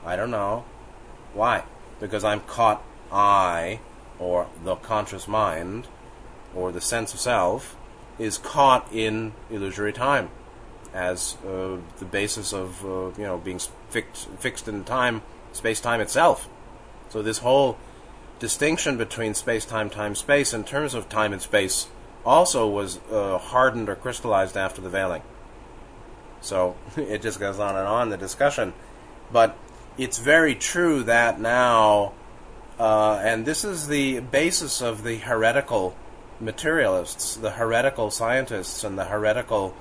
I 0.04 0.16
don't 0.16 0.30
know. 0.30 0.64
Why? 1.34 1.64
because 2.02 2.24
I'm 2.24 2.40
caught, 2.40 2.82
I, 3.12 3.78
or 4.18 4.48
the 4.64 4.74
conscious 4.74 5.28
mind, 5.28 5.86
or 6.52 6.72
the 6.72 6.80
sense 6.80 7.14
of 7.14 7.20
self, 7.20 7.76
is 8.18 8.38
caught 8.38 8.92
in 8.92 9.32
illusory 9.48 9.92
time 9.92 10.28
as 10.92 11.36
uh, 11.46 11.78
the 11.98 12.04
basis 12.04 12.52
of 12.52 12.84
uh, 12.84 13.12
you 13.16 13.24
know 13.24 13.38
being 13.38 13.60
fixed 13.88 14.28
fixed 14.40 14.66
in 14.66 14.84
time, 14.84 15.22
space 15.52 15.80
time 15.80 16.00
itself. 16.00 16.48
So 17.08 17.22
this 17.22 17.38
whole 17.38 17.78
distinction 18.40 18.98
between 18.98 19.34
space 19.34 19.64
time, 19.64 19.88
time 19.88 20.16
space 20.16 20.52
in 20.52 20.64
terms 20.64 20.94
of 20.94 21.08
time 21.08 21.32
and 21.32 21.40
space 21.40 21.86
also 22.24 22.68
was 22.68 22.98
uh, 23.10 23.38
hardened 23.38 23.88
or 23.88 23.94
crystallized 23.94 24.56
after 24.56 24.80
the 24.80 24.88
veiling. 24.88 25.22
So 26.40 26.76
it 26.96 27.22
just 27.22 27.40
goes 27.40 27.58
on 27.58 27.76
and 27.76 27.86
on 27.86 28.10
the 28.10 28.16
discussion, 28.16 28.74
but 29.32 29.56
it's 29.98 30.18
very 30.18 30.54
true 30.54 31.02
that 31.04 31.40
now, 31.40 32.12
uh, 32.78 33.20
and 33.22 33.44
this 33.44 33.64
is 33.64 33.88
the 33.88 34.20
basis 34.20 34.80
of 34.80 35.04
the 35.04 35.16
heretical 35.16 35.96
materialists, 36.40 37.36
the 37.36 37.52
heretical 37.52 38.10
scientists, 38.10 38.84
and 38.84 38.98
the 38.98 39.04
heretical 39.04 39.74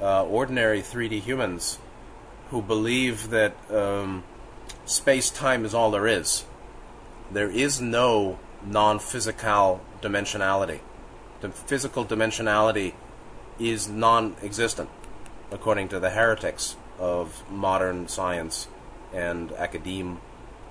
uh, 0.00 0.24
ordinary 0.24 0.80
3D 0.80 1.20
humans 1.20 1.78
who 2.50 2.62
believe 2.62 3.30
that 3.30 3.54
um, 3.70 4.22
space 4.84 5.30
time 5.30 5.64
is 5.64 5.74
all 5.74 5.90
there 5.90 6.06
is. 6.06 6.44
There 7.32 7.50
is 7.50 7.80
no 7.80 8.38
non 8.64 8.98
physical 8.98 9.80
dimensionality. 10.00 10.80
The 11.44 11.50
physical 11.50 12.06
dimensionality 12.06 12.94
is 13.60 13.86
non 13.86 14.34
existent, 14.42 14.88
according 15.52 15.88
to 15.88 16.00
the 16.00 16.08
heretics 16.08 16.76
of 16.98 17.42
modern 17.50 18.08
science 18.08 18.66
and 19.12 19.52
academe 19.52 20.22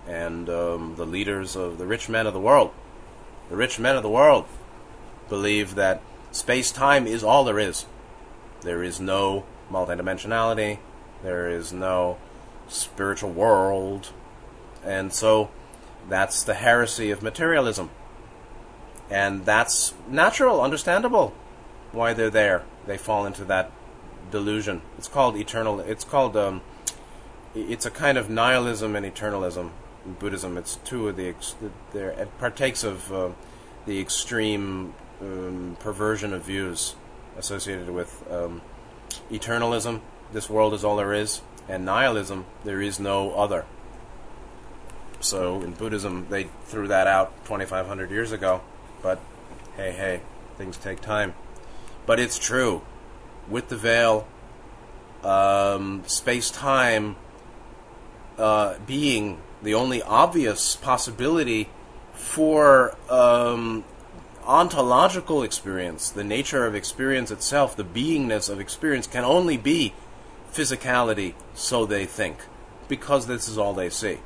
and 0.07 0.49
um, 0.49 0.95
the 0.97 1.05
leaders 1.05 1.55
of 1.55 1.77
the 1.77 1.85
rich 1.85 2.09
men 2.09 2.25
of 2.25 2.33
the 2.33 2.39
world. 2.39 2.71
The 3.51 3.55
rich 3.55 3.77
men 3.77 3.95
of 3.95 4.01
the 4.01 4.09
world 4.09 4.47
believe 5.29 5.75
that 5.75 6.01
space 6.31 6.71
time 6.71 7.05
is 7.05 7.23
all 7.23 7.43
there 7.43 7.59
is. 7.59 7.85
There 8.61 8.81
is 8.81 8.99
no 8.99 9.45
multidimensionality, 9.69 10.79
there 11.21 11.47
is 11.51 11.71
no 11.71 12.17
spiritual 12.67 13.29
world, 13.29 14.09
and 14.83 15.13
so 15.13 15.51
that's 16.09 16.41
the 16.41 16.55
heresy 16.55 17.11
of 17.11 17.21
materialism. 17.21 17.91
And 19.09 19.45
that's 19.45 19.93
natural, 20.07 20.61
understandable 20.61 21.33
why 21.91 22.13
they're 22.13 22.29
there. 22.29 22.63
They 22.85 22.97
fall 22.97 23.25
into 23.25 23.45
that 23.45 23.71
delusion. 24.31 24.81
It's 24.97 25.07
called 25.07 25.37
eternal. 25.37 25.79
It's 25.79 26.03
called. 26.03 26.35
Um, 26.35 26.61
it's 27.55 27.85
a 27.85 27.91
kind 27.91 28.17
of 28.17 28.29
nihilism 28.29 28.95
and 28.95 29.05
eternalism 29.05 29.69
in 30.05 30.13
Buddhism. 30.13 30.57
It's 30.57 30.77
two 30.83 31.07
of 31.07 31.15
the. 31.15 31.29
Ex- 31.29 31.55
there 31.93 32.09
it 32.09 32.37
partakes 32.39 32.83
of 32.83 33.13
uh, 33.13 33.29
the 33.85 33.99
extreme 33.99 34.93
um, 35.21 35.77
perversion 35.79 36.33
of 36.33 36.43
views 36.43 36.95
associated 37.37 37.89
with 37.89 38.23
um, 38.31 38.61
eternalism. 39.31 40.01
This 40.31 40.49
world 40.49 40.73
is 40.73 40.83
all 40.83 40.97
there 40.97 41.13
is, 41.13 41.41
and 41.69 41.85
nihilism. 41.85 42.45
There 42.63 42.81
is 42.81 42.99
no 42.99 43.33
other. 43.35 43.65
So 45.19 45.61
in 45.61 45.71
Buddhism, 45.71 46.27
they 46.29 46.49
threw 46.65 46.87
that 46.89 47.07
out 47.07 47.45
2,500 47.45 48.11
years 48.11 48.31
ago. 48.31 48.61
But 49.03 49.19
hey, 49.75 49.91
hey, 49.91 50.21
things 50.57 50.77
take 50.77 51.01
time. 51.01 51.35
But 52.07 52.19
it's 52.19 52.39
true. 52.39 52.81
With 53.47 53.69
the 53.69 53.77
veil, 53.77 54.25
um, 55.23 56.03
space 56.07 56.49
time 56.49 57.17
uh, 58.37 58.79
being 58.87 59.39
the 59.61 59.73
only 59.75 60.01
obvious 60.01 60.75
possibility 60.75 61.69
for 62.13 62.95
um, 63.09 63.83
ontological 64.45 65.43
experience, 65.43 66.09
the 66.09 66.23
nature 66.23 66.65
of 66.65 66.73
experience 66.75 67.31
itself, 67.31 67.75
the 67.75 67.83
beingness 67.83 68.49
of 68.49 68.59
experience, 68.59 69.07
can 69.07 69.23
only 69.23 69.57
be 69.57 69.93
physicality, 70.51 71.33
so 71.53 71.85
they 71.85 72.05
think, 72.05 72.37
because 72.87 73.27
this 73.27 73.47
is 73.47 73.57
all 73.57 73.73
they 73.73 73.89
see. 73.89 74.19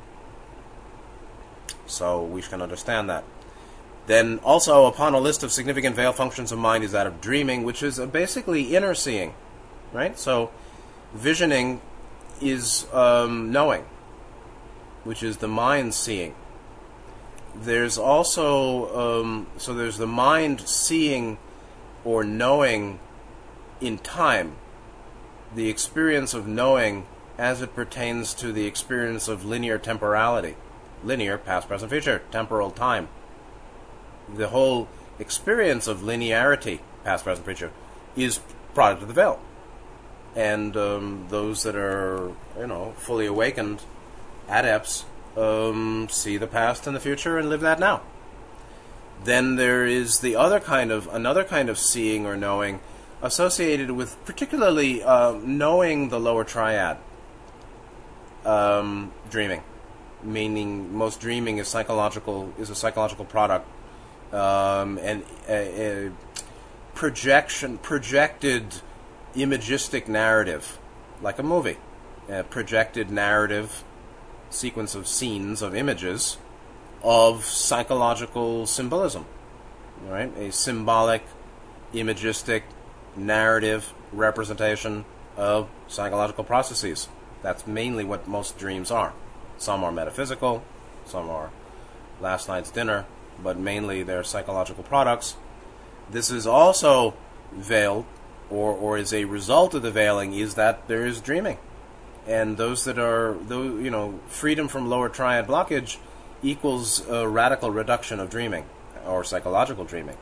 So 1.86 2.22
we 2.22 2.42
can 2.42 2.60
understand 2.60 3.08
that. 3.10 3.24
Then, 4.08 4.40
also, 4.42 4.86
upon 4.86 5.12
a 5.12 5.20
list 5.20 5.42
of 5.42 5.52
significant 5.52 5.94
veil 5.94 6.14
functions 6.14 6.50
of 6.50 6.58
mind 6.58 6.82
is 6.82 6.92
that 6.92 7.06
of 7.06 7.20
dreaming, 7.20 7.62
which 7.62 7.82
is 7.82 7.98
basically 7.98 8.74
inner 8.74 8.94
seeing, 8.94 9.34
right? 9.92 10.18
So, 10.18 10.50
visioning 11.12 11.82
is 12.40 12.86
um, 12.94 13.52
knowing, 13.52 13.84
which 15.04 15.22
is 15.22 15.36
the 15.36 15.46
mind 15.46 15.92
seeing. 15.92 16.34
There's 17.54 17.98
also, 17.98 19.20
um, 19.20 19.46
so 19.58 19.74
there's 19.74 19.98
the 19.98 20.06
mind 20.06 20.62
seeing 20.62 21.36
or 22.02 22.24
knowing 22.24 23.00
in 23.78 23.98
time, 23.98 24.56
the 25.54 25.68
experience 25.68 26.32
of 26.32 26.46
knowing 26.46 27.06
as 27.36 27.60
it 27.60 27.74
pertains 27.74 28.32
to 28.34 28.52
the 28.52 28.64
experience 28.64 29.28
of 29.28 29.44
linear 29.44 29.76
temporality. 29.76 30.56
Linear, 31.04 31.36
past, 31.36 31.68
present, 31.68 31.90
future, 31.90 32.22
temporal 32.30 32.70
time 32.70 33.08
the 34.34 34.48
whole 34.48 34.88
experience 35.18 35.86
of 35.86 36.00
linearity, 36.00 36.80
past, 37.04 37.24
present, 37.24 37.44
future, 37.44 37.70
is 38.16 38.40
product 38.74 39.02
of 39.02 39.08
the 39.08 39.14
veil. 39.14 39.40
And 40.36 40.76
um, 40.76 41.26
those 41.30 41.62
that 41.64 41.74
are, 41.74 42.32
you 42.58 42.66
know, 42.66 42.92
fully 42.96 43.26
awakened 43.26 43.82
adepts 44.48 45.04
um, 45.36 46.08
see 46.10 46.36
the 46.36 46.46
past 46.46 46.86
and 46.86 46.94
the 46.94 47.00
future 47.00 47.38
and 47.38 47.48
live 47.48 47.60
that 47.60 47.78
now. 47.78 48.02
Then 49.24 49.56
there 49.56 49.84
is 49.84 50.20
the 50.20 50.36
other 50.36 50.60
kind 50.60 50.90
of 50.90 51.08
another 51.08 51.44
kind 51.44 51.68
of 51.68 51.78
seeing 51.78 52.26
or 52.26 52.36
knowing 52.36 52.80
associated 53.20 53.90
with 53.90 54.16
particularly 54.24 55.02
uh, 55.02 55.32
knowing 55.42 56.08
the 56.08 56.20
lower 56.20 56.44
triad, 56.44 56.98
um, 58.44 59.12
dreaming, 59.28 59.62
meaning 60.22 60.94
most 60.94 61.20
dreaming 61.20 61.58
is 61.58 61.66
psychological 61.66 62.52
is 62.58 62.70
a 62.70 62.76
psychological 62.76 63.24
product 63.24 63.66
um, 64.32 64.98
and 64.98 65.24
a, 65.48 66.06
a 66.06 66.12
projection, 66.94 67.78
projected 67.78 68.80
imagistic 69.34 70.08
narrative, 70.08 70.78
like 71.22 71.38
a 71.38 71.42
movie, 71.42 71.76
a 72.28 72.42
projected 72.44 73.10
narrative 73.10 73.84
sequence 74.50 74.94
of 74.94 75.06
scenes 75.06 75.62
of 75.62 75.74
images 75.74 76.38
of 77.02 77.44
psychological 77.44 78.66
symbolism, 78.66 79.24
right? 80.06 80.36
A 80.36 80.50
symbolic, 80.50 81.22
imagistic, 81.92 82.64
narrative 83.16 83.92
representation 84.12 85.04
of 85.36 85.68
psychological 85.86 86.44
processes. 86.44 87.08
That's 87.42 87.66
mainly 87.66 88.04
what 88.04 88.26
most 88.26 88.58
dreams 88.58 88.90
are. 88.90 89.12
Some 89.58 89.84
are 89.84 89.92
metaphysical, 89.92 90.62
some 91.04 91.28
are 91.30 91.50
last 92.20 92.48
night's 92.48 92.70
dinner, 92.70 93.06
but 93.42 93.58
mainly 93.58 94.02
they're 94.02 94.24
psychological 94.24 94.84
products. 94.84 95.36
This 96.10 96.30
is 96.30 96.46
also 96.46 97.14
veiled, 97.52 98.04
or, 98.50 98.72
or 98.72 98.98
is 98.98 99.12
a 99.12 99.24
result 99.24 99.74
of 99.74 99.82
the 99.82 99.90
veiling, 99.90 100.34
is 100.34 100.54
that 100.54 100.88
there 100.88 101.06
is 101.06 101.20
dreaming. 101.20 101.58
And 102.26 102.56
those 102.56 102.84
that 102.84 102.98
are, 102.98 103.34
those, 103.34 103.82
you 103.82 103.90
know, 103.90 104.20
freedom 104.28 104.68
from 104.68 104.88
lower 104.88 105.08
triad 105.08 105.46
blockage 105.46 105.98
equals 106.42 107.06
a 107.08 107.26
radical 107.28 107.70
reduction 107.70 108.20
of 108.20 108.30
dreaming, 108.30 108.66
or 109.06 109.24
psychological 109.24 109.84
dreaming. 109.84 110.16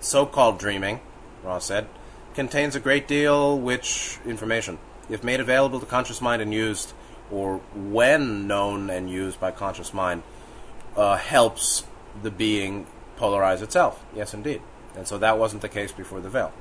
So 0.00 0.26
called 0.26 0.58
dreaming, 0.58 1.00
Ross 1.42 1.66
said, 1.66 1.86
contains 2.34 2.76
a 2.76 2.80
great 2.80 3.08
deal 3.08 3.58
which 3.58 4.18
information, 4.24 4.78
if 5.08 5.24
made 5.24 5.40
available 5.40 5.80
to 5.80 5.86
conscious 5.86 6.20
mind 6.20 6.40
and 6.40 6.54
used, 6.54 6.92
or 7.30 7.58
when 7.74 8.46
known 8.46 8.90
and 8.90 9.10
used 9.10 9.40
by 9.40 9.50
conscious 9.50 9.92
mind, 9.92 10.22
uh, 10.96 11.16
helps 11.16 11.84
the 12.22 12.30
being 12.30 12.86
polarize 13.18 13.62
itself. 13.62 14.04
Yes, 14.14 14.34
indeed. 14.34 14.62
And 14.96 15.06
so 15.06 15.18
that 15.18 15.38
wasn't 15.38 15.62
the 15.62 15.68
case 15.68 15.92
before 15.92 16.20
the 16.20 16.30
veil. 16.30 16.52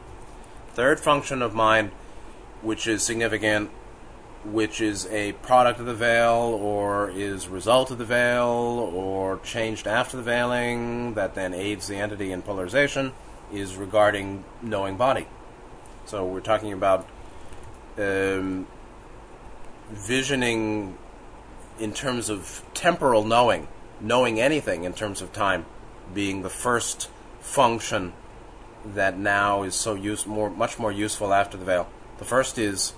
Third 0.74 1.00
function 1.00 1.42
of 1.42 1.54
mind, 1.54 1.92
which 2.62 2.88
is 2.88 3.02
significant, 3.02 3.72
which 4.46 4.80
is 4.80 5.06
a 5.08 5.34
product 5.34 5.80
of 5.80 5.86
the 5.86 5.94
veil 5.94 6.58
or 6.62 7.10
is 7.10 7.48
result 7.48 7.92
of 7.92 7.98
the 7.98 8.06
veil 8.06 8.48
or 8.48 9.40
changed 9.40 9.88
after 9.88 10.16
the 10.16 10.24
veiling 10.24 11.14
that 11.16 11.36
then 11.36 11.54
aids 11.54 11.88
the 11.88 11.96
entity 11.96 12.32
in 12.32 12.42
polarization, 12.42 13.12
is 13.52 13.76
regarding 13.76 14.44
knowing 14.62 14.96
body. 14.96 15.28
So 16.06 16.26
we're 16.26 16.40
talking 16.40 16.72
about 16.72 17.08
um, 17.98 18.68
visioning 19.90 20.98
in 21.80 21.94
terms 21.94 22.30
of 22.30 22.64
temporal 22.74 23.26
knowing 23.26 23.68
knowing 24.02 24.40
anything 24.40 24.84
in 24.84 24.94
terms 24.94 25.22
of 25.22 25.34
time 25.34 25.66
being 26.14 26.42
the 26.42 26.50
first 26.50 27.10
function 27.40 28.14
that 28.86 29.18
now 29.18 29.64
is 29.64 29.76
so 29.76 29.94
use 29.94 30.26
more 30.26 30.50
much 30.50 30.80
more 30.80 30.92
useful 30.92 31.34
after 31.34 31.58
the 31.58 31.66
veil. 31.66 31.88
The 32.18 32.26
first 32.26 32.58
is 32.58 32.94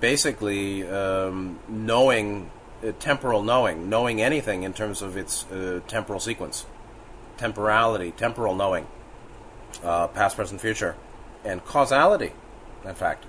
basically 0.00 0.86
um, 0.88 1.58
knowing 1.68 2.50
uh, 2.84 2.92
temporal 2.98 3.42
knowing, 3.42 3.88
knowing 3.88 4.20
anything 4.20 4.62
in 4.62 4.72
terms 4.72 5.02
of 5.02 5.16
its 5.16 5.44
uh, 5.50 5.80
temporal 5.88 6.20
sequence, 6.20 6.66
temporality, 7.36 8.10
temporal 8.12 8.54
knowing, 8.54 8.86
uh, 9.82 10.08
past, 10.08 10.36
present, 10.36 10.60
future, 10.60 10.96
and 11.44 11.64
causality. 11.64 12.32
In 12.84 12.94
fact, 12.94 13.24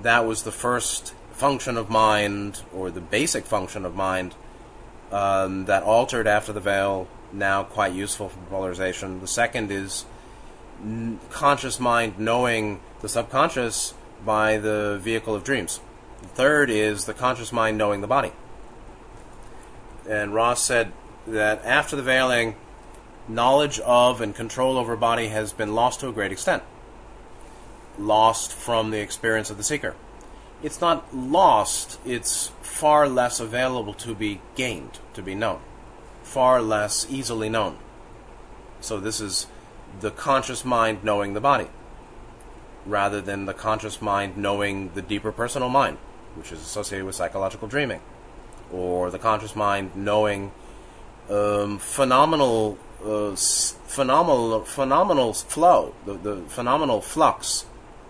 that 0.00 0.26
was 0.26 0.42
the 0.42 0.52
first 0.52 1.14
function 1.32 1.76
of 1.76 1.90
mind, 1.90 2.62
or 2.74 2.90
the 2.90 3.00
basic 3.00 3.44
function 3.44 3.84
of 3.84 3.94
mind, 3.94 4.34
um, 5.12 5.66
that 5.66 5.82
altered 5.82 6.26
after 6.26 6.52
the 6.52 6.60
veil, 6.60 7.06
now 7.32 7.62
quite 7.62 7.92
useful 7.92 8.30
for 8.30 8.38
polarization. 8.50 9.20
The 9.20 9.26
second 9.26 9.70
is 9.70 10.04
n- 10.82 11.20
conscious 11.30 11.78
mind 11.78 12.18
knowing 12.18 12.80
the 13.00 13.08
subconscious 13.08 13.94
by 14.24 14.56
the 14.56 14.98
vehicle 15.02 15.34
of 15.34 15.44
dreams. 15.44 15.80
The 16.22 16.28
third 16.28 16.70
is 16.70 17.04
the 17.04 17.14
conscious 17.14 17.52
mind 17.52 17.76
knowing 17.76 18.00
the 18.00 18.06
body. 18.06 18.32
And 20.08 20.34
Ross 20.34 20.62
said 20.62 20.92
that 21.26 21.64
after 21.64 21.94
the 21.94 22.02
veiling, 22.02 22.56
knowledge 23.28 23.78
of 23.80 24.20
and 24.20 24.34
control 24.34 24.78
over 24.78 24.96
body 24.96 25.28
has 25.28 25.52
been 25.52 25.74
lost 25.74 26.00
to 26.00 26.08
a 26.08 26.12
great 26.12 26.32
extent. 26.32 26.62
Lost 27.98 28.52
from 28.52 28.90
the 28.90 29.00
experience 29.00 29.50
of 29.50 29.58
the 29.58 29.62
seeker. 29.62 29.94
It's 30.62 30.80
not 30.80 31.14
lost, 31.14 31.98
it's 32.04 32.52
far 32.62 33.08
less 33.08 33.40
available 33.40 33.94
to 33.94 34.14
be 34.14 34.40
gained, 34.54 35.00
to 35.14 35.22
be 35.22 35.34
known. 35.34 35.60
Far 36.22 36.62
less 36.62 37.06
easily 37.10 37.48
known. 37.48 37.78
So 38.80 39.00
this 39.00 39.20
is 39.20 39.48
the 40.00 40.10
conscious 40.10 40.64
mind 40.64 41.02
knowing 41.02 41.34
the 41.34 41.40
body, 41.40 41.68
rather 42.86 43.20
than 43.20 43.46
the 43.46 43.54
conscious 43.54 44.00
mind 44.00 44.36
knowing 44.36 44.92
the 44.94 45.02
deeper 45.02 45.32
personal 45.32 45.68
mind, 45.68 45.98
which 46.36 46.52
is 46.52 46.60
associated 46.60 47.06
with 47.06 47.16
psychological 47.16 47.66
dreaming, 47.66 48.00
or 48.72 49.10
the 49.10 49.18
conscious 49.18 49.56
mind 49.56 49.96
knowing 49.96 50.52
um, 51.28 51.78
phenomenal, 51.78 52.78
uh, 53.04 53.34
phenomenal, 53.34 54.60
phenomenal 54.64 55.32
flow, 55.32 55.94
the, 56.06 56.14
the 56.14 56.36
phenomenal 56.48 57.00
flux, 57.00 57.66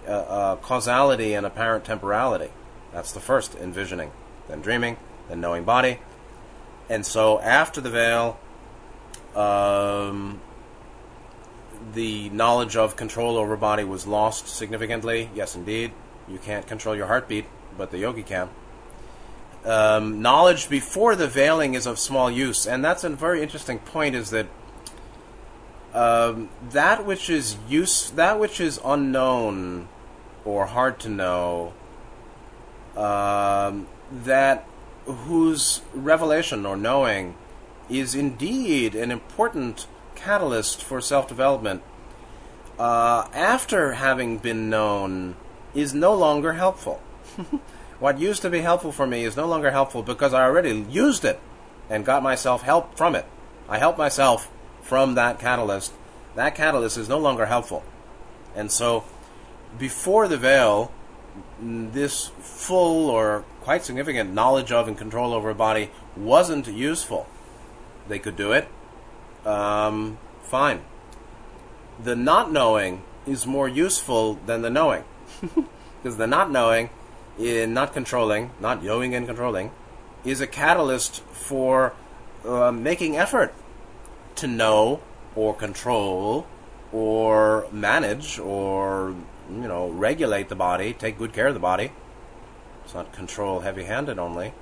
uh, 0.07 0.11
uh, 0.11 0.57
causality, 0.57 1.35
and 1.35 1.47
apparent 1.47 1.85
temporality. 1.85 2.51
That's 2.93 3.13
the 3.13 3.21
first 3.21 3.55
envisioning. 3.55 4.11
Then 4.49 4.61
dreaming, 4.61 4.97
then 5.29 5.41
knowing 5.41 5.65
body. 5.65 5.99
And 6.89 7.07
so 7.07 7.41
after 7.41 7.81
the 7.81 7.91
veil, 7.91 8.39
um, 9.35 10.41
the 11.95 12.29
knowledge 12.31 12.77
of 12.77 12.97
control 12.97 13.37
over 13.37 13.57
body 13.57 13.85
was 13.85 14.07
lost 14.07 14.49
significantly. 14.49 15.31
Yes, 15.35 15.57
indeed. 15.57 15.93
You 16.29 16.39
can't 16.39 16.67
control 16.67 16.95
your 16.95 17.07
heartbeat, 17.07 17.47
but 17.77 17.91
the 17.91 17.99
yogi 17.99 18.23
can. 18.23 18.49
Um, 19.65 20.23
knowledge 20.23 20.69
before 20.69 21.15
the 21.15 21.29
veiling 21.29 21.75
is 21.75 21.87
of 21.87 21.99
small 21.99 22.31
use, 22.31 22.67
and 22.67 22.85
that's 22.85 23.05
a 23.05 23.11
very 23.11 23.43
interesting 23.43 23.79
point. 23.79 24.17
Is 24.17 24.31
that 24.31 24.47
um, 25.95 26.49
that 26.71 27.07
which 27.07 27.31
is 27.31 27.57
use, 27.69 28.11
that 28.11 28.41
which 28.41 28.61
is 28.61 28.81
unknown 28.85 29.89
or 30.45 30.67
hard 30.67 30.99
to 31.01 31.09
know, 31.09 31.73
um, 32.97 33.87
that 34.11 34.67
whose 35.07 35.83
revelation 35.95 36.67
or 36.67 36.77
knowing 36.77 37.35
is 37.89 38.15
indeed 38.15 38.95
an 38.95 39.11
important 39.11 39.87
catalyst 40.15 40.83
for 40.83 41.01
self 41.01 41.29
development, 41.29 41.83
uh, 42.79 43.27
after 43.33 43.93
having 43.95 44.39
been 44.39 44.71
known, 44.71 45.37
is 45.75 45.95
no 45.95 46.15
longer 46.15 46.55
helpful. 46.55 47.01
what 47.99 48.19
used 48.19 48.43
to 48.43 48.51
be 48.51 48.61
helpful 48.61 48.93
for 48.93 49.07
me 49.07 49.25
is 49.25 49.37
no 49.37 49.47
longer 49.47 49.71
helpful 49.71 50.03
because 50.03 50.35
I 50.35 50.43
already 50.43 50.85
used 50.91 51.25
it 51.25 51.41
and 51.89 52.05
got 52.05 52.23
myself 52.23 52.63
help 52.63 52.97
from 52.97 53.15
it. 53.15 53.27
I 53.69 53.79
helped 53.79 53.99
myself 53.99 54.51
from 54.83 55.15
that 55.15 55.39
catalyst. 55.39 55.93
That 56.35 56.55
catalyst 56.55 56.99
is 56.99 57.09
no 57.09 57.19
longer 57.19 57.47
helpful. 57.47 57.85
And 58.55 58.71
so, 58.71 59.05
before 59.79 60.29
the 60.29 60.37
veil, 60.37 60.93
this 61.61 62.29
full 62.41 63.09
or 63.11 63.45
quite 63.63 63.85
significant 63.85 64.33
knowledge 64.33 64.73
of 64.73 64.89
and 64.89 64.99
control 64.99 65.33
over 65.33 65.51
a 65.51 65.55
body 65.55 65.91
wasn't 66.17 66.67
useful. 66.67 67.27
They 68.09 68.19
could 68.19 68.37
do 68.37 68.53
it. 68.53 68.69
Um, 69.47 70.19
fine. 70.43 70.83
The 72.03 72.17
not 72.17 72.53
knowing 72.53 73.03
is 73.27 73.47
more 73.47 73.69
useful 73.69 74.35
than 74.47 74.63
the 74.63 74.71
knowing. 74.71 75.05
because 76.03 76.17
the 76.17 76.27
not 76.27 76.51
knowing, 76.51 76.91
in 77.39 77.73
not 77.73 77.93
controlling, 77.93 78.51
not 78.61 78.83
knowing 78.83 79.15
and 79.15 79.27
controlling, 79.27 79.71
is 80.25 80.41
a 80.41 80.47
catalyst 80.47 81.21
for 81.21 81.95
uh, 82.45 82.73
making 82.73 83.17
effort 83.17 83.55
to 84.37 84.47
know 84.47 85.01
or 85.35 85.55
control 85.55 86.47
or 86.93 87.67
manage 87.73 88.39
or 88.39 89.15
you 89.51 89.69
know 89.69 89.89
regulate 89.89 90.49
the 90.49 90.55
body, 90.55 90.93
take 90.93 91.19
good 91.19 91.33
care 91.33 91.49
of 91.49 91.55
the 91.55 91.61
body. 91.61 91.93
It's 92.85 92.95
not 92.95 93.13
control 93.13 93.61
heavy-handed 93.61 94.19
only, 94.19 94.53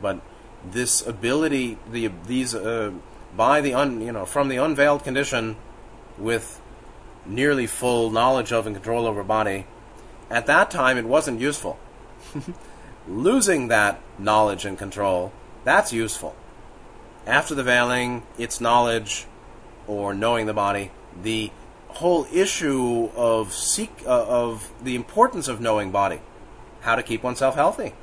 but 0.00 0.20
this 0.64 1.06
ability, 1.06 1.78
the 1.90 2.10
these 2.26 2.54
uh, 2.54 2.92
by 3.36 3.60
the 3.60 3.74
un, 3.74 4.00
you 4.00 4.12
know 4.12 4.26
from 4.26 4.48
the 4.48 4.56
unveiled 4.56 5.04
condition, 5.04 5.56
with 6.16 6.60
nearly 7.26 7.66
full 7.66 8.10
knowledge 8.10 8.52
of 8.52 8.66
and 8.66 8.74
control 8.74 9.06
over 9.06 9.22
body, 9.22 9.66
at 10.30 10.46
that 10.46 10.70
time 10.70 10.98
it 10.98 11.04
wasn't 11.04 11.40
useful. 11.40 11.78
Losing 13.08 13.68
that 13.68 14.00
knowledge 14.18 14.64
and 14.64 14.76
control, 14.76 15.32
that's 15.64 15.92
useful. 15.92 16.34
After 17.26 17.54
the 17.54 17.62
veiling, 17.62 18.22
it's 18.36 18.60
knowledge 18.60 19.26
or 19.86 20.14
knowing 20.14 20.46
the 20.46 20.54
body. 20.54 20.90
The 21.22 21.50
whole 21.88 22.26
issue 22.32 23.10
of 23.16 23.52
seek 23.52 23.90
uh, 24.06 24.24
of 24.26 24.70
the 24.82 24.94
importance 24.94 25.48
of 25.48 25.60
knowing 25.60 25.90
body, 25.90 26.20
how 26.80 26.94
to 26.94 27.02
keep 27.02 27.22
oneself 27.22 27.54
healthy, 27.54 27.94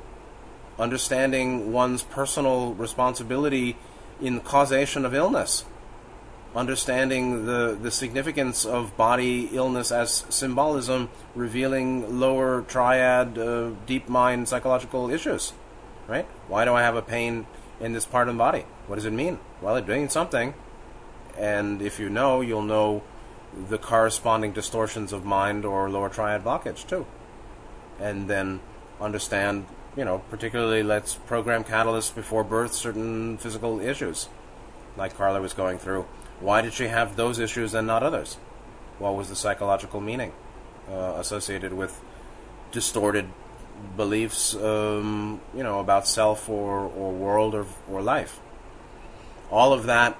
understanding 0.78 1.72
one's 1.72 2.02
personal 2.02 2.74
responsibility 2.74 3.76
in 4.20 4.40
causation 4.40 5.04
of 5.04 5.14
illness, 5.14 5.64
understanding 6.54 7.46
the 7.46 7.78
the 7.80 7.90
significance 7.90 8.64
of 8.64 8.96
body 8.96 9.48
illness 9.52 9.90
as 9.90 10.24
symbolism, 10.28 11.08
revealing 11.34 12.20
lower 12.20 12.62
triad, 12.62 13.38
uh, 13.38 13.70
deep 13.86 14.08
mind 14.08 14.48
psychological 14.48 15.10
issues. 15.10 15.52
Right? 16.08 16.26
Why 16.46 16.64
do 16.64 16.74
I 16.74 16.82
have 16.82 16.94
a 16.94 17.02
pain 17.02 17.46
in 17.80 17.92
this 17.92 18.04
part 18.04 18.28
of 18.28 18.34
the 18.34 18.38
body? 18.38 18.64
What 18.86 18.96
does 18.96 19.06
it 19.06 19.12
mean? 19.12 19.40
Well, 19.60 19.74
it's 19.76 19.86
doing 19.86 20.08
something, 20.08 20.54
and 21.36 21.82
if 21.82 21.98
you 21.98 22.08
know, 22.08 22.40
you'll 22.42 22.62
know 22.62 23.02
the 23.56 23.78
corresponding 23.78 24.52
distortions 24.52 25.12
of 25.12 25.24
mind 25.24 25.64
or 25.64 25.88
lower 25.88 26.08
triad 26.08 26.44
blockage 26.44 26.86
too. 26.86 27.06
And 27.98 28.28
then 28.28 28.60
understand, 29.00 29.66
you 29.96 30.04
know, 30.04 30.18
particularly 30.30 30.82
let's 30.82 31.14
program 31.14 31.64
catalysts 31.64 32.14
before 32.14 32.44
birth 32.44 32.74
certain 32.74 33.38
physical 33.38 33.80
issues, 33.80 34.28
like 34.96 35.16
Carla 35.16 35.40
was 35.40 35.54
going 35.54 35.78
through. 35.78 36.06
Why 36.40 36.60
did 36.60 36.74
she 36.74 36.88
have 36.88 37.16
those 37.16 37.38
issues 37.38 37.72
and 37.72 37.86
not 37.86 38.02
others? 38.02 38.34
What 38.98 39.16
was 39.16 39.28
the 39.30 39.36
psychological 39.36 40.00
meaning 40.00 40.32
uh, 40.90 41.14
associated 41.16 41.72
with 41.72 41.98
distorted 42.72 43.28
beliefs, 43.96 44.54
um, 44.54 45.40
you 45.54 45.62
know, 45.62 45.80
about 45.80 46.06
self 46.06 46.48
or, 46.48 46.80
or 46.80 47.12
world 47.12 47.54
or, 47.54 47.66
or 47.90 48.02
life? 48.02 48.38
All 49.50 49.72
of 49.72 49.84
that 49.84 50.18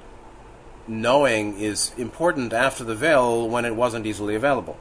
knowing 0.88 1.58
is 1.58 1.92
important 1.96 2.52
after 2.52 2.84
the 2.84 2.94
veil 2.94 3.48
when 3.48 3.64
it 3.64 3.74
wasn't 3.74 4.06
easily 4.06 4.34
available. 4.34 4.76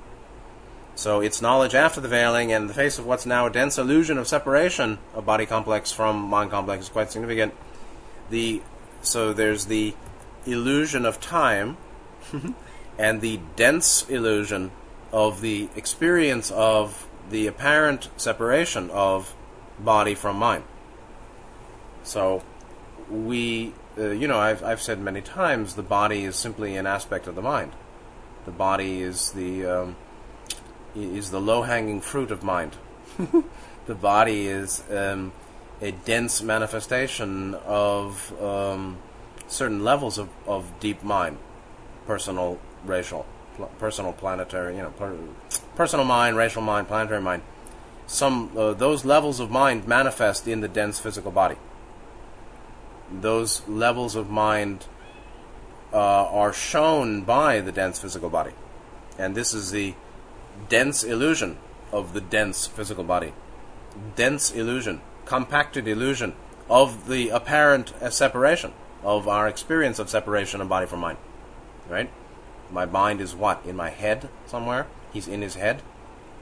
So 0.96 1.20
it's 1.20 1.42
knowledge 1.42 1.76
after 1.76 2.00
the 2.00 2.08
veiling, 2.08 2.54
and 2.54 2.64
in 2.64 2.68
the 2.68 2.74
face 2.74 2.98
of 2.98 3.06
what's 3.06 3.26
now 3.26 3.46
a 3.46 3.52
dense 3.52 3.78
illusion 3.78 4.18
of 4.18 4.28
separation 4.28 5.00
of 5.14 5.26
body 5.26 5.46
complex 5.46 5.92
from 5.92 6.18
mind 6.18 6.52
complex 6.52 6.86
is 6.86 6.90
quite 6.90 7.12
significant. 7.12 7.54
The 8.30 8.62
so 9.02 9.34
there's 9.34 9.66
the 9.66 9.94
illusion 10.46 11.06
of 11.06 11.20
time, 11.20 11.78
and 12.98 13.20
the 13.20 13.40
dense 13.56 14.08
illusion 14.10 14.72
of 15.12 15.42
the 15.42 15.70
experience 15.76 16.50
of 16.52 17.08
the 17.30 17.46
apparent 17.48 18.10
separation 18.16 18.90
of 18.92 19.36
body 19.78 20.16
from 20.16 20.38
mind. 20.38 20.64
So 22.04 22.44
we 23.10 23.74
uh, 23.98 24.10
you 24.10 24.28
know, 24.28 24.40
I've, 24.40 24.64
I've 24.64 24.82
said 24.82 25.00
many 25.00 25.22
times 25.22 25.76
the 25.76 25.84
body 25.84 26.26
is 26.26 26.36
simply 26.36 26.76
an 26.76 26.86
aspect 26.86 27.28
of 27.28 27.36
the 27.36 27.42
mind. 27.42 27.72
The 28.46 28.52
body 28.52 29.02
is 29.02 29.32
the 29.32 29.66
um, 29.66 29.96
is 30.96 31.32
the 31.32 31.42
low 31.42 31.64
hanging 31.64 32.02
fruit 32.02 32.32
of 32.32 32.44
mind. 32.44 32.76
the 33.88 33.96
body 33.96 34.48
is 34.48 34.84
um, 34.92 35.32
a 35.82 35.92
dense 35.92 36.42
manifestation 36.42 37.56
of 37.66 38.34
um, 38.42 38.98
certain 39.48 39.84
levels 39.84 40.18
of, 40.18 40.30
of 40.46 40.80
deep 40.80 41.04
mind, 41.04 41.38
personal, 42.06 42.60
racial, 42.86 43.26
pl- 43.56 43.72
personal, 43.80 44.14
planetary, 44.14 44.76
you 44.76 44.82
know, 44.82 44.92
per- 44.92 45.18
personal 45.76 46.06
mind, 46.06 46.38
racial 46.38 46.62
mind, 46.62 46.88
planetary 46.88 47.22
mind. 47.22 47.42
Some 48.08 48.52
uh, 48.56 48.74
those 48.74 49.06
levels 49.06 49.40
of 49.40 49.50
mind 49.50 49.88
manifest 49.88 50.48
in 50.48 50.62
the 50.62 50.68
dense 50.68 51.00
physical 51.00 51.32
body 51.32 51.56
those 53.12 53.68
levels 53.68 54.16
of 54.16 54.30
mind 54.30 54.86
uh, 55.94 55.98
are 55.98 56.54
shown 56.54 57.22
by 57.22 57.62
the 57.62 57.72
dense 57.72 58.00
physical 58.00 58.30
body. 58.30 58.52
And 59.18 59.36
this 59.36 59.54
is 59.54 59.72
the 59.72 59.94
dense 60.70 61.04
illusion 61.04 61.58
of 61.92 62.14
the 62.14 62.22
dense 62.22 62.68
physical 62.68 63.04
body. 63.04 63.34
Dense 64.16 64.52
illusion, 64.52 65.02
compacted 65.26 65.88
illusion 65.88 66.34
of 66.70 67.08
the 67.08 67.30
apparent 67.30 67.94
uh, 68.02 68.10
separation, 68.10 68.74
of 69.04 69.28
our 69.28 69.48
experience 69.48 70.00
of 70.00 70.10
separation 70.10 70.62
of 70.62 70.68
body 70.68 70.86
from 70.86 71.00
mind. 71.00 71.18
Right? 71.88 72.10
My 72.72 72.86
mind 72.86 73.22
is 73.22 73.36
what? 73.36 73.64
In 73.66 73.76
my 73.76 73.92
head 73.92 74.30
somewhere? 74.48 74.88
He's 75.14 75.28
in 75.28 75.42
his 75.42 75.56
head? 75.56 75.82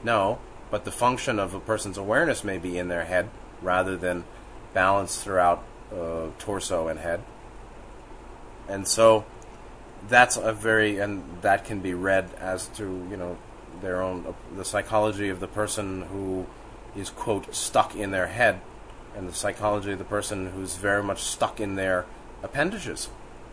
No. 0.03 0.39
but 0.73 0.85
the 0.85 0.91
function 0.91 1.37
of 1.37 1.53
a 1.53 1.59
person's 1.59 1.99
awareness 1.99 2.43
may 2.43 2.57
be 2.57 2.79
in 2.79 2.87
their 2.87 3.05
head 3.05 3.29
rather 3.61 3.95
than 3.95 4.23
balanced 4.73 5.23
throughout 5.23 5.63
uh, 5.93 6.27
torso 6.39 6.87
and 6.87 6.99
head. 6.99 7.21
And 8.67 8.87
so 8.87 9.25
that's 10.07 10.37
a 10.37 10.53
very 10.53 10.99
and 10.99 11.23
that 11.41 11.65
can 11.65 11.79
be 11.79 11.93
read 11.93 12.29
as 12.39 12.67
to 12.67 12.83
you 13.09 13.17
know 13.17 13.37
their 13.81 14.01
own 14.01 14.25
uh, 14.27 14.33
the 14.55 14.65
psychology 14.65 15.29
of 15.29 15.39
the 15.39 15.47
person 15.47 16.03
who 16.03 16.45
is 16.95 17.09
quote 17.09 17.53
stuck 17.53 17.95
in 17.95 18.11
their 18.11 18.27
head 18.27 18.61
and 19.15 19.27
the 19.27 19.33
psychology 19.33 19.91
of 19.91 19.99
the 19.99 20.05
person 20.05 20.51
who's 20.51 20.75
very 20.75 21.03
much 21.03 21.21
stuck 21.21 21.59
in 21.59 21.75
their 21.75 22.05
appendages. 22.41 23.09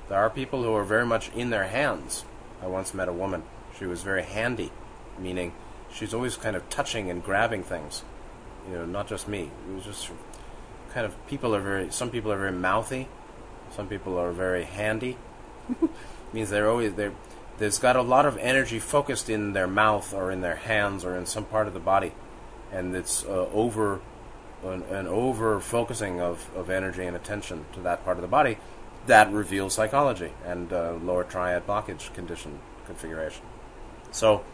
There 0.09 0.19
are 0.19 0.31
people 0.31 0.63
who 0.63 0.75
are 0.75 0.85
very 0.85 1.07
much 1.07 1.31
in 1.35 1.51
their 1.51 1.65
hands. 1.65 2.25
I 2.63 2.67
once 2.67 2.93
met 2.95 3.09
a 3.09 3.13
woman. 3.13 3.43
She 3.79 3.87
was 3.87 4.03
very 4.03 4.23
handy, 4.23 4.73
meaning 5.19 5.53
she's 5.93 6.13
always 6.13 6.37
kind 6.37 6.57
of 6.57 6.69
touching 6.69 7.11
and 7.11 7.23
grabbing 7.23 7.63
things. 7.63 8.03
You 8.69 8.77
know, 8.77 8.87
not 8.87 9.07
just 9.07 9.29
me. 9.29 9.51
It 9.69 9.75
was 9.75 9.85
just 9.85 10.11
kind 10.93 11.07
of 11.07 11.27
people 11.27 11.55
are 11.55 11.61
very. 11.61 11.91
Some 11.91 12.11
people 12.11 12.33
are 12.33 12.39
very 12.39 12.53
mouthy. 12.53 13.09
Some 13.75 13.89
people 13.89 14.19
are 14.19 14.33
very 14.33 14.65
handy. 14.65 15.17
means 16.33 16.51
they're 16.51 16.69
always 16.69 16.95
they 16.95 17.11
there's 17.59 17.79
got 17.79 17.97
a 17.97 18.03
lot 18.03 18.25
of 18.25 18.39
energy 18.39 18.79
focused 18.79 19.29
in 19.29 19.53
their 19.53 19.67
mouth 19.67 20.15
or 20.15 20.31
in 20.31 20.41
their 20.41 20.57
hands 20.57 21.05
or 21.05 21.15
in 21.15 21.27
some 21.27 21.45
part 21.45 21.67
of 21.67 21.75
the 21.75 21.81
body, 21.81 22.13
and 22.73 22.97
it's 22.97 23.25
uh, 23.25 23.49
over 23.53 24.01
an, 24.65 24.83
an 24.85 25.07
over 25.07 25.61
focusing 25.61 26.21
of, 26.21 26.49
of 26.57 26.71
energy 26.71 27.05
and 27.05 27.17
attention 27.17 27.65
to 27.73 27.81
that 27.81 28.05
part 28.05 28.17
of 28.17 28.23
the 28.23 28.29
body 28.29 28.59
that 29.07 29.31
reveals 29.33 29.75
psychology 29.75 30.33
and 30.45 30.73
uh, 30.73 30.93
lower 31.03 31.25
triad 31.25 31.67
blockage 31.67 32.13
condition 32.15 32.61
configuration. 32.87 33.45
So 34.11 34.45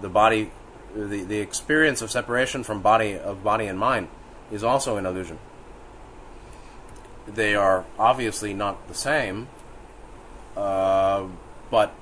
the 0.00 0.08
body, 0.08 0.50
the, 0.94 1.24
the 1.24 1.38
experience 1.38 2.02
of 2.02 2.10
separation 2.10 2.64
from 2.64 2.82
body 2.82 3.18
of 3.18 3.42
body 3.44 3.66
and 3.66 3.78
mind 3.78 4.08
is 4.50 4.64
also 4.64 4.96
an 4.96 5.06
illusion. 5.06 5.38
They 7.34 7.54
are 7.54 7.84
obviously 7.98 8.54
not 8.54 8.88
the 8.88 8.94
same, 8.94 9.48
uh, 10.56 11.26
but 11.70 11.94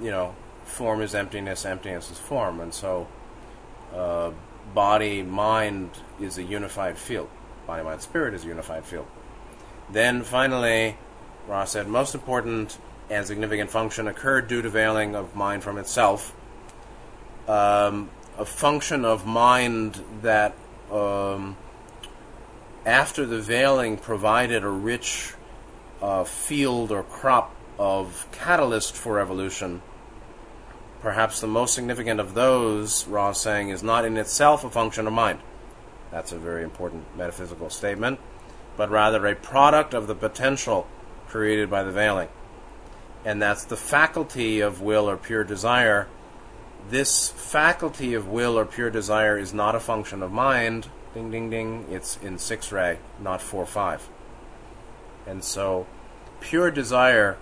you 0.00 0.10
know, 0.10 0.34
form 0.64 1.00
is 1.02 1.14
emptiness, 1.14 1.64
emptiness 1.64 2.10
is 2.10 2.18
form, 2.18 2.60
and 2.60 2.72
so 2.72 3.08
uh, 3.94 4.30
body 4.74 5.22
mind 5.22 5.90
is 6.20 6.38
a 6.38 6.42
unified 6.42 6.98
field. 6.98 7.28
Body 7.66 7.82
mind 7.82 8.00
spirit 8.00 8.34
is 8.34 8.44
a 8.44 8.48
unified 8.48 8.84
field. 8.84 9.06
Then 9.90 10.22
finally, 10.22 10.96
Ross 11.46 11.72
said, 11.72 11.86
most 11.86 12.14
important 12.14 12.78
and 13.08 13.26
significant 13.26 13.70
function 13.70 14.08
occurred 14.08 14.48
due 14.48 14.62
to 14.62 14.68
veiling 14.68 15.14
of 15.14 15.34
mind 15.36 15.62
from 15.62 15.78
itself. 15.78 16.34
Um, 17.46 18.10
a 18.36 18.44
function 18.44 19.04
of 19.04 19.24
mind 19.24 20.02
that, 20.22 20.54
um, 20.90 21.56
after 22.86 23.26
the 23.26 23.40
veiling, 23.40 23.98
provided 23.98 24.62
a 24.62 24.68
rich 24.68 25.34
uh, 26.00 26.22
field 26.24 26.92
or 26.92 27.02
crop 27.02 27.54
of 27.78 28.26
catalyst 28.30 28.94
for 28.94 29.18
evolution. 29.18 29.82
Perhaps 31.02 31.40
the 31.40 31.46
most 31.48 31.74
significant 31.74 32.20
of 32.20 32.34
those, 32.34 33.06
Ra 33.06 33.30
is 33.30 33.38
saying, 33.38 33.70
is 33.70 33.82
not 33.82 34.04
in 34.04 34.16
itself 34.16 34.64
a 34.64 34.70
function 34.70 35.06
of 35.06 35.12
mind. 35.12 35.40
That's 36.10 36.32
a 36.32 36.38
very 36.38 36.62
important 36.62 37.04
metaphysical 37.16 37.70
statement, 37.70 38.20
but 38.76 38.90
rather 38.90 39.26
a 39.26 39.34
product 39.34 39.92
of 39.92 40.06
the 40.06 40.14
potential 40.14 40.86
created 41.26 41.68
by 41.68 41.82
the 41.82 41.90
veiling. 41.90 42.28
And 43.24 43.42
that's 43.42 43.64
the 43.64 43.76
faculty 43.76 44.60
of 44.60 44.80
will 44.80 45.10
or 45.10 45.16
pure 45.16 45.42
desire. 45.42 46.06
This 46.88 47.28
faculty 47.30 48.14
of 48.14 48.28
will 48.28 48.56
or 48.56 48.64
pure 48.64 48.90
desire 48.90 49.36
is 49.36 49.52
not 49.52 49.74
a 49.74 49.80
function 49.80 50.22
of 50.22 50.30
mind. 50.30 50.88
Ding, 51.16 51.30
ding, 51.30 51.48
ding. 51.48 51.86
It's 51.90 52.18
in 52.18 52.36
6 52.36 52.72
ray, 52.72 52.98
not 53.18 53.40
4 53.40 53.64
5. 53.64 54.10
And 55.26 55.42
so, 55.42 55.86
pure 56.40 56.70
desire, 56.70 57.38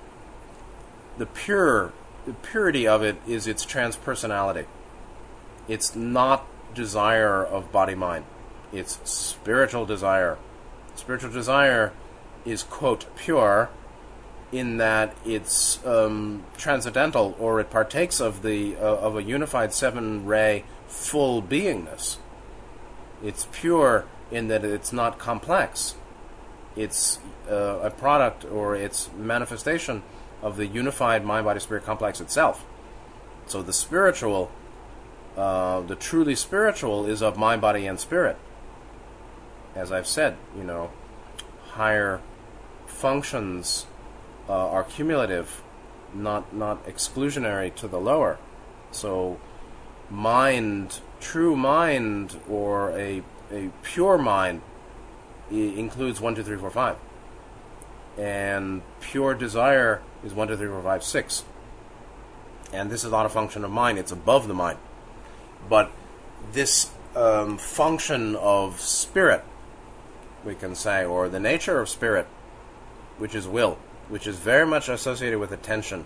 the 1.18 1.26
pure, 1.26 1.92
the 2.24 2.34
purity 2.34 2.86
of 2.86 3.02
it 3.02 3.16
is 3.26 3.48
its 3.48 3.66
transpersonality. 3.66 4.66
It's 5.66 5.96
not 5.96 6.46
desire 6.72 7.44
of 7.44 7.72
body 7.72 7.96
mind. 7.96 8.26
It's 8.72 9.00
spiritual 9.02 9.86
desire. 9.86 10.38
Spiritual 10.94 11.32
desire 11.32 11.92
is 12.44 12.62
quote 12.62 13.06
pure 13.16 13.70
in 14.52 14.76
that 14.76 15.16
it's 15.26 15.84
um, 15.84 16.44
transcendental 16.56 17.34
or 17.40 17.58
it 17.58 17.70
partakes 17.70 18.20
of 18.20 18.42
the 18.42 18.76
uh, 18.76 18.98
of 18.98 19.16
a 19.16 19.22
unified 19.24 19.74
seven 19.74 20.24
ray 20.26 20.62
full 20.86 21.42
beingness. 21.42 22.18
It's 23.24 23.48
pure 23.50 24.04
in 24.30 24.48
that 24.48 24.64
it's 24.64 24.92
not 24.92 25.18
complex 25.18 25.94
it's 26.76 27.18
uh, 27.48 27.80
a 27.82 27.90
product 27.90 28.44
or 28.44 28.74
its 28.74 29.10
manifestation 29.16 30.02
of 30.42 30.56
the 30.56 30.66
unified 30.66 31.24
mind 31.24 31.44
body 31.44 31.60
spirit 31.60 31.84
complex 31.84 32.20
itself. 32.20 32.64
So 33.46 33.62
the 33.62 33.72
spiritual, 33.72 34.50
uh, 35.36 35.82
the 35.82 35.94
truly 35.94 36.34
spiritual, 36.34 37.06
is 37.06 37.22
of 37.22 37.36
mind, 37.36 37.60
body, 37.60 37.86
and 37.86 38.00
spirit. 38.00 38.36
As 39.74 39.92
I've 39.92 40.06
said, 40.06 40.36
you 40.56 40.64
know, 40.64 40.90
higher 41.72 42.20
functions 42.86 43.86
uh, 44.48 44.70
are 44.70 44.84
cumulative, 44.84 45.62
not 46.14 46.54
not 46.54 46.84
exclusionary 46.86 47.74
to 47.76 47.88
the 47.88 47.98
lower. 47.98 48.38
So, 48.92 49.40
mind, 50.10 51.00
true 51.24 51.56
mind, 51.56 52.38
or 52.48 52.90
a 52.90 53.22
a 53.50 53.70
pure 53.82 54.18
mind 54.18 54.60
includes 55.50 56.20
one, 56.20 56.34
two, 56.34 56.42
three, 56.42 56.56
four, 56.56 56.70
five, 56.70 56.96
and 58.18 58.82
pure 59.00 59.34
desire 59.34 60.02
is 60.24 60.34
one, 60.34 60.48
two, 60.48 60.56
three, 60.56 60.68
four, 60.68 60.82
five, 60.82 61.02
six. 61.02 61.44
And 62.72 62.90
this 62.90 63.04
is 63.04 63.10
not 63.10 63.26
a 63.26 63.28
function 63.28 63.64
of 63.64 63.70
mind; 63.70 63.98
it's 63.98 64.12
above 64.12 64.48
the 64.48 64.54
mind. 64.54 64.78
But 65.68 65.90
this 66.52 66.90
um, 67.16 67.56
function 67.56 68.36
of 68.36 68.80
spirit, 68.80 69.44
we 70.44 70.54
can 70.54 70.74
say, 70.74 71.04
or 71.04 71.28
the 71.28 71.40
nature 71.40 71.80
of 71.80 71.88
spirit, 71.88 72.26
which 73.18 73.34
is 73.34 73.48
will, 73.48 73.78
which 74.08 74.26
is 74.26 74.36
very 74.36 74.66
much 74.66 74.88
associated 74.88 75.38
with 75.38 75.52
attention 75.52 76.04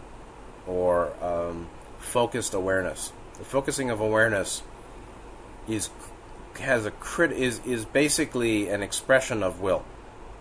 or 0.67 1.13
um, 1.25 1.69
focused 1.99 2.55
awareness. 2.55 3.13
The 3.39 3.45
focusing 3.45 3.91
of 3.91 4.01
awareness 4.01 4.63
is 5.69 5.91
has 6.61 6.87
a 6.87 6.91
crit 6.91 7.33
is 7.33 7.61
is 7.65 7.85
basically 7.85 8.69
an 8.69 8.83
expression 8.83 9.43
of 9.43 9.61
will, 9.61 9.85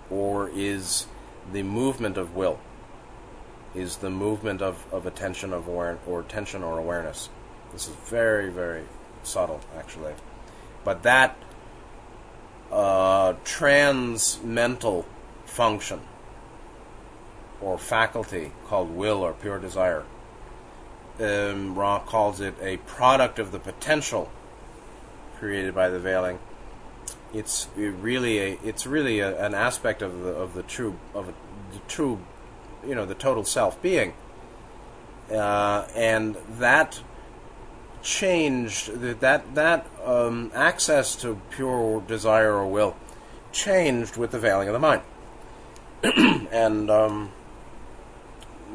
or 0.09 0.49
is 0.49 1.07
the 1.51 1.63
movement 1.63 2.17
of 2.17 2.35
will. 2.35 2.59
Is 3.75 3.97
the 3.97 4.09
movement 4.09 4.61
of, 4.61 4.91
of 4.91 5.05
attention 5.05 5.53
of 5.53 5.67
aware 5.67 5.99
or 6.07 6.21
attention 6.21 6.63
or 6.63 6.79
awareness. 6.79 7.29
This 7.71 7.87
is 7.87 7.95
very 8.05 8.49
very 8.49 8.85
subtle 9.23 9.61
actually, 9.77 10.13
but 10.83 11.03
that 11.03 11.37
uh, 12.71 13.33
trans 13.43 14.41
mental 14.43 15.05
function 15.45 16.01
or 17.61 17.77
faculty 17.77 18.51
called 18.67 18.89
will 18.91 19.21
or 19.21 19.33
pure 19.33 19.59
desire. 19.59 20.05
Um, 21.19 21.75
Ra 21.75 21.99
calls 21.99 22.39
it 22.41 22.55
a 22.61 22.77
product 22.77 23.39
of 23.39 23.51
the 23.51 23.59
potential 23.59 24.29
created 25.39 25.73
by 25.73 25.89
the 25.89 25.99
veiling. 25.99 26.39
It's 27.33 27.67
really 27.75 28.39
a 28.39 28.59
it's 28.63 28.87
really 28.87 29.19
a, 29.19 29.43
an 29.43 29.53
aspect 29.53 30.01
of 30.01 30.21
the 30.21 30.29
of 30.29 30.53
the 30.53 30.63
true 30.63 30.97
of 31.13 31.27
the 31.27 31.79
true 31.87 32.19
you 32.85 32.95
know 32.95 33.05
the 33.05 33.15
total 33.15 33.43
self 33.43 33.81
being, 33.81 34.13
uh, 35.31 35.85
and 35.95 36.37
that 36.57 37.01
changed 38.01 38.93
that 39.01 39.55
that 39.55 39.85
um, 40.05 40.51
access 40.53 41.15
to 41.17 41.39
pure 41.51 42.01
desire 42.07 42.53
or 42.53 42.67
will 42.67 42.95
changed 43.51 44.17
with 44.17 44.31
the 44.31 44.39
veiling 44.39 44.69
of 44.69 44.73
the 44.73 44.79
mind, 44.79 45.01
and 46.51 46.89
um, 46.89 47.31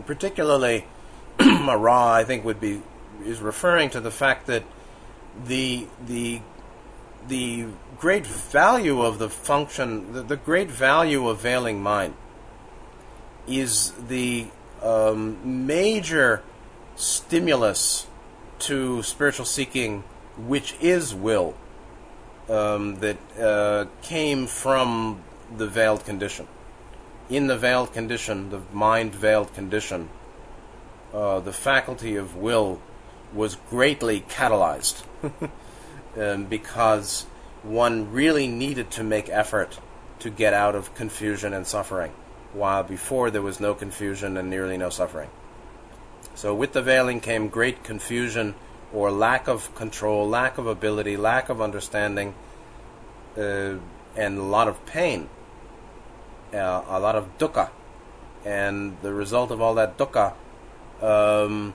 particularly 0.07 0.87
Ra 1.41 2.13
I 2.13 2.25
think 2.25 2.45
would 2.45 2.61
be 2.61 2.83
is 3.25 3.41
referring 3.41 3.91
to 3.91 4.01
the 4.01 4.11
fact 4.11 4.47
that 4.47 4.65
the 5.47 5.87
the 6.05 6.41
the 7.29 7.67
great 7.99 8.27
value 8.27 9.03
of 9.03 9.19
the 9.19 9.29
function, 9.29 10.13
the, 10.13 10.23
the 10.23 10.37
great 10.37 10.71
value 10.71 11.29
of 11.29 11.41
veiling 11.41 11.83
mind 11.83 12.15
is 13.47 13.93
the 14.09 14.47
um, 14.83 15.67
major 15.67 16.43
stimulus 16.97 18.07
to 18.59 19.03
spiritual 19.03 19.45
seeking, 19.45 20.05
which 20.37 20.75
is 20.81 21.15
will, 21.15 21.55
um, 22.49 22.97
that 23.01 23.17
uh, 23.39 23.87
came 24.03 24.47
from 24.47 25.23
the 25.57 25.67
veiled 25.67 26.05
condition. 26.05 26.47
In 27.29 27.47
the 27.47 27.57
veiled 27.57 27.93
condition, 27.93 28.51
the 28.51 28.61
mind 28.73 29.15
veiled 29.15 29.55
condition, 29.55 30.09
uh, 31.13 31.41
the 31.41 31.53
faculty 31.53 32.17
of 32.17 32.37
will 32.37 32.81
was 33.33 33.57
greatly 33.71 34.21
catalyzed. 34.21 35.03
um, 36.19 36.45
because 36.45 37.27
one 37.63 38.13
really 38.13 38.47
needed 38.47 38.91
to 38.93 39.05
make 39.05 39.29
effort 39.29 39.79
to 40.19 40.31
get 40.31 40.55
out 40.55 40.75
of 40.75 40.95
confusion 40.95 41.53
and 41.53 41.67
suffering, 41.67 42.13
while 42.53 42.83
before 42.83 43.31
there 43.31 43.43
was 43.43 43.61
no 43.61 43.75
confusion 43.75 44.37
and 44.37 44.51
nearly 44.51 44.77
no 44.77 44.91
suffering. 44.91 45.31
So 46.35 46.55
with 46.55 46.73
the 46.73 46.83
veiling 46.83 47.21
came 47.21 47.49
great 47.49 47.85
confusion 47.85 48.55
or 48.93 49.11
lack 49.11 49.49
of 49.49 49.75
control, 49.75 50.29
lack 50.29 50.59
of 50.59 50.67
ability, 50.67 51.17
lack 51.17 51.49
of 51.49 51.61
understanding, 51.61 52.35
uh, 53.37 53.75
and 54.17 54.39
a 54.39 54.43
lot 54.43 54.69
of 54.69 54.85
pain, 54.87 55.29
uh, 56.53 56.83
a 56.89 57.01
lot 57.01 57.17
of 57.17 57.39
dukkha. 57.39 57.71
And 58.45 58.97
the 59.03 59.13
result 59.13 59.51
of 59.51 59.61
all 59.61 59.75
that 59.75 59.97
dukkha, 59.97 60.35
um, 61.01 61.75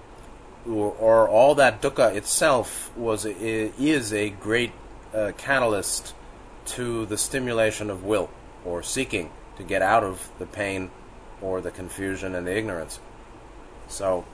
or, 0.67 0.91
or, 0.99 1.29
all 1.29 1.55
that 1.55 1.81
dukkha 1.81 2.15
itself, 2.15 2.91
was 2.97 3.25
is 3.25 4.11
a 4.11 4.29
great 4.29 4.71
uh, 5.13 5.31
catalyst 5.37 6.13
to 6.65 7.05
the 7.05 7.17
stimulation 7.17 7.89
of 7.89 8.03
will 8.03 8.29
or 8.65 8.83
seeking 8.83 9.31
to 9.55 9.63
get 9.63 9.81
out 9.81 10.03
of 10.03 10.29
the 10.39 10.45
pain 10.45 10.91
or 11.41 11.61
the 11.61 11.71
confusion 11.71 12.35
and 12.35 12.45
the 12.45 12.55
ignorance. 12.55 12.99
So, 13.87 14.25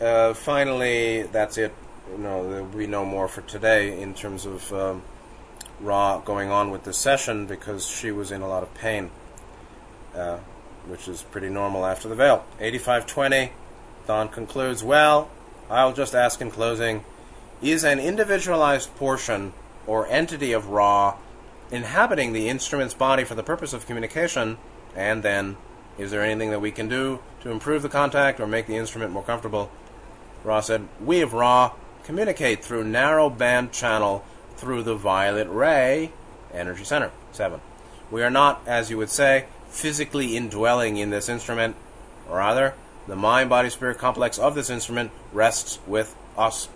uh, 0.00 0.34
finally, 0.34 1.22
that's 1.22 1.58
it. 1.58 1.74
You 2.10 2.18
know, 2.18 2.48
there'll 2.48 2.66
be 2.66 2.86
no 2.86 3.04
more 3.04 3.28
for 3.28 3.40
today 3.42 4.00
in 4.00 4.14
terms 4.14 4.46
of 4.46 4.72
um, 4.72 5.02
Ra 5.80 6.18
going 6.18 6.50
on 6.50 6.70
with 6.70 6.84
this 6.84 6.98
session 6.98 7.46
because 7.46 7.86
she 7.86 8.10
was 8.10 8.30
in 8.30 8.42
a 8.42 8.48
lot 8.48 8.62
of 8.62 8.72
pain, 8.74 9.10
uh, 10.14 10.38
which 10.86 11.08
is 11.08 11.22
pretty 11.22 11.48
normal 11.48 11.86
after 11.86 12.08
the 12.08 12.14
veil. 12.14 12.44
8520, 12.60 13.52
Don 14.06 14.28
concludes, 14.28 14.82
Well, 14.82 15.30
I'll 15.70 15.92
just 15.92 16.14
ask 16.14 16.40
in 16.40 16.50
closing 16.50 17.04
is 17.62 17.84
an 17.84 17.98
individualized 17.98 18.94
portion 18.96 19.52
or 19.86 20.06
entity 20.08 20.52
of 20.52 20.68
Ra 20.68 21.16
inhabiting 21.70 22.32
the 22.32 22.48
instrument's 22.48 22.94
body 22.94 23.24
for 23.24 23.34
the 23.34 23.42
purpose 23.42 23.72
of 23.72 23.86
communication? 23.86 24.58
And 24.94 25.22
then, 25.22 25.56
is 25.98 26.10
there 26.10 26.22
anything 26.22 26.50
that 26.50 26.60
we 26.60 26.70
can 26.70 26.88
do 26.88 27.20
to 27.40 27.50
improve 27.50 27.82
the 27.82 27.88
contact 27.88 28.40
or 28.40 28.46
make 28.46 28.66
the 28.66 28.76
instrument 28.76 29.12
more 29.12 29.22
comfortable? 29.22 29.70
Ra 30.44 30.60
said, 30.60 30.88
We 31.00 31.22
of 31.22 31.32
Ra 31.32 31.72
communicate 32.04 32.64
through 32.64 32.84
narrow 32.84 33.30
band 33.30 33.72
channel 33.72 34.24
through 34.56 34.82
the 34.82 34.94
violet 34.94 35.48
ray 35.48 36.12
energy 36.52 36.84
center. 36.84 37.10
7. 37.32 37.60
We 38.10 38.22
are 38.22 38.30
not, 38.30 38.62
as 38.66 38.90
you 38.90 38.98
would 38.98 39.10
say, 39.10 39.46
physically 39.68 40.36
indwelling 40.36 40.98
in 40.98 41.10
this 41.10 41.28
instrument. 41.28 41.74
Rather, 42.28 42.74
the 43.06 43.16
mind 43.16 43.50
body 43.50 43.70
spirit 43.70 43.98
complex 43.98 44.38
of 44.38 44.54
this 44.54 44.70
instrument 44.70 45.10
rests 45.32 45.78
with 45.86 46.16
us. 46.36 46.68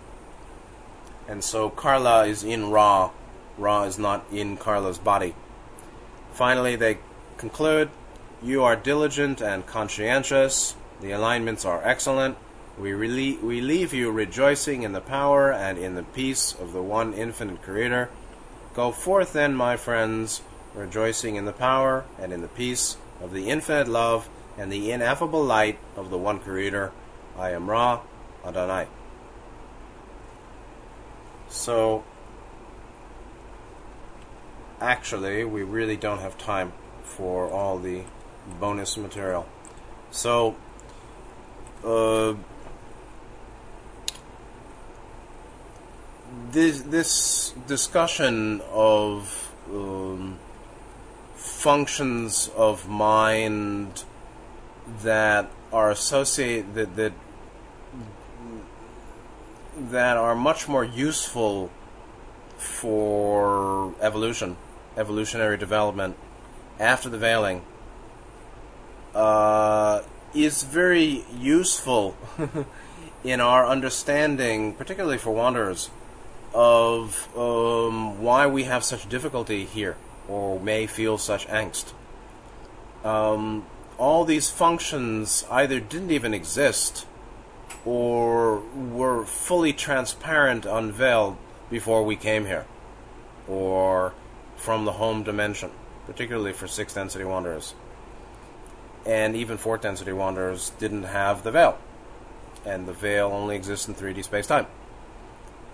And 1.27 1.43
so 1.43 1.69
Carla 1.69 2.25
is 2.25 2.43
in 2.43 2.71
Ra 2.71 3.11
Ra 3.59 3.83
is 3.83 3.99
not 3.99 4.25
in 4.31 4.57
Carla's 4.57 4.97
body. 4.97 5.35
Finally, 6.31 6.77
they 6.77 6.99
conclude 7.37 7.89
You 8.41 8.63
are 8.63 8.75
diligent 8.75 9.41
and 9.41 9.65
conscientious. 9.65 10.75
The 11.01 11.11
alignments 11.11 11.65
are 11.65 11.81
excellent. 11.83 12.37
We, 12.77 12.91
relie- 12.91 13.41
we 13.41 13.59
leave 13.59 13.93
you 13.93 14.11
rejoicing 14.11 14.83
in 14.83 14.93
the 14.93 15.01
power 15.01 15.51
and 15.51 15.77
in 15.77 15.95
the 15.95 16.03
peace 16.03 16.53
of 16.53 16.71
the 16.71 16.81
one 16.81 17.13
infinite 17.13 17.61
Creator. 17.61 18.09
Go 18.73 18.91
forth 18.91 19.33
then, 19.33 19.55
my 19.55 19.75
friends, 19.75 20.41
rejoicing 20.73 21.35
in 21.35 21.43
the 21.43 21.51
power 21.51 22.05
and 22.17 22.31
in 22.31 22.41
the 22.41 22.47
peace 22.47 22.95
of 23.21 23.33
the 23.33 23.49
infinite 23.49 23.89
love 23.89 24.29
and 24.59 24.69
the 24.69 24.91
ineffable 24.91 25.43
light 25.43 25.79
of 25.95 26.09
the 26.09 26.17
one 26.17 26.37
Creator. 26.39 26.91
I 27.37 27.51
am 27.51 27.69
Ra 27.69 28.01
Adonai. 28.45 28.87
So, 31.47 32.03
actually, 34.81 35.45
we 35.45 35.63
really 35.63 35.95
don't 35.95 36.19
have 36.19 36.37
time 36.37 36.73
for 37.03 37.49
all 37.49 37.79
the 37.79 38.03
bonus 38.59 38.97
material. 38.97 39.47
So, 40.11 40.57
uh, 41.85 42.35
this 46.51 46.81
this 46.81 47.53
discussion 47.65 48.61
of 48.71 49.51
um, 49.71 50.37
functions 51.35 52.51
of 52.57 52.89
mind 52.89 54.03
that 55.03 55.51
are 55.71 55.91
associated 55.91 56.73
that, 56.73 56.95
that 56.95 57.13
that 59.77 60.17
are 60.17 60.35
much 60.35 60.67
more 60.67 60.83
useful 60.83 61.69
for 62.57 63.93
evolution 64.01 64.57
evolutionary 64.97 65.57
development 65.57 66.17
after 66.79 67.09
the 67.09 67.17
veiling 67.17 67.61
uh, 69.15 70.01
is 70.33 70.63
very 70.63 71.25
useful 71.37 72.15
in 73.23 73.39
our 73.39 73.65
understanding, 73.65 74.73
particularly 74.73 75.17
for 75.17 75.31
wanderers, 75.31 75.89
of 76.53 77.29
um, 77.37 78.21
why 78.21 78.47
we 78.47 78.63
have 78.63 78.83
such 78.83 79.07
difficulty 79.09 79.65
here 79.65 79.95
or 80.27 80.59
may 80.59 80.87
feel 80.87 81.17
such 81.17 81.47
angst. 81.47 81.93
Um, 83.03 83.65
all 83.99 84.23
these 84.23 84.49
functions 84.49 85.45
either 85.51 85.79
didn't 85.79 86.09
even 86.09 86.33
exist 86.33 87.05
or 87.85 88.59
were 88.59 89.25
fully 89.25 89.73
transparent, 89.73 90.65
unveiled 90.65 91.37
before 91.69 92.03
we 92.03 92.15
came 92.15 92.45
here, 92.45 92.65
or 93.47 94.13
from 94.55 94.85
the 94.85 94.93
home 94.93 95.23
dimension, 95.23 95.69
particularly 96.05 96.53
for 96.53 96.67
sixth 96.67 96.95
density 96.95 97.25
wanderers. 97.25 97.75
And 99.05 99.35
even 99.35 99.57
fourth 99.57 99.81
density 99.81 100.13
wanderers 100.13 100.71
didn't 100.71 101.03
have 101.03 101.43
the 101.43 101.51
veil. 101.51 101.77
And 102.65 102.87
the 102.87 102.93
veil 102.93 103.27
only 103.27 103.55
exists 103.55 103.87
in 103.87 103.95
3D 103.95 104.23
space 104.23 104.47
time. 104.47 104.67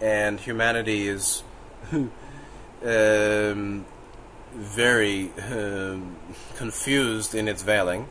And 0.01 0.39
humanity 0.39 1.07
is 1.07 1.43
um, 1.91 3.85
very 4.53 5.31
um, 5.51 6.15
confused 6.55 7.35
in 7.35 7.47
its 7.47 7.63
veiling. 7.63 8.07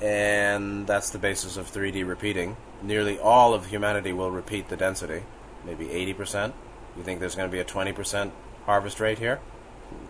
And 0.00 0.86
that's 0.86 1.10
the 1.10 1.18
basis 1.18 1.56
of 1.56 1.70
3D 1.70 2.06
repeating. 2.06 2.56
Nearly 2.82 3.18
all 3.18 3.54
of 3.54 3.66
humanity 3.66 4.12
will 4.12 4.30
repeat 4.30 4.68
the 4.68 4.76
density, 4.76 5.22
maybe 5.64 5.86
80%. 5.86 6.52
You 6.96 7.02
think 7.02 7.20
there's 7.20 7.34
going 7.34 7.48
to 7.48 7.52
be 7.52 7.60
a 7.60 7.64
20% 7.64 8.30
harvest 8.64 9.00
rate 9.00 9.18
here, 9.18 9.40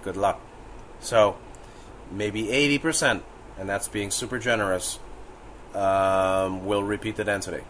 good 0.03 0.17
luck. 0.17 0.41
So, 1.01 1.37
maybe 2.11 2.45
80%, 2.47 3.23
and 3.59 3.69
that's 3.69 3.89
being 3.89 4.11
super 4.11 4.39
generous, 4.39 4.99
um, 5.75 6.67
will 6.67 6.83
repeat 6.83 7.17
the 7.17 7.25
density. 7.25 7.63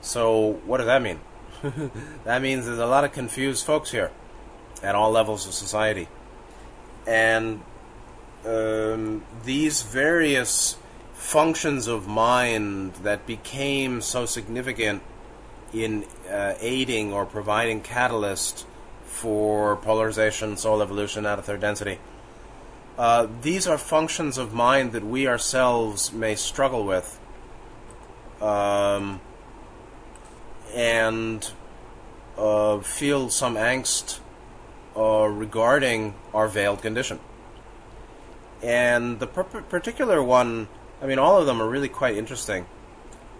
So, 0.00 0.60
what 0.64 0.78
does 0.78 0.86
that 0.86 1.02
mean? 1.02 1.20
that 2.24 2.42
means 2.42 2.66
there's 2.66 2.78
a 2.78 2.86
lot 2.86 3.04
of 3.04 3.12
confused 3.12 3.64
folks 3.64 3.90
here 3.90 4.10
at 4.82 4.94
all 4.94 5.10
levels 5.10 5.46
of 5.46 5.54
society. 5.54 6.08
And 7.06 7.62
um, 8.44 9.24
these 9.44 9.82
various 9.82 10.76
functions 11.14 11.86
of 11.86 12.08
mind 12.08 12.94
that 13.02 13.26
became 13.26 14.00
so 14.00 14.26
significant 14.26 15.02
in 15.72 16.04
uh, 16.30 16.54
aiding 16.60 17.12
or 17.12 17.24
providing 17.24 17.80
catalyst 17.80 18.66
for 19.04 19.76
polarization, 19.76 20.56
soul 20.56 20.82
evolution 20.82 21.24
out 21.24 21.38
of 21.38 21.44
third 21.44 21.60
density. 21.60 21.98
Uh, 22.98 23.26
these 23.40 23.66
are 23.66 23.78
functions 23.78 24.36
of 24.36 24.52
mind 24.52 24.92
that 24.92 25.04
we 25.04 25.26
ourselves 25.26 26.12
may 26.12 26.34
struggle 26.34 26.84
with. 26.84 27.18
Um, 28.40 29.20
and 30.74 31.50
uh, 32.36 32.80
feel 32.80 33.30
some 33.30 33.54
angst 33.54 34.18
uh, 34.96 35.26
regarding 35.26 36.14
our 36.34 36.48
veiled 36.48 36.82
condition. 36.82 37.20
And 38.62 39.18
the 39.18 39.26
particular 39.26 40.22
one, 40.22 40.68
I 41.02 41.06
mean, 41.06 41.18
all 41.18 41.38
of 41.38 41.46
them 41.46 41.60
are 41.60 41.68
really 41.68 41.88
quite 41.88 42.16
interesting, 42.16 42.66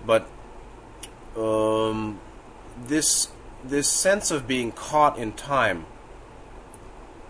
but 0.05 0.29
um, 1.37 2.20
this 2.87 3.29
this 3.64 3.89
sense 3.89 4.33
of 4.33 4.49
being 4.49 4.73
caught 4.73 5.18
in 5.18 5.33
time. 5.33 5.87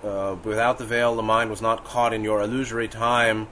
Uh, 0.03 0.37
without 0.43 0.79
the 0.79 0.85
veil, 0.85 1.15
the 1.15 1.23
mind 1.23 1.51
was 1.51 1.61
not 1.61 1.85
caught 1.85 2.13
in 2.13 2.25
your 2.25 2.41
illusory 2.41 2.89
time, 2.89 3.47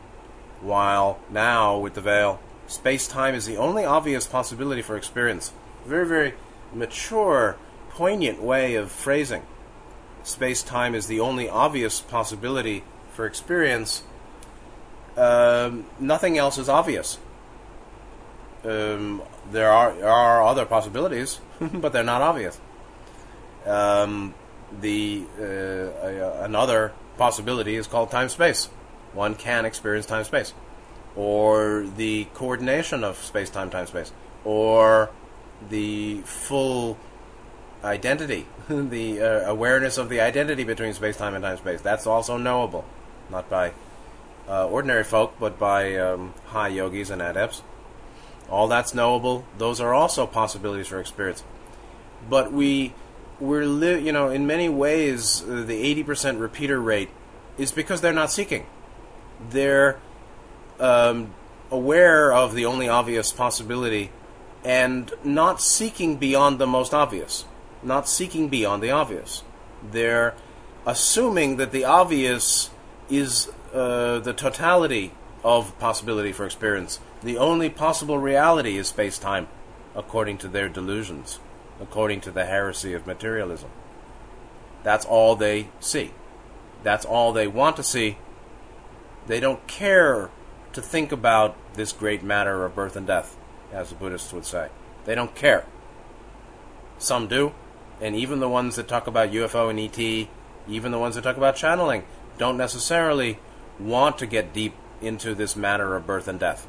while 0.60 1.20
now, 1.30 1.78
with 1.78 1.94
the 1.94 2.00
veil, 2.00 2.40
space 2.66 3.06
time 3.06 3.34
is 3.34 3.46
the 3.46 3.56
only 3.56 3.84
obvious 3.84 4.26
possibility 4.26 4.82
for 4.82 4.96
experience. 4.96 5.52
Very, 5.84 6.06
very 6.06 6.34
mature, 6.74 7.56
poignant 7.90 8.42
way 8.42 8.74
of 8.74 8.90
phrasing. 8.90 9.42
Space 10.22 10.62
time 10.62 10.94
is 10.94 11.06
the 11.06 11.20
only 11.20 11.48
obvious 11.48 12.00
possibility 12.00 12.84
for 13.12 13.26
experience. 13.26 14.02
Um, 15.16 15.86
nothing 15.98 16.38
else 16.38 16.58
is 16.58 16.68
obvious. 16.68 17.18
Um, 18.64 19.22
there 19.50 19.70
are, 19.70 19.92
there 19.94 20.08
are 20.08 20.42
other 20.42 20.66
possibilities, 20.66 21.40
but 21.60 21.92
they're 21.92 22.04
not 22.04 22.22
obvious. 22.22 22.60
Um, 23.66 24.34
the 24.80 25.24
uh, 25.38 26.44
another 26.44 26.92
possibility 27.18 27.76
is 27.76 27.86
called 27.86 28.10
time 28.10 28.28
space. 28.28 28.66
One 29.12 29.34
can 29.34 29.64
experience 29.64 30.06
time 30.06 30.24
space, 30.24 30.54
or 31.16 31.86
the 31.96 32.26
coordination 32.34 33.02
of 33.02 33.16
space 33.18 33.50
time 33.50 33.70
time 33.70 33.86
space, 33.86 34.12
or 34.44 35.10
the 35.68 36.20
full 36.22 36.96
identity, 37.82 38.46
the 38.68 39.20
uh, 39.20 39.50
awareness 39.50 39.98
of 39.98 40.08
the 40.08 40.20
identity 40.20 40.64
between 40.64 40.94
space 40.94 41.16
time 41.16 41.34
and 41.34 41.42
time 41.42 41.56
space. 41.56 41.80
That's 41.80 42.06
also 42.06 42.36
knowable, 42.36 42.84
not 43.30 43.50
by 43.50 43.72
uh, 44.50 44.66
ordinary 44.66 45.04
folk, 45.04 45.34
but 45.38 45.58
by 45.58 45.96
um, 45.96 46.34
high 46.46 46.68
yogis 46.68 47.08
and 47.08 47.22
adepts. 47.22 47.62
All 48.50 48.66
that's 48.66 48.92
knowable. 48.92 49.44
Those 49.56 49.80
are 49.80 49.94
also 49.94 50.26
possibilities 50.26 50.88
for 50.88 51.00
experience. 51.00 51.44
But 52.28 52.52
we 52.52 52.92
we're 53.38 53.64
li- 53.64 54.00
you 54.00 54.12
know 54.12 54.28
in 54.28 54.46
many 54.46 54.68
ways 54.68 55.42
uh, 55.42 55.62
the 55.66 56.02
80% 56.04 56.40
repeater 56.40 56.80
rate 56.80 57.10
is 57.56 57.70
because 57.70 58.00
they're 58.00 58.12
not 58.12 58.32
seeking. 58.32 58.66
They're 59.50 60.00
um, 60.80 61.32
aware 61.70 62.32
of 62.32 62.54
the 62.54 62.66
only 62.66 62.88
obvious 62.88 63.32
possibility 63.32 64.10
and 64.64 65.12
not 65.22 65.62
seeking 65.62 66.16
beyond 66.16 66.58
the 66.58 66.66
most 66.66 66.92
obvious, 66.92 67.44
not 67.82 68.08
seeking 68.08 68.48
beyond 68.48 68.82
the 68.82 68.90
obvious. 68.90 69.44
They're 69.90 70.34
assuming 70.84 71.56
that 71.56 71.72
the 71.72 71.84
obvious 71.84 72.70
is 73.08 73.50
uh, 73.72 74.18
the 74.18 74.32
totality 74.32 75.12
of 75.44 75.78
possibility 75.78 76.32
for 76.32 76.44
experience. 76.44 77.00
The 77.22 77.38
only 77.38 77.70
possible 77.70 78.18
reality 78.18 78.76
is 78.76 78.88
space 78.88 79.18
time, 79.18 79.48
according 79.94 80.38
to 80.38 80.48
their 80.48 80.68
delusions, 80.68 81.38
according 81.80 82.20
to 82.22 82.30
the 82.30 82.44
heresy 82.44 82.94
of 82.94 83.06
materialism. 83.06 83.70
That's 84.82 85.04
all 85.04 85.36
they 85.36 85.68
see. 85.80 86.12
That's 86.82 87.04
all 87.04 87.32
they 87.32 87.46
want 87.46 87.76
to 87.76 87.82
see. 87.82 88.18
They 89.26 89.40
don't 89.40 89.66
care 89.66 90.30
to 90.72 90.80
think 90.80 91.12
about 91.12 91.56
this 91.74 91.92
great 91.92 92.22
matter 92.22 92.64
of 92.64 92.74
birth 92.74 92.96
and 92.96 93.06
death, 93.06 93.36
as 93.72 93.90
the 93.90 93.94
Buddhists 93.94 94.32
would 94.32 94.46
say. 94.46 94.68
They 95.04 95.14
don't 95.14 95.34
care. 95.34 95.66
Some 96.98 97.28
do, 97.28 97.52
and 98.00 98.14
even 98.14 98.40
the 98.40 98.48
ones 98.48 98.76
that 98.76 98.88
talk 98.88 99.06
about 99.06 99.30
UFO 99.30 99.70
and 99.70 99.78
ET, 99.78 100.28
even 100.68 100.92
the 100.92 100.98
ones 100.98 101.14
that 101.14 101.22
talk 101.22 101.36
about 101.36 101.56
channeling, 101.56 102.04
don't 102.38 102.56
necessarily 102.56 103.38
want 103.80 104.18
to 104.18 104.26
get 104.26 104.52
deep 104.52 104.74
into 105.00 105.34
this 105.34 105.56
matter 105.56 105.96
of 105.96 106.06
birth 106.06 106.28
and 106.28 106.38
death. 106.38 106.66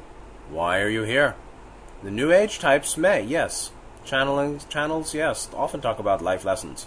Why 0.50 0.80
are 0.80 0.88
you 0.88 1.02
here? 1.02 1.36
The 2.02 2.10
New 2.10 2.32
Age 2.32 2.58
types 2.58 2.96
may, 2.96 3.22
yes. 3.22 3.70
Channeling 4.04 4.60
channels, 4.68 5.14
yes, 5.14 5.48
often 5.54 5.80
talk 5.80 5.98
about 5.98 6.22
life 6.22 6.44
lessons. 6.44 6.86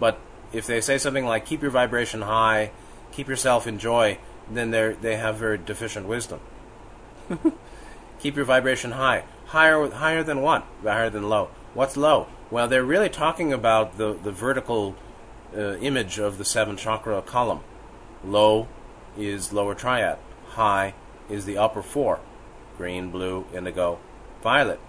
But 0.00 0.18
if 0.52 0.66
they 0.66 0.80
say 0.80 0.98
something 0.98 1.24
like 1.24 1.46
keep 1.46 1.62
your 1.62 1.70
vibration 1.70 2.22
high, 2.22 2.72
keep 3.12 3.28
yourself 3.28 3.66
in 3.66 3.78
joy, 3.78 4.18
then 4.50 4.70
they 4.70 4.96
they 5.00 5.16
have 5.16 5.36
very 5.36 5.58
deficient 5.58 6.08
wisdom. 6.08 6.40
keep 8.18 8.34
your 8.34 8.44
vibration 8.44 8.92
high. 8.92 9.24
Higher 9.46 9.88
higher 9.90 10.22
than 10.22 10.42
what? 10.42 10.66
Higher 10.82 11.10
than 11.10 11.28
low. 11.28 11.50
What's 11.74 11.96
low? 11.96 12.26
Well, 12.50 12.68
they're 12.68 12.84
really 12.84 13.08
talking 13.08 13.52
about 13.52 13.96
the 13.96 14.14
the 14.14 14.32
vertical 14.32 14.96
uh, 15.56 15.76
image 15.76 16.18
of 16.18 16.38
the 16.38 16.44
seven 16.44 16.76
chakra 16.76 17.22
column. 17.22 17.60
Low 18.24 18.66
is 19.16 19.52
lower 19.52 19.74
triad. 19.74 20.18
High 20.50 20.94
is 21.28 21.44
the 21.44 21.58
upper 21.58 21.82
four. 21.82 22.20
Green, 22.76 23.10
blue, 23.10 23.46
indigo, 23.54 23.98
violet. 24.42 24.80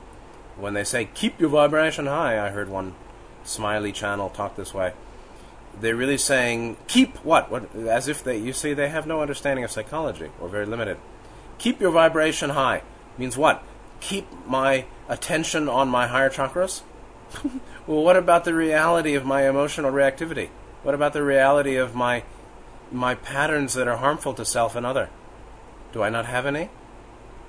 When 0.58 0.74
they 0.74 0.84
say 0.84 1.10
keep 1.14 1.40
your 1.40 1.50
vibration 1.50 2.06
high, 2.06 2.40
I 2.44 2.50
heard 2.50 2.70
one 2.70 2.96
smiley 3.44 3.92
channel 3.92 4.30
talk 4.30 4.56
this 4.56 4.74
way 4.74 4.94
they're 5.80 5.96
really 5.96 6.18
saying 6.18 6.78
keep 6.88 7.18
what? 7.18 7.50
What? 7.50 7.74
As 7.76 8.08
if 8.08 8.24
they, 8.24 8.38
you 8.38 8.54
see, 8.54 8.74
they 8.74 8.90
have 8.90 9.08
no 9.08 9.22
understanding 9.22 9.64
of 9.64 9.72
psychology 9.72 10.30
or 10.40 10.48
very 10.48 10.66
limited. 10.66 10.98
Keep 11.58 11.80
your 11.80 11.92
vibration 11.92 12.52
high 12.52 12.82
means 13.18 13.38
what? 13.38 13.64
Keep 14.00 14.28
my 14.48 14.86
attention 15.08 15.70
on 15.70 15.88
my 15.88 16.08
higher 16.08 16.30
chakras. 16.30 16.82
well, 17.88 18.04
what 18.04 18.18
about 18.18 18.44
the 18.44 18.54
reality 18.54 19.16
of 19.16 19.26
my 19.26 19.48
emotional 19.48 19.92
reactivity? 19.92 20.50
What 20.84 20.96
about 20.96 21.14
the 21.14 21.24
reality 21.24 21.76
of 21.76 21.96
my 21.96 22.24
my 22.94 23.16
patterns 23.16 23.74
that 23.74 23.88
are 23.88 23.98
harmful 23.98 24.34
to 24.36 24.46
self 24.46 24.76
and 24.76 24.86
other? 24.86 25.10
Do 25.92 26.02
I 26.04 26.10
not 26.10 26.26
have 26.26 26.46
any? 26.46 26.70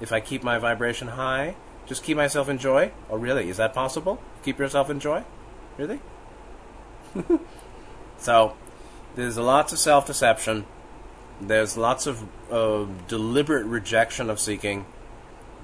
If 0.00 0.12
I 0.12 0.20
keep 0.20 0.42
my 0.42 0.58
vibration 0.58 1.08
high, 1.08 1.56
just 1.86 2.02
keep 2.02 2.16
myself 2.16 2.48
in 2.48 2.58
joy? 2.58 2.92
Oh, 3.08 3.16
really? 3.16 3.48
Is 3.48 3.58
that 3.58 3.74
possible? 3.74 4.20
Keep 4.42 4.58
yourself 4.58 4.90
in 4.90 5.00
joy? 5.00 5.24
Really? 5.78 6.00
So 8.24 8.56
there's 9.16 9.36
lots 9.36 9.74
of 9.74 9.78
self 9.78 10.06
deception. 10.06 10.64
There's 11.42 11.76
lots 11.76 12.06
of 12.06 12.22
uh, 12.50 12.86
deliberate 13.06 13.66
rejection 13.66 14.30
of 14.30 14.40
seeking. 14.40 14.86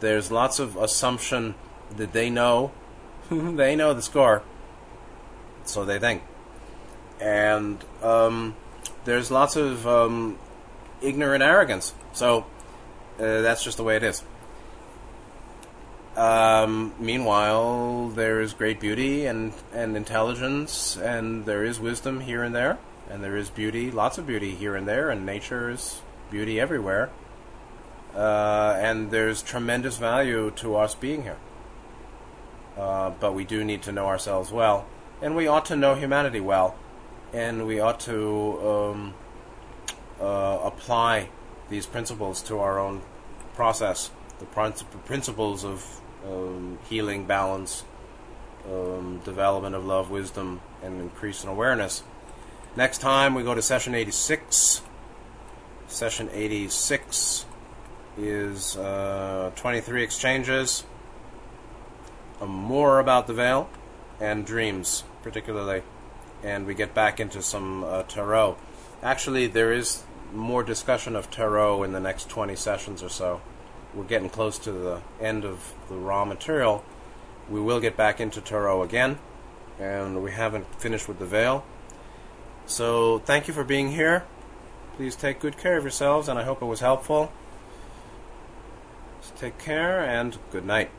There's 0.00 0.30
lots 0.30 0.58
of 0.58 0.76
assumption 0.76 1.54
that 1.96 2.12
they 2.12 2.28
know. 2.28 2.72
they 3.30 3.76
know 3.76 3.94
the 3.94 4.02
score. 4.02 4.42
So 5.64 5.86
they 5.86 5.98
think. 5.98 6.22
And 7.18 7.82
um, 8.02 8.56
there's 9.04 9.30
lots 9.30 9.56
of 9.56 9.86
um, 9.86 10.38
ignorant 11.00 11.42
arrogance. 11.42 11.94
So 12.12 12.46
uh, 13.18 13.42
that's 13.42 13.64
just 13.64 13.76
the 13.76 13.84
way 13.84 13.96
it 13.96 14.02
is. 14.02 14.22
Um, 16.16 16.92
meanwhile, 16.98 18.08
there 18.08 18.40
is 18.40 18.52
great 18.52 18.80
beauty 18.80 19.26
and, 19.26 19.52
and 19.72 19.96
intelligence, 19.96 20.96
and 20.96 21.46
there 21.46 21.64
is 21.64 21.78
wisdom 21.78 22.20
here 22.20 22.42
and 22.42 22.54
there, 22.54 22.78
and 23.08 23.22
there 23.22 23.36
is 23.36 23.48
beauty, 23.48 23.90
lots 23.90 24.18
of 24.18 24.26
beauty 24.26 24.54
here 24.54 24.74
and 24.74 24.86
there, 24.86 25.08
and 25.10 25.24
nature 25.24 25.70
is 25.70 26.00
beauty 26.30 26.60
everywhere. 26.60 27.10
Uh, 28.14 28.76
and 28.78 29.10
there's 29.12 29.40
tremendous 29.40 29.96
value 29.98 30.50
to 30.56 30.76
us 30.76 30.94
being 30.94 31.22
here. 31.22 31.38
Uh, 32.76 33.10
but 33.20 33.32
we 33.32 33.44
do 33.44 33.64
need 33.64 33.82
to 33.82 33.92
know 33.92 34.06
ourselves 34.06 34.50
well, 34.50 34.86
and 35.22 35.36
we 35.36 35.46
ought 35.46 35.64
to 35.66 35.76
know 35.76 35.94
humanity 35.94 36.40
well, 36.40 36.74
and 37.32 37.66
we 37.66 37.80
ought 37.80 38.00
to 38.00 38.68
um, 38.68 39.14
uh, 40.20 40.60
apply 40.64 41.28
these 41.68 41.86
principles 41.86 42.42
to 42.42 42.58
our 42.58 42.78
own 42.78 43.02
process, 43.54 44.10
the 44.38 44.46
principles 44.46 45.64
of 45.64 46.00
um, 46.26 46.78
healing, 46.88 47.26
balance, 47.26 47.84
um, 48.70 49.20
development 49.24 49.74
of 49.74 49.84
love, 49.84 50.10
wisdom, 50.10 50.60
and 50.82 51.00
increase 51.00 51.44
in 51.44 51.48
awareness. 51.48 52.02
Next 52.76 52.98
time 52.98 53.34
we 53.34 53.42
go 53.42 53.54
to 53.54 53.62
session 53.62 53.94
86. 53.94 54.82
Session 55.88 56.28
86 56.32 57.46
is 58.16 58.76
uh, 58.76 59.50
23 59.56 60.02
exchanges, 60.02 60.84
more 62.40 63.00
about 63.00 63.26
the 63.26 63.34
veil, 63.34 63.68
and 64.20 64.46
dreams, 64.46 65.04
particularly. 65.22 65.82
And 66.42 66.66
we 66.66 66.74
get 66.74 66.94
back 66.94 67.20
into 67.20 67.42
some 67.42 67.84
uh, 67.84 68.02
tarot. 68.04 68.56
Actually, 69.02 69.46
there 69.46 69.72
is 69.72 70.04
more 70.32 70.62
discussion 70.62 71.16
of 71.16 71.30
tarot 71.30 71.82
in 71.82 71.92
the 71.92 72.00
next 72.00 72.28
20 72.28 72.54
sessions 72.56 73.02
or 73.02 73.08
so 73.08 73.40
we're 73.94 74.04
getting 74.04 74.30
close 74.30 74.58
to 74.60 74.72
the 74.72 75.00
end 75.20 75.44
of 75.44 75.74
the 75.88 75.96
Ra 75.96 76.24
material, 76.24 76.84
we 77.48 77.60
will 77.60 77.80
get 77.80 77.96
back 77.96 78.20
into 78.20 78.40
Tarot 78.40 78.82
again, 78.82 79.18
and 79.78 80.22
we 80.22 80.32
haven't 80.32 80.66
finished 80.80 81.08
with 81.08 81.18
the 81.18 81.26
veil. 81.26 81.64
So 82.66 83.18
thank 83.20 83.48
you 83.48 83.54
for 83.54 83.64
being 83.64 83.90
here. 83.90 84.24
Please 84.96 85.16
take 85.16 85.40
good 85.40 85.56
care 85.56 85.76
of 85.76 85.84
yourselves, 85.84 86.28
and 86.28 86.38
I 86.38 86.44
hope 86.44 86.62
it 86.62 86.66
was 86.66 86.80
helpful. 86.80 87.32
So 89.22 89.32
take 89.38 89.58
care, 89.58 90.00
and 90.00 90.38
good 90.52 90.64
night. 90.64 90.90